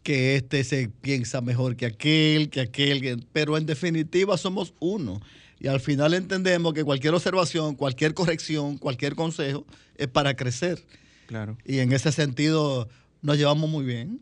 que 0.03 0.37
este 0.37 0.65
se 0.65 0.89
piensa 0.89 1.41
mejor 1.41 1.77
que 1.77 1.87
aquel, 1.87 2.51
que 2.51 2.61
aquel, 2.61 3.01
que- 3.01 3.19
pero 3.33 3.57
en 3.57 3.67
definitiva 3.67 4.37
somos 4.37 4.75
uno. 4.81 5.21
Y 5.61 5.69
al 5.69 5.79
final 5.81 6.13
entendemos 6.15 6.75
que 6.75 6.83
cualquier 6.83 7.15
observación, 7.15 7.77
cualquier 7.77 8.15
corrección, 8.15 8.79
cualquier 8.79 9.15
consejo 9.15 9.65
es 9.97 10.09
para 10.09 10.35
crecer. 10.35 10.83
Claro. 11.27 11.57
Y 11.65 11.79
en 11.79 11.93
ese 11.93 12.11
sentido 12.11 12.89
nos 13.23 13.39
llevamos 13.39 13.71
muy 13.71 13.85
bien. 13.85 14.21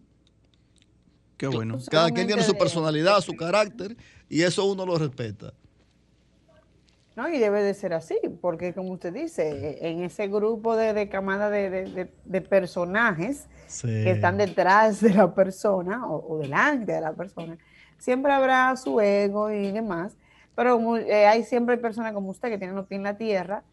Qué 1.38 1.46
bueno. 1.46 1.78
Cada 1.90 2.10
quien 2.10 2.26
tiene 2.26 2.42
su 2.42 2.52
personalidad, 2.58 3.22
su 3.22 3.34
carácter, 3.34 3.96
y 4.28 4.42
eso 4.42 4.66
uno 4.66 4.84
lo 4.84 4.98
respeta. 4.98 5.54
No, 7.16 7.28
y 7.28 7.38
debe 7.38 7.62
de 7.62 7.74
ser 7.74 7.92
así, 7.92 8.18
porque 8.40 8.72
como 8.72 8.92
usted 8.92 9.12
dice, 9.12 9.78
en 9.86 10.02
ese 10.04 10.28
grupo 10.28 10.76
de, 10.76 10.94
de 10.94 11.08
camada 11.08 11.50
de, 11.50 11.68
de- 11.68 12.12
de- 12.24 12.40
personajes 12.40 13.46
que 14.04 14.10
están 14.12 14.36
detrás 14.38 15.00
de 15.00 15.12
la 15.14 15.34
persona 15.34 16.06
o, 16.08 16.34
o 16.34 16.38
delante 16.38 16.92
de 16.92 17.00
la 17.00 17.12
persona, 17.12 17.58
siempre 17.98 18.32
habrá 18.32 18.74
su 18.76 19.00
ego 19.00 19.50
y 19.50 19.72
demás, 19.72 20.16
pero 20.54 20.96
eh, 20.98 21.26
hay 21.26 21.42
siempre 21.44 21.76
personas 21.78 22.12
como 22.12 22.30
usted 22.30 22.48
que 22.48 22.58
tienen 22.58 22.76
los 22.76 22.86
pies 22.86 22.98
en 22.98 23.04
la 23.04 23.16
tierra 23.18 23.64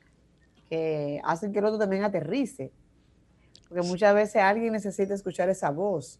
que 0.70 1.22
hacen 1.24 1.54
que 1.54 1.60
el 1.60 1.66
otro 1.66 1.80
también 1.80 2.04
aterrice, 2.04 2.72
porque 3.70 3.88
muchas 3.88 4.14
veces 4.16 4.42
alguien 4.42 4.74
necesita 4.74 5.14
escuchar 5.14 5.50
esa 5.50 5.70
voz. 5.70 6.20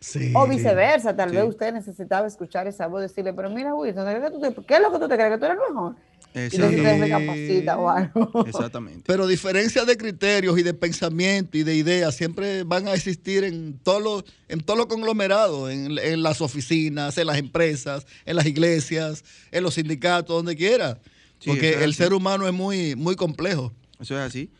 Sí. 0.00 0.32
O 0.34 0.46
viceversa, 0.46 1.16
tal 1.16 1.30
sí. 1.30 1.36
vez 1.36 1.44
usted 1.46 1.72
necesitaba 1.72 2.26
escuchar 2.28 2.66
esa 2.68 2.86
voz, 2.86 3.02
decirle, 3.02 3.32
pero 3.32 3.50
mira, 3.50 3.74
Wilson, 3.74 4.06
¿qué, 4.06 4.30
tú 4.30 4.40
te- 4.40 4.66
qué 4.66 4.74
es 4.74 4.80
lo 4.80 4.92
que 4.92 4.98
tú 5.00 5.08
te 5.08 5.14
crees? 5.16 5.32
¿Que 5.32 5.38
tú 5.38 5.44
eres 5.46 5.58
el 5.66 5.74
mejor? 5.74 5.96
Y 6.34 7.00
recapacita 7.00 7.78
o 7.78 7.88
algo. 7.88 8.44
Exactamente. 8.46 9.02
Pero 9.06 9.26
diferencias 9.26 9.86
de 9.86 9.96
criterios 9.96 10.56
y 10.58 10.62
de 10.62 10.72
pensamiento 10.74 11.56
y 11.58 11.64
de 11.64 11.74
ideas 11.74 12.14
siempre 12.14 12.62
van 12.62 12.86
a 12.86 12.94
existir 12.94 13.42
en 13.44 13.78
todos 13.82 14.02
los 14.02 14.24
en 14.48 14.60
todos 14.60 14.78
los 14.78 14.86
conglomerados, 14.86 15.70
en, 15.70 15.98
en 15.98 16.22
las 16.22 16.40
oficinas, 16.40 17.18
en 17.18 17.26
las 17.26 17.38
empresas, 17.38 18.06
en 18.24 18.36
las 18.36 18.46
iglesias, 18.46 19.24
en 19.50 19.64
los 19.64 19.74
sindicatos, 19.74 20.36
donde 20.36 20.54
quiera. 20.54 21.00
Sí, 21.40 21.50
Porque 21.50 21.74
el 21.74 21.90
así. 21.90 21.94
ser 21.94 22.12
humano 22.12 22.46
es 22.46 22.52
muy, 22.52 22.94
muy 22.94 23.16
complejo. 23.16 23.72
Eso 24.00 24.14
es 24.16 24.20
así. 24.28 24.50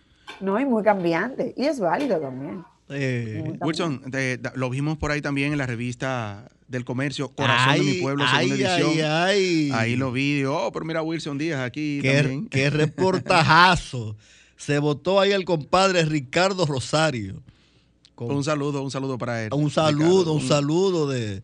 No, 0.40 0.58
y 0.58 0.64
muy 0.64 0.82
cambiante. 0.82 1.54
Y 1.56 1.64
es 1.66 1.78
válido 1.78 2.18
también. 2.18 2.64
Eh, 2.90 3.52
Wilson, 3.60 4.10
te- 4.10 4.40
lo 4.54 4.70
vimos 4.70 4.96
por 4.98 5.10
ahí 5.10 5.20
también 5.20 5.52
en 5.52 5.58
la 5.58 5.66
revista 5.66 6.48
del 6.68 6.84
comercio, 6.84 7.28
Corazón 7.30 7.84
de 7.84 7.92
mi 7.92 8.00
pueblo, 8.00 8.24
ay, 8.26 8.48
segunda 8.48 8.76
edición. 8.78 9.10
ay. 9.10 9.70
Ahí 9.74 9.96
lo 9.96 10.12
vi, 10.12 10.44
oh, 10.44 10.70
pero 10.72 10.84
mira 10.84 11.02
Wilson 11.02 11.38
Díaz 11.38 11.60
aquí 11.60 12.00
Qué, 12.02 12.14
también. 12.22 12.48
qué 12.48 12.70
reportajazo. 12.70 14.16
Se 14.56 14.78
votó 14.78 15.20
ahí 15.20 15.32
el 15.32 15.44
compadre 15.44 16.04
Ricardo 16.04 16.66
Rosario. 16.66 17.42
Con- 18.14 18.30
Un 18.34 18.42
saludo, 18.44 18.82
un 18.82 18.90
saludo 18.90 19.16
para 19.18 19.44
él. 19.44 19.50
un 19.54 19.70
saludo, 19.70 20.08
Ricardo. 20.20 20.32
un 20.32 20.48
saludo 20.48 21.08
de 21.08 21.40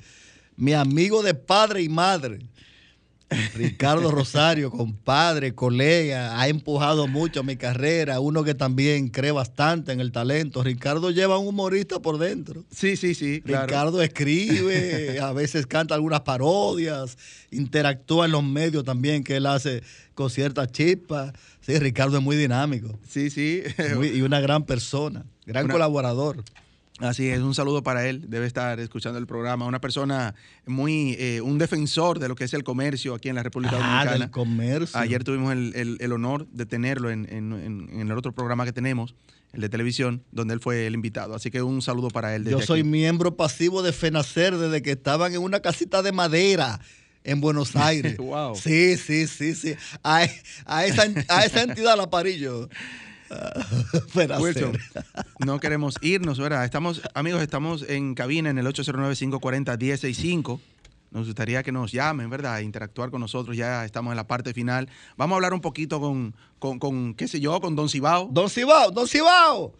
mi 0.57 0.72
amigo 0.72 1.22
de 1.22 1.34
padre 1.34 1.82
y 1.82 1.88
madre. 1.88 2.38
Ricardo 3.55 4.11
Rosario, 4.11 4.70
compadre, 4.70 5.55
colega, 5.55 6.41
ha 6.41 6.49
empujado 6.49 7.07
mucho 7.07 7.43
mi 7.43 7.57
carrera, 7.57 8.20
uno 8.20 8.45
que 8.45 8.55
también 8.55 9.09
cree 9.09 9.32
bastante 9.32 9.93
en 9.93 10.01
el 10.01 10.12
talento. 10.12 10.62
Ricardo 10.62 11.11
lleva 11.11 11.39
un 11.39 11.49
humorista 11.49 12.01
por 12.01 12.18
dentro. 12.18 12.64
Sí, 12.70 12.97
sí, 12.97 13.14
sí, 13.14 13.41
claro. 13.41 13.66
Ricardo 13.66 14.03
escribe, 14.03 15.18
a 15.20 15.32
veces 15.32 15.66
canta 15.66 15.95
algunas 15.95 16.20
parodias, 16.22 17.16
interactúa 17.51 18.26
en 18.26 18.32
los 18.32 18.43
medios 18.45 18.85
también, 18.85 19.24
que 19.24 19.37
él 19.37 19.47
hace 19.47 19.82
con 20.14 20.30
ciertas 20.30 20.70
chispas. 20.72 21.32
Sí, 21.61 21.78
Ricardo 21.78 22.18
es 22.18 22.22
muy 22.22 22.37
dinámico 22.37 22.99
Sí, 23.09 23.30
sí. 23.30 23.62
muy- 23.97 24.09
y 24.09 24.22
una 24.22 24.41
gran 24.41 24.64
persona, 24.64 25.24
gran 25.47 25.64
Una- 25.64 25.72
colaborador. 25.74 26.45
Así 27.01 27.28
es, 27.28 27.40
un 27.40 27.55
saludo 27.57 27.82
para 27.82 28.07
él. 28.09 28.26
Debe 28.28 28.47
estar 28.47 28.78
escuchando 28.78 29.18
el 29.18 29.26
programa. 29.26 29.66
Una 29.66 29.80
persona 29.80 30.34
muy, 30.64 31.16
eh, 31.18 31.40
un 31.40 31.59
defensor 31.59 32.20
de 32.20 32.28
lo 32.28 32.36
que 32.36 32.45
es 32.45 32.55
el 32.55 32.62
comercio 32.62 33.14
aquí 33.14 33.28
en 33.28 33.34
la 33.34 33.42
República 33.42 33.74
Ah, 33.76 34.05
Dominicana. 34.05 34.18
del 34.26 34.30
comercio. 34.30 35.01
Ayer 35.01 35.24
tuvimos 35.24 35.53
el, 35.53 35.72
el- 35.74 35.97
el 36.01 36.12
honor 36.12 36.47
de 36.53 36.66
tenerlo 36.66 37.11
en, 37.11 37.26
en- 37.32 37.88
en- 37.92 38.11
el 38.11 38.16
otro 38.16 38.30
programa 38.32 38.64
que 38.64 38.72
tenemos, 38.72 39.16
el 39.53 39.61
de 39.61 39.68
televisión, 39.68 40.22
donde 40.30 40.55
él 40.55 40.61
fue 40.61 40.86
el 40.86 40.95
invitado. 40.95 41.34
Así 41.34 41.51
que 41.51 41.62
un 41.62 41.82
saludo 41.82 42.11
para 42.11 42.36
él. 42.36 42.45
Yo 42.45 42.61
soy 42.61 42.80
aquí. 42.80 42.88
miembro 42.88 43.36
pasivo 43.36 43.82
de 43.82 43.92
FENACER 43.92 44.57
desde 44.57 44.80
que 44.80 44.92
estaban 44.92 45.34
en 45.34 45.40
una 45.42 45.59
casita 45.61 46.01
de 46.01 46.12
madera 46.12 46.78
en 47.24 47.40
Buenos 47.40 47.74
Aires. 47.76 48.16
Wow. 48.18 48.55
Sí, 48.55 48.97
sí, 48.99 49.26
sí, 49.26 49.57
sí. 49.57 49.74
A, 50.05 50.26
a 50.66 50.84
esa, 50.86 51.07
a 51.28 51.45
esa 51.45 51.62
entidad 51.62 51.97
la 51.97 52.09
parillo. 52.09 52.68
Wilson, 54.41 54.79
no 55.39 55.59
queremos 55.61 55.97
irnos, 56.01 56.39
¿verdad? 56.39 56.64
Estamos, 56.64 57.03
amigos, 57.14 57.43
estamos 57.43 57.83
en 57.89 58.14
cabina 58.14 58.51
en 58.51 58.59
el 58.59 58.66
809-540-1065. 58.66 60.61
Nos 61.11 61.27
gustaría 61.27 61.62
que 61.62 61.70
nos 61.72 61.93
llamen, 61.93 62.29
¿verdad? 62.29 62.59
Interactuar 62.61 63.11
con 63.11 63.20
nosotros. 63.20 63.57
Ya 63.57 63.85
estamos 63.85 64.11
en 64.11 64.16
la 64.16 64.27
parte 64.27 64.53
final. 64.53 64.89
Vamos 65.16 65.35
a 65.35 65.37
hablar 65.37 65.55
un 65.55 65.61
poquito 65.61 66.01
con, 66.01 66.35
con, 66.59 66.79
con, 66.81 67.14
qué 67.14 67.29
sé 67.29 67.39
yo, 67.41 67.61
con 67.61 67.77
Don 67.77 67.89
Cibao. 67.89 68.29
Don 68.33 68.51
Cibao, 68.51 68.91
Don 68.91 69.07
Cibao. 69.07 69.75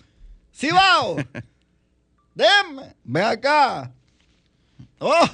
Cibao. 0.55 1.17
Deme, 2.35 2.95
ven 3.05 3.25
acá. 3.25 3.93
Oh, 4.99 5.29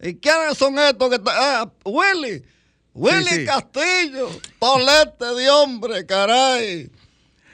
¿y 0.00 0.14
quiénes 0.14 0.58
son 0.58 0.78
estos 0.78 1.08
que 1.08 1.16
están? 1.16 1.34
Ah, 1.36 1.70
Willy. 1.84 2.42
Willy 2.94 3.24
Sí, 3.24 3.36
sí. 3.36 3.44
Castillo. 3.46 4.28
Tolete 4.58 5.24
de 5.24 5.50
hombre, 5.50 6.04
caray. 6.04 6.90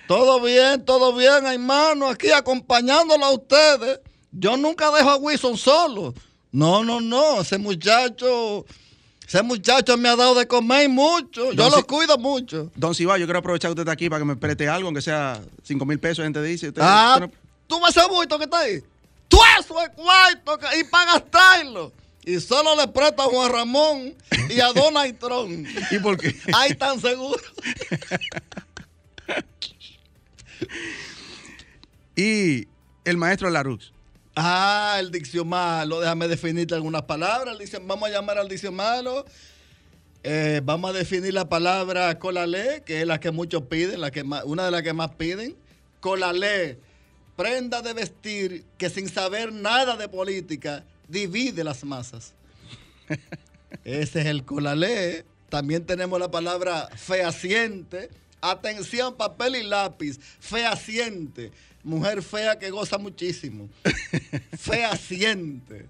Todo 0.08 0.40
bien, 0.40 0.84
todo 0.84 1.14
bien, 1.14 1.46
hermano, 1.46 2.08
aquí 2.08 2.30
acompañándolo 2.32 3.24
a 3.26 3.30
ustedes. 3.32 4.00
Yo 4.32 4.56
nunca 4.56 4.90
dejo 4.90 5.10
a 5.10 5.16
Wilson 5.16 5.56
solo. 5.58 6.14
No, 6.50 6.82
no, 6.82 7.00
no, 7.00 7.42
ese 7.42 7.58
muchacho, 7.58 8.64
ese 9.26 9.42
muchacho 9.42 9.96
me 9.98 10.08
ha 10.08 10.16
dado 10.16 10.34
de 10.34 10.48
comer 10.48 10.88
mucho. 10.88 11.52
Yo 11.52 11.68
lo 11.68 11.86
cuido 11.86 12.16
mucho. 12.16 12.70
Don 12.74 12.94
Cibao, 12.94 13.18
yo 13.18 13.26
quiero 13.26 13.38
aprovechar 13.40 13.68
que 13.68 13.72
usted 13.72 13.82
está 13.82 13.92
aquí 13.92 14.08
para 14.08 14.20
que 14.20 14.24
me 14.24 14.36
preste 14.36 14.66
algo, 14.66 14.88
aunque 14.88 15.02
sea 15.02 15.42
5 15.62 15.84
mil 15.84 16.00
pesos, 16.00 16.24
gente 16.24 16.42
dice. 16.42 16.68
Usted- 16.68 16.80
Ah, 16.82 17.18
usted 17.20 17.26
no- 17.28 17.32
tú 17.66 17.78
ves 17.84 17.94
ese 17.96 18.08
bulto 18.08 18.38
que 18.38 18.44
está 18.44 18.60
ahí. 18.60 18.82
Tú 19.28 19.38
eso 19.60 19.78
es 19.82 19.90
cuarto 19.90 20.56
que- 20.58 20.80
y 20.80 20.84
para 20.84 21.12
gastarlo. 21.12 21.92
Y 22.24 22.40
solo 22.40 22.74
le 22.76 22.88
presta 22.88 23.24
a 23.24 23.26
Juan 23.26 23.52
Ramón 23.52 24.14
y 24.48 24.58
a 24.60 24.72
Donald 24.72 25.18
Trump. 25.18 25.66
¿Y 25.90 25.98
por 25.98 26.16
qué? 26.16 26.34
Ahí 26.54 26.74
tan 26.74 26.98
seguro. 26.98 27.40
y 32.16 32.66
el 33.04 33.16
maestro 33.16 33.50
Larux. 33.50 33.92
Ah, 34.34 34.96
el 35.00 35.10
diccionario. 35.10 36.00
Déjame 36.00 36.28
definirte 36.28 36.74
algunas 36.74 37.02
palabras. 37.02 37.58
Vamos 37.82 38.08
a 38.08 38.12
llamar 38.12 38.38
al 38.38 38.48
diccionario. 38.48 39.24
Eh, 40.22 40.60
vamos 40.64 40.90
a 40.90 40.92
definir 40.92 41.32
la 41.32 41.48
palabra 41.48 42.18
colalé, 42.18 42.82
que 42.84 43.00
es 43.00 43.06
la 43.06 43.18
que 43.20 43.30
muchos 43.30 43.62
piden, 43.64 44.00
la 44.00 44.10
que 44.10 44.24
más- 44.24 44.44
una 44.44 44.64
de 44.64 44.70
las 44.70 44.82
que 44.82 44.92
más 44.92 45.10
piden. 45.14 45.56
Colalé, 46.00 46.78
prenda 47.36 47.82
de 47.82 47.92
vestir 47.94 48.64
que 48.76 48.90
sin 48.90 49.08
saber 49.08 49.52
nada 49.52 49.96
de 49.96 50.08
política 50.08 50.84
divide 51.08 51.64
las 51.64 51.82
masas. 51.84 52.34
Ese 53.84 54.20
es 54.20 54.26
el 54.26 54.44
colalé. 54.44 55.24
También 55.48 55.84
tenemos 55.86 56.20
la 56.20 56.30
palabra 56.30 56.88
fehaciente. 56.96 58.10
Atención, 58.40 59.14
papel 59.16 59.56
y 59.56 59.62
lápiz. 59.62 60.18
Fehaciente. 60.40 61.52
Mujer 61.82 62.22
fea 62.22 62.58
que 62.58 62.70
goza 62.70 62.98
muchísimo. 62.98 63.68
Fehaciente. 64.58 65.86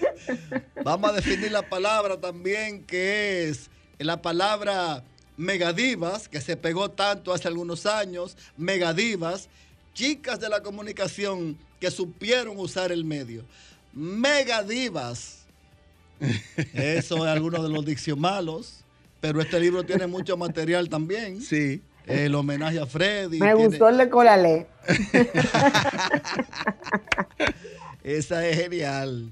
Vamos 0.84 1.10
a 1.10 1.14
definir 1.14 1.52
la 1.52 1.68
palabra 1.68 2.20
también, 2.20 2.82
que 2.84 3.48
es 3.48 3.70
la 3.98 4.20
palabra 4.20 5.04
megadivas, 5.36 6.28
que 6.28 6.40
se 6.40 6.56
pegó 6.56 6.90
tanto 6.90 7.32
hace 7.32 7.48
algunos 7.48 7.86
años. 7.86 8.36
Megadivas, 8.56 9.48
chicas 9.94 10.40
de 10.40 10.48
la 10.48 10.62
comunicación 10.62 11.58
que 11.80 11.90
supieron 11.90 12.58
usar 12.58 12.92
el 12.92 13.04
medio. 13.04 13.44
Megadivas. 13.92 15.38
Eso 16.74 17.16
es 17.16 17.22
alguno 17.22 17.62
de 17.62 17.68
los 17.68 17.84
diccionalos. 17.84 18.81
Pero 19.22 19.40
este 19.40 19.58
libro 19.60 19.82
tiene 19.84 20.06
mucho 20.06 20.36
material 20.36 20.88
también. 20.90 21.40
Sí. 21.40 21.80
El 22.06 22.34
homenaje 22.34 22.78
a 22.80 22.84
Freddy. 22.86 23.38
Me 23.38 23.54
tiene- 23.54 23.66
gustó 23.68 23.88
el 23.88 23.96
de 23.96 24.10
Colalé. 24.10 24.66
Esa 28.02 28.46
es 28.48 28.56
genial. 28.58 29.30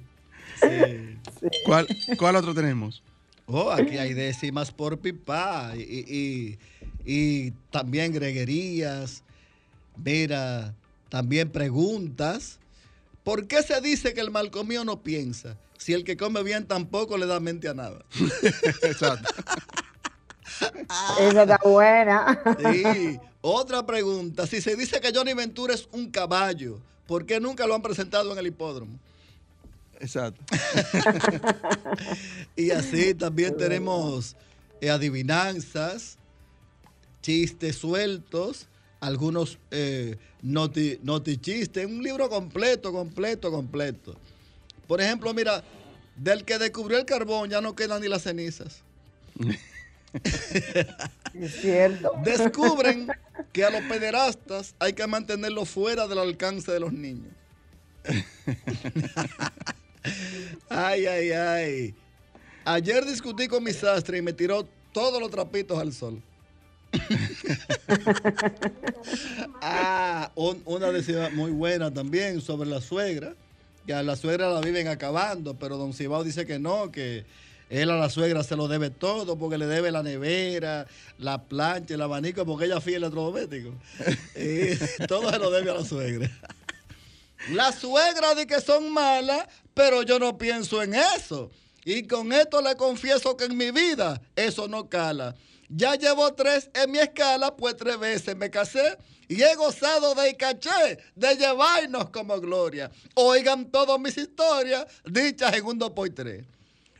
Sí. 0.61 1.18
¿Cuál, 1.64 1.88
¿Cuál 2.18 2.36
otro 2.36 2.55
tenemos? 2.55 3.03
Oh, 3.47 3.72
aquí 3.72 3.99
hay 3.99 4.14
décimas 4.14 4.70
por 4.70 4.99
pipa 5.01 5.72
y, 5.76 5.80
y- 5.82 6.59
y 7.05 7.51
también 7.72 8.12
greguerías. 8.12 9.24
Mira, 9.97 10.72
también 11.09 11.51
preguntas. 11.51 12.61
¿Por 13.24 13.49
qué 13.49 13.61
se 13.64 13.80
dice 13.80 14.14
que 14.14 14.20
el 14.20 14.30
mal 14.30 14.53
comido 14.53 14.84
no 14.84 15.03
piensa? 15.03 15.57
Si 15.81 15.95
el 15.95 16.05
que 16.05 16.18
come 16.18 16.43
bien 16.43 16.66
tampoco 16.66 17.16
le 17.16 17.24
da 17.24 17.41
mente 17.41 17.66
a 17.66 17.72
nada. 17.72 18.05
Exacto. 18.83 19.33
Esa 21.18 21.43
está 21.43 21.59
buena. 21.64 22.39
Sí. 22.70 23.18
Otra 23.41 23.87
pregunta. 23.87 24.47
Si 24.47 24.61
se 24.61 24.76
dice 24.76 25.01
que 25.01 25.11
Johnny 25.11 25.33
Ventura 25.33 25.72
es 25.72 25.89
un 25.93 26.11
caballo, 26.11 26.81
¿por 27.07 27.24
qué 27.24 27.41
nunca 27.41 27.66
lo 27.66 27.74
han 27.74 27.81
presentado 27.81 28.31
en 28.31 28.39
el 28.39 28.49
hipódromo? 28.49 28.99
Exacto. 29.99 30.45
Y 32.57 32.72
así 32.72 33.14
también 33.14 33.57
tenemos 33.57 34.37
eh, 34.83 34.91
adivinanzas, 34.91 36.18
chistes 37.22 37.76
sueltos, 37.76 38.66
algunos 39.01 39.59
eh, 39.70 40.18
noti, 40.43 40.99
notichistes, 41.03 41.87
un 41.87 42.03
libro 42.03 42.28
completo, 42.28 42.93
completo, 42.93 43.51
completo. 43.51 44.14
Por 44.91 45.01
ejemplo, 45.01 45.32
mira, 45.32 45.62
del 46.16 46.45
que 46.45 46.59
descubrió 46.59 46.99
el 46.99 47.05
carbón 47.05 47.49
ya 47.49 47.61
no 47.61 47.76
quedan 47.76 48.03
ni 48.03 48.09
las 48.09 48.22
cenizas. 48.24 48.82
Es 51.32 51.61
cierto. 51.61 52.11
Descubren 52.24 53.07
que 53.53 53.64
a 53.64 53.70
los 53.70 53.82
pederastas 53.82 54.74
hay 54.80 54.95
que 54.95 55.07
mantenerlos 55.07 55.68
fuera 55.68 56.09
del 56.09 56.18
alcance 56.18 56.72
de 56.72 56.80
los 56.80 56.93
niños. 56.93 57.32
Ay, 60.68 61.07
ay, 61.07 61.30
ay. 61.30 61.95
Ayer 62.64 63.05
discutí 63.05 63.47
con 63.47 63.62
mi 63.62 63.72
sastre 63.72 64.18
y 64.18 64.22
me 64.22 64.32
tiró 64.32 64.66
todos 64.93 65.20
los 65.20 65.30
trapitos 65.30 65.78
al 65.78 65.93
sol. 65.93 66.20
ah, 69.62 70.32
un- 70.34 70.62
una 70.64 70.91
decisión 70.91 71.36
muy 71.36 71.53
buena 71.53 71.93
también 71.93 72.41
sobre 72.41 72.68
la 72.68 72.80
suegra, 72.80 73.34
que 73.87 73.95
a 73.95 74.03
la 74.03 74.16
suegra 74.16 74.51
la 74.51 74.61
viven 74.61 74.89
acabando, 74.89 75.55
pero 75.59 75.76
don 75.76 75.93
Cibao 75.93 76.24
dice 76.24 76.47
que 76.47 76.59
no, 76.59 76.91
que 76.91 77.24
él 77.70 77.89
a 77.91 77.97
la 77.97 78.11
suegra 78.11 78.43
se 78.43 78.57
lo 78.57 78.66
debe 78.66 78.91
todo, 78.91 79.39
porque 79.39 79.57
le 79.57 79.66
debe 79.66 79.93
la 79.93 80.03
nevera, 80.03 80.87
la 81.18 81.45
plancha, 81.45 81.95
el 81.95 82.03
abanico, 82.03 82.45
porque 82.45 82.66
ella 82.66 82.81
fiel 82.81 82.97
electrodoméstico. 82.97 83.72
Y 84.37 85.07
todo 85.07 85.31
se 85.31 85.39
lo 85.39 85.51
debe 85.51 85.70
a 85.70 85.74
la 85.74 85.85
suegra. 85.85 86.31
La 87.53 87.72
suegra 87.72 88.35
de 88.35 88.47
que 88.47 88.61
son 88.61 88.93
malas, 88.93 89.47
pero 89.72 90.03
yo 90.03 90.18
no 90.18 90.37
pienso 90.37 90.83
en 90.83 90.95
eso. 90.95 91.51
Y 91.85 92.07
con 92.07 92.33
esto 92.33 92.61
le 92.61 92.74
confieso 92.74 93.37
que 93.37 93.45
en 93.45 93.57
mi 93.57 93.70
vida 93.70 94.20
eso 94.37 94.68
no 94.68 94.89
cala. 94.89 95.35
Ya 95.68 95.95
llevo 95.95 96.35
tres 96.35 96.68
en 96.74 96.91
mi 96.91 96.99
escala, 96.99 97.57
pues 97.57 97.76
tres 97.76 97.99
veces 97.99 98.37
me 98.37 98.51
casé 98.51 98.99
y 99.31 99.45
he 99.45 99.55
gozado 99.55 100.16
de 100.16 100.37
caché, 100.37 100.99
de 101.14 101.37
llevarnos 101.37 102.11
como 102.11 102.41
gloria. 102.41 102.91
Oigan 103.14 103.70
todas 103.70 104.01
mis 104.01 104.18
historias, 104.18 104.87
dichas 105.05 105.55
en 105.55 105.64
un 105.64 105.78
por 105.78 106.11
tres. 106.11 106.45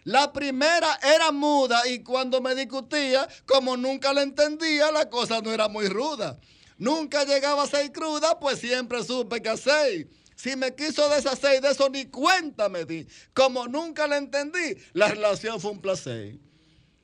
La 0.05 0.33
primera 0.33 1.01
era 1.03 1.33
muda 1.33 1.89
y 1.89 2.05
cuando 2.05 2.41
me 2.41 2.55
discutía, 2.55 3.29
como 3.47 3.77
nunca 3.77 4.13
la 4.13 4.23
entendía, 4.23 4.93
la 4.93 5.11
cosa 5.11 5.41
no 5.41 5.53
era 5.53 5.67
muy 5.67 5.89
ruda. 5.89 6.39
Nunca 6.79 7.25
llegaba 7.25 7.65
a 7.65 7.67
ser 7.67 7.91
cruda, 7.91 8.39
pues 8.39 8.61
siempre 8.61 9.03
supe 9.03 9.43
que 9.43 9.49
hacer. 9.49 10.07
Si 10.37 10.55
me 10.55 10.73
quiso 10.77 11.09
deshacer 11.09 11.61
de 11.61 11.71
eso, 11.73 11.89
ni 11.89 12.05
cuenta 12.07 12.69
me 12.69 12.85
di. 12.85 13.09
Como 13.35 13.67
nunca 13.67 14.07
la 14.07 14.19
entendí, 14.19 14.77
la 14.93 15.09
relación 15.09 15.61
fue 15.61 15.73
un 15.73 15.81
placer. 15.81 16.39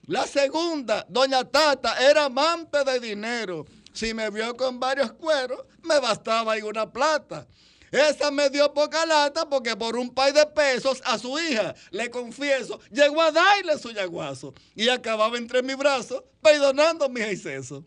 La 0.07 0.25
segunda, 0.25 1.05
doña 1.09 1.43
Tata, 1.43 1.97
era 2.09 2.27
amante 2.27 2.85
de 2.85 3.01
dinero. 3.01 3.67
Si 3.97 4.13
me 4.13 4.29
vio 4.29 4.55
con 4.59 4.79
varios 4.79 5.11
cueros, 5.13 5.65
me 5.83 5.99
bastaba 5.99 6.59
y 6.59 6.61
una 6.61 6.93
plata. 6.93 7.47
Esa 7.91 8.31
me 8.31 8.51
dio 8.51 8.75
poca 8.75 9.07
lata 9.07 9.49
porque 9.49 9.75
por 9.75 9.97
un 9.97 10.13
par 10.13 10.35
de 10.35 10.45
pesos 10.45 11.01
a 11.03 11.19
su 11.19 11.39
hija, 11.39 11.75
le 11.93 12.11
confieso, 12.11 12.79
llegó 12.91 13.23
a 13.23 13.33
darle 13.33 13.79
su 13.79 13.91
yaguazo 13.93 14.53
y 14.75 14.91
acababa 14.91 15.39
entre 15.39 15.63
mis 15.63 15.79
brazos 15.79 16.23
perdonando 16.43 17.09
mis 17.09 17.25
excesos. 17.25 17.85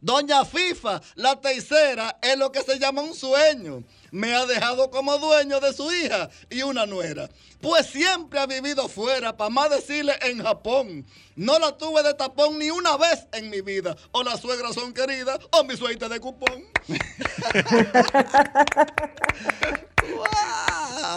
Doña 0.00 0.44
FIFA, 0.44 1.00
la 1.16 1.40
tercera, 1.40 2.16
es 2.22 2.38
lo 2.38 2.52
que 2.52 2.62
se 2.62 2.78
llama 2.78 3.02
un 3.02 3.12
sueño. 3.12 3.82
Me 4.10 4.34
ha 4.34 4.46
dejado 4.46 4.90
como 4.90 5.18
dueño 5.18 5.60
de 5.60 5.72
su 5.72 5.92
hija 5.92 6.28
y 6.50 6.62
una 6.62 6.86
nuera. 6.86 7.28
Pues 7.60 7.86
siempre 7.86 8.38
ha 8.38 8.46
vivido 8.46 8.88
fuera, 8.88 9.36
para 9.36 9.50
más 9.50 9.70
decirle 9.70 10.14
en 10.22 10.42
Japón. 10.42 11.04
No 11.36 11.58
la 11.58 11.76
tuve 11.76 12.02
de 12.02 12.14
tapón 12.14 12.58
ni 12.58 12.70
una 12.70 12.96
vez 12.96 13.26
en 13.32 13.50
mi 13.50 13.60
vida. 13.60 13.96
O 14.12 14.22
las 14.22 14.40
suegras 14.40 14.74
son 14.74 14.92
queridas 14.92 15.38
o 15.52 15.64
mi 15.64 15.76
suerte 15.76 16.08
de 16.08 16.20
cupón. 16.20 16.64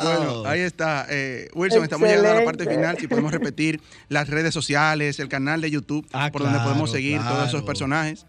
Bueno, 0.03 0.43
ahí 0.45 0.61
está. 0.61 1.05
Eh, 1.09 1.49
Wilson, 1.53 1.83
estamos 1.83 2.07
llegando 2.07 2.31
a 2.31 2.35
la 2.35 2.45
parte 2.45 2.65
final. 2.65 2.97
Si 2.97 3.07
podemos 3.07 3.31
repetir 3.31 3.81
las 4.09 4.27
redes 4.29 4.53
sociales, 4.53 5.19
el 5.19 5.29
canal 5.29 5.61
de 5.61 5.69
YouTube, 5.71 6.07
Ah, 6.13 6.29
por 6.31 6.43
donde 6.43 6.59
podemos 6.59 6.91
seguir 6.91 7.19
todos 7.21 7.47
esos 7.49 7.63
personajes. 7.63 8.25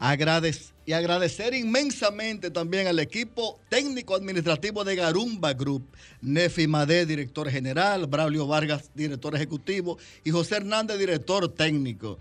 Agradec- 0.00 0.72
y 0.86 0.92
agradecer 0.92 1.54
inmensamente 1.54 2.50
también 2.50 2.86
al 2.86 2.98
equipo 2.98 3.58
técnico 3.70 4.14
administrativo 4.14 4.84
de 4.84 4.96
Garumba 4.96 5.54
Group, 5.54 5.86
Nefi 6.20 6.66
Madé, 6.66 7.06
director 7.06 7.48
general, 7.50 8.06
Braulio 8.06 8.46
Vargas, 8.46 8.90
director 8.94 9.34
ejecutivo, 9.34 9.98
y 10.24 10.30
José 10.30 10.56
Hernández, 10.56 10.98
director 10.98 11.48
técnico. 11.54 12.18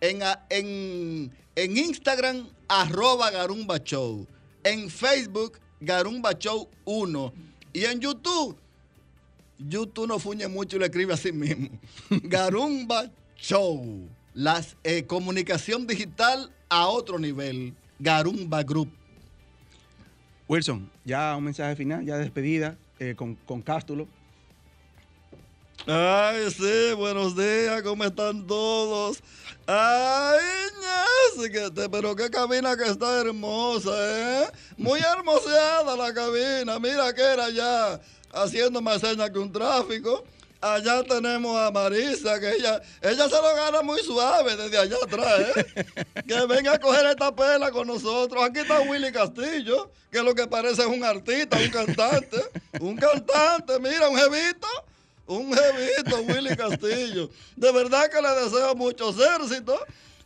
En, 0.00 0.22
a- 0.22 0.44
en, 0.50 1.30
en 1.56 1.76
Instagram, 1.78 2.48
arroba 2.68 3.30
Garumba 3.30 3.78
Show. 3.78 4.26
En 4.64 4.90
Facebook, 4.90 5.58
Garumba 5.80 6.32
Show 6.38 6.68
1. 6.84 7.32
Y 7.72 7.84
en 7.84 8.00
YouTube, 8.00 8.56
YouTube 9.58 10.06
no 10.08 10.18
fuñe 10.18 10.48
mucho 10.48 10.76
y 10.76 10.80
lo 10.80 10.84
escribe 10.84 11.14
así 11.14 11.32
mismo. 11.32 11.68
Garumba 12.10 13.10
Show. 13.36 14.08
La 14.34 14.62
comunicación 15.06 15.86
digital 15.86 16.50
a 16.68 16.88
otro 16.88 17.18
nivel. 17.18 17.74
Garumba 18.02 18.62
Group. 18.64 18.90
Wilson, 20.48 20.90
ya 21.04 21.34
un 21.36 21.44
mensaje 21.44 21.76
final, 21.76 22.04
ya 22.04 22.16
de 22.16 22.24
despedida 22.24 22.76
eh, 22.98 23.14
con, 23.16 23.36
con 23.36 23.62
Cástulo. 23.62 24.06
Ay, 25.86 26.50
sí, 26.50 26.92
buenos 26.96 27.36
días, 27.36 27.80
¿cómo 27.82 28.04
están 28.04 28.46
todos? 28.46 29.22
Ay, 29.66 30.40
te- 31.74 31.88
pero 31.88 32.14
qué 32.14 32.28
cabina 32.30 32.76
que 32.76 32.84
está 32.84 33.20
hermosa, 33.20 33.90
¿eh? 33.94 34.46
Muy 34.76 35.00
hermoseada 35.00 35.96
la 35.96 36.12
cabina, 36.12 36.78
mira 36.78 37.12
que 37.14 37.22
era 37.22 37.50
ya 37.50 38.00
haciendo 38.32 38.80
más 38.82 39.00
señas 39.00 39.30
que 39.30 39.38
un 39.38 39.50
tráfico. 39.52 40.24
Allá 40.62 41.02
tenemos 41.02 41.56
a 41.56 41.72
Marisa, 41.72 42.38
que 42.38 42.52
ella, 42.52 42.80
ella 43.02 43.28
se 43.28 43.34
lo 43.34 43.54
gana 43.56 43.82
muy 43.82 44.00
suave 44.00 44.54
desde 44.54 44.78
allá 44.78 44.96
atrás, 45.02 45.40
¿eh? 45.56 45.84
Que 46.28 46.46
venga 46.46 46.74
a 46.74 46.78
coger 46.78 47.04
esta 47.06 47.34
pela 47.34 47.72
con 47.72 47.88
nosotros. 47.88 48.44
Aquí 48.44 48.60
está 48.60 48.80
Willy 48.80 49.10
Castillo, 49.10 49.90
que 50.12 50.22
lo 50.22 50.36
que 50.36 50.46
parece 50.46 50.82
es 50.82 50.86
un 50.86 51.02
artista, 51.02 51.58
un 51.58 51.68
cantante. 51.68 52.36
Un 52.78 52.96
cantante, 52.96 53.80
mira, 53.80 54.08
un 54.08 54.16
jevito. 54.16 54.68
Un 55.26 55.52
jevito, 55.52 56.20
Willy 56.28 56.56
Castillo. 56.56 57.28
De 57.56 57.72
verdad 57.72 58.08
que 58.08 58.22
le 58.22 58.44
deseo 58.44 58.76
muchos 58.76 59.16
éxitos. 59.18 59.80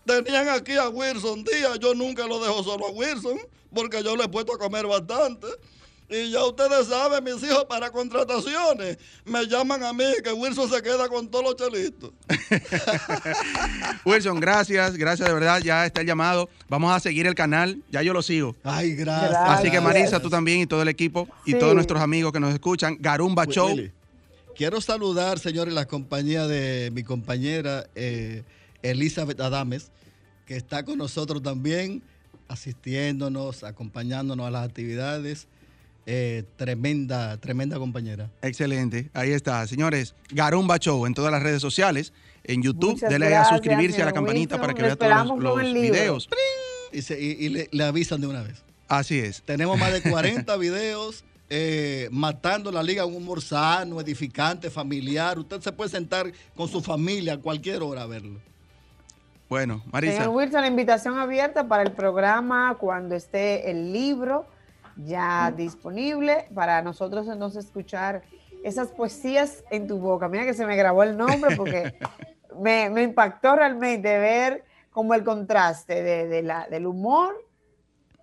Tenían 0.04 0.50
aquí 0.50 0.76
a 0.76 0.90
Wilson 0.90 1.44
Díaz. 1.44 1.78
Yo 1.78 1.94
nunca 1.94 2.26
lo 2.26 2.40
dejo 2.40 2.62
solo 2.62 2.88
a 2.88 2.90
Wilson, 2.90 3.38
porque 3.74 4.02
yo 4.02 4.14
le 4.14 4.24
he 4.24 4.28
puesto 4.28 4.52
a 4.52 4.58
comer 4.58 4.86
bastante. 4.86 5.46
Y 6.08 6.30
ya 6.30 6.44
ustedes 6.44 6.86
saben, 6.86 7.24
mis 7.24 7.42
hijos, 7.42 7.64
para 7.64 7.90
contrataciones, 7.90 8.96
me 9.24 9.44
llaman 9.46 9.82
a 9.82 9.92
mí, 9.92 10.04
que 10.22 10.32
Wilson 10.32 10.70
se 10.70 10.80
queda 10.80 11.08
con 11.08 11.28
todos 11.28 11.44
los 11.44 11.56
chelitos. 11.56 12.12
Wilson, 14.04 14.38
gracias, 14.40 14.96
gracias 14.96 15.26
de 15.28 15.34
verdad. 15.34 15.60
Ya 15.60 15.84
está 15.84 16.00
el 16.02 16.06
llamado. 16.06 16.48
Vamos 16.68 16.92
a 16.94 17.00
seguir 17.00 17.26
el 17.26 17.34
canal. 17.34 17.82
Ya 17.90 18.02
yo 18.02 18.12
lo 18.12 18.22
sigo. 18.22 18.54
Ay, 18.62 18.94
gracias. 18.94 19.30
Gracias. 19.30 19.58
Así 19.58 19.70
que 19.70 19.80
Marisa, 19.80 20.20
tú 20.20 20.30
también 20.30 20.60
y 20.60 20.66
todo 20.66 20.82
el 20.82 20.88
equipo 20.88 21.28
y 21.44 21.52
Sí. 21.52 21.58
todos 21.58 21.74
nuestros 21.74 22.00
amigos 22.00 22.32
que 22.32 22.40
nos 22.40 22.52
escuchan. 22.54 22.96
Garumba 23.00 23.46
Show. 23.46 23.68
Willy, 23.74 23.90
Quiero 24.54 24.80
saludar, 24.80 25.38
señores, 25.38 25.74
la 25.74 25.86
compañía 25.86 26.46
de 26.46 26.90
mi 26.92 27.02
compañera 27.02 27.86
eh, 27.94 28.42
Elizabeth 28.82 29.38
Adames, 29.40 29.90
que 30.46 30.56
está 30.56 30.82
con 30.84 30.96
nosotros 30.98 31.42
también, 31.42 32.02
asistiéndonos, 32.48 33.64
acompañándonos 33.64 34.46
a 34.46 34.50
las 34.50 34.64
actividades. 34.66 35.46
Eh, 36.08 36.44
tremenda, 36.56 37.36
tremenda 37.38 37.78
compañera. 37.78 38.30
Excelente. 38.42 39.10
Ahí 39.12 39.32
está. 39.32 39.66
Señores, 39.66 40.14
Garumba 40.30 40.78
Show 40.78 41.04
en 41.06 41.14
todas 41.14 41.32
las 41.32 41.42
redes 41.42 41.60
sociales. 41.60 42.12
En 42.44 42.62
YouTube, 42.62 42.92
Muchas 42.92 43.10
denle 43.10 43.34
a 43.34 43.44
suscribirse 43.44 44.02
a 44.02 44.06
la 44.06 44.12
campanita 44.12 44.54
Wilson. 44.54 44.60
para 44.60 44.74
que 44.74 44.82
vea 44.82 44.94
todos 44.96 45.38
los, 45.40 45.56
los 45.56 45.72
videos. 45.74 46.28
Y, 46.92 47.02
se- 47.02 47.20
y- 47.20 47.32
y 47.46 47.48
le, 47.48 47.68
le 47.72 47.84
avisan 47.84 48.20
de 48.20 48.28
una 48.28 48.42
vez. 48.42 48.62
Así 48.86 49.18
es. 49.18 49.42
Tenemos 49.42 49.76
más 49.78 49.92
de 49.92 50.00
40 50.10 50.56
videos 50.58 51.24
eh, 51.50 52.08
matando 52.12 52.70
la 52.70 52.84
liga, 52.84 53.04
un 53.04 53.16
humor 53.16 53.42
sano, 53.42 54.00
edificante, 54.00 54.70
familiar. 54.70 55.40
Usted 55.40 55.60
se 55.60 55.72
puede 55.72 55.90
sentar 55.90 56.30
con 56.54 56.68
su 56.68 56.80
familia 56.80 57.32
a 57.34 57.38
cualquier 57.38 57.82
hora 57.82 58.02
a 58.02 58.06
verlo. 58.06 58.38
Bueno, 59.48 59.82
Marisa. 59.92 60.14
Señor 60.18 60.28
Wilson, 60.36 60.60
la 60.60 60.66
invitación 60.68 61.18
abierta 61.18 61.66
para 61.66 61.82
el 61.82 61.92
programa 61.92 62.76
cuando 62.78 63.14
esté 63.16 63.70
el 63.70 63.92
libro 63.92 64.46
ya 65.04 65.52
disponible 65.56 66.48
para 66.54 66.80
nosotros 66.82 67.28
entonces 67.28 67.66
escuchar 67.66 68.22
esas 68.64 68.88
poesías 68.88 69.62
en 69.70 69.86
tu 69.86 69.98
boca. 69.98 70.28
Mira 70.28 70.44
que 70.44 70.54
se 70.54 70.66
me 70.66 70.76
grabó 70.76 71.02
el 71.02 71.16
nombre 71.16 71.56
porque 71.56 71.94
me, 72.60 72.90
me 72.90 73.02
impactó 73.02 73.54
realmente 73.56 74.18
ver 74.18 74.64
como 74.90 75.14
el 75.14 75.22
contraste 75.24 76.02
de, 76.02 76.26
de 76.26 76.42
la, 76.42 76.66
del 76.68 76.86
humor 76.86 77.34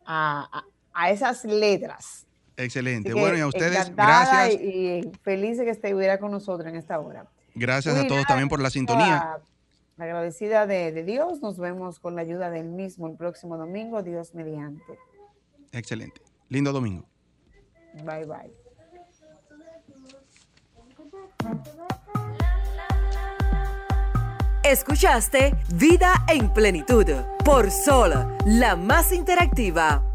a, 0.05 0.49
a- 0.51 0.65
a 0.95 1.09
esas 1.11 1.43
letras. 1.45 2.25
Excelente. 2.57 3.09
Que 3.09 3.19
Bueno, 3.19 3.37
y 3.37 3.41
a 3.41 3.47
ustedes, 3.47 3.95
gracias. 3.95 4.61
Y, 4.61 5.09
feliz 5.23 5.57
de 5.57 5.65
que 5.65 5.71
estuviera 5.71 6.19
con 6.19 6.31
nosotros 6.31 6.67
en 6.69 6.75
esta 6.75 6.99
hora. 6.99 7.25
Gracias 7.55 7.95
a 7.95 8.01
todos 8.01 8.11
nada, 8.17 8.25
también 8.27 8.49
por 8.49 8.59
la 8.61 8.69
sintonía. 8.69 9.39
Agradecida 9.97 10.65
de, 10.67 10.91
de 10.91 11.03
Dios, 11.03 11.41
nos 11.41 11.57
vemos 11.59 11.99
con 11.99 12.15
la 12.15 12.21
ayuda 12.21 12.49
del 12.49 12.65
mismo 12.69 13.07
el 13.07 13.15
próximo 13.15 13.57
domingo, 13.57 14.01
Dios 14.03 14.33
mediante. 14.33 14.97
Excelente. 15.71 16.21
Lindo 16.53 16.71
domingo. 16.71 17.07
Bye 18.05 18.25
bye. 18.25 18.53
Escuchaste 24.63 25.55
Vida 25.73 26.13
en 26.27 26.53
Plenitud 26.53 27.07
por 27.43 27.71
Sol, 27.71 28.13
la 28.45 28.75
más 28.75 29.11
interactiva 29.11 30.12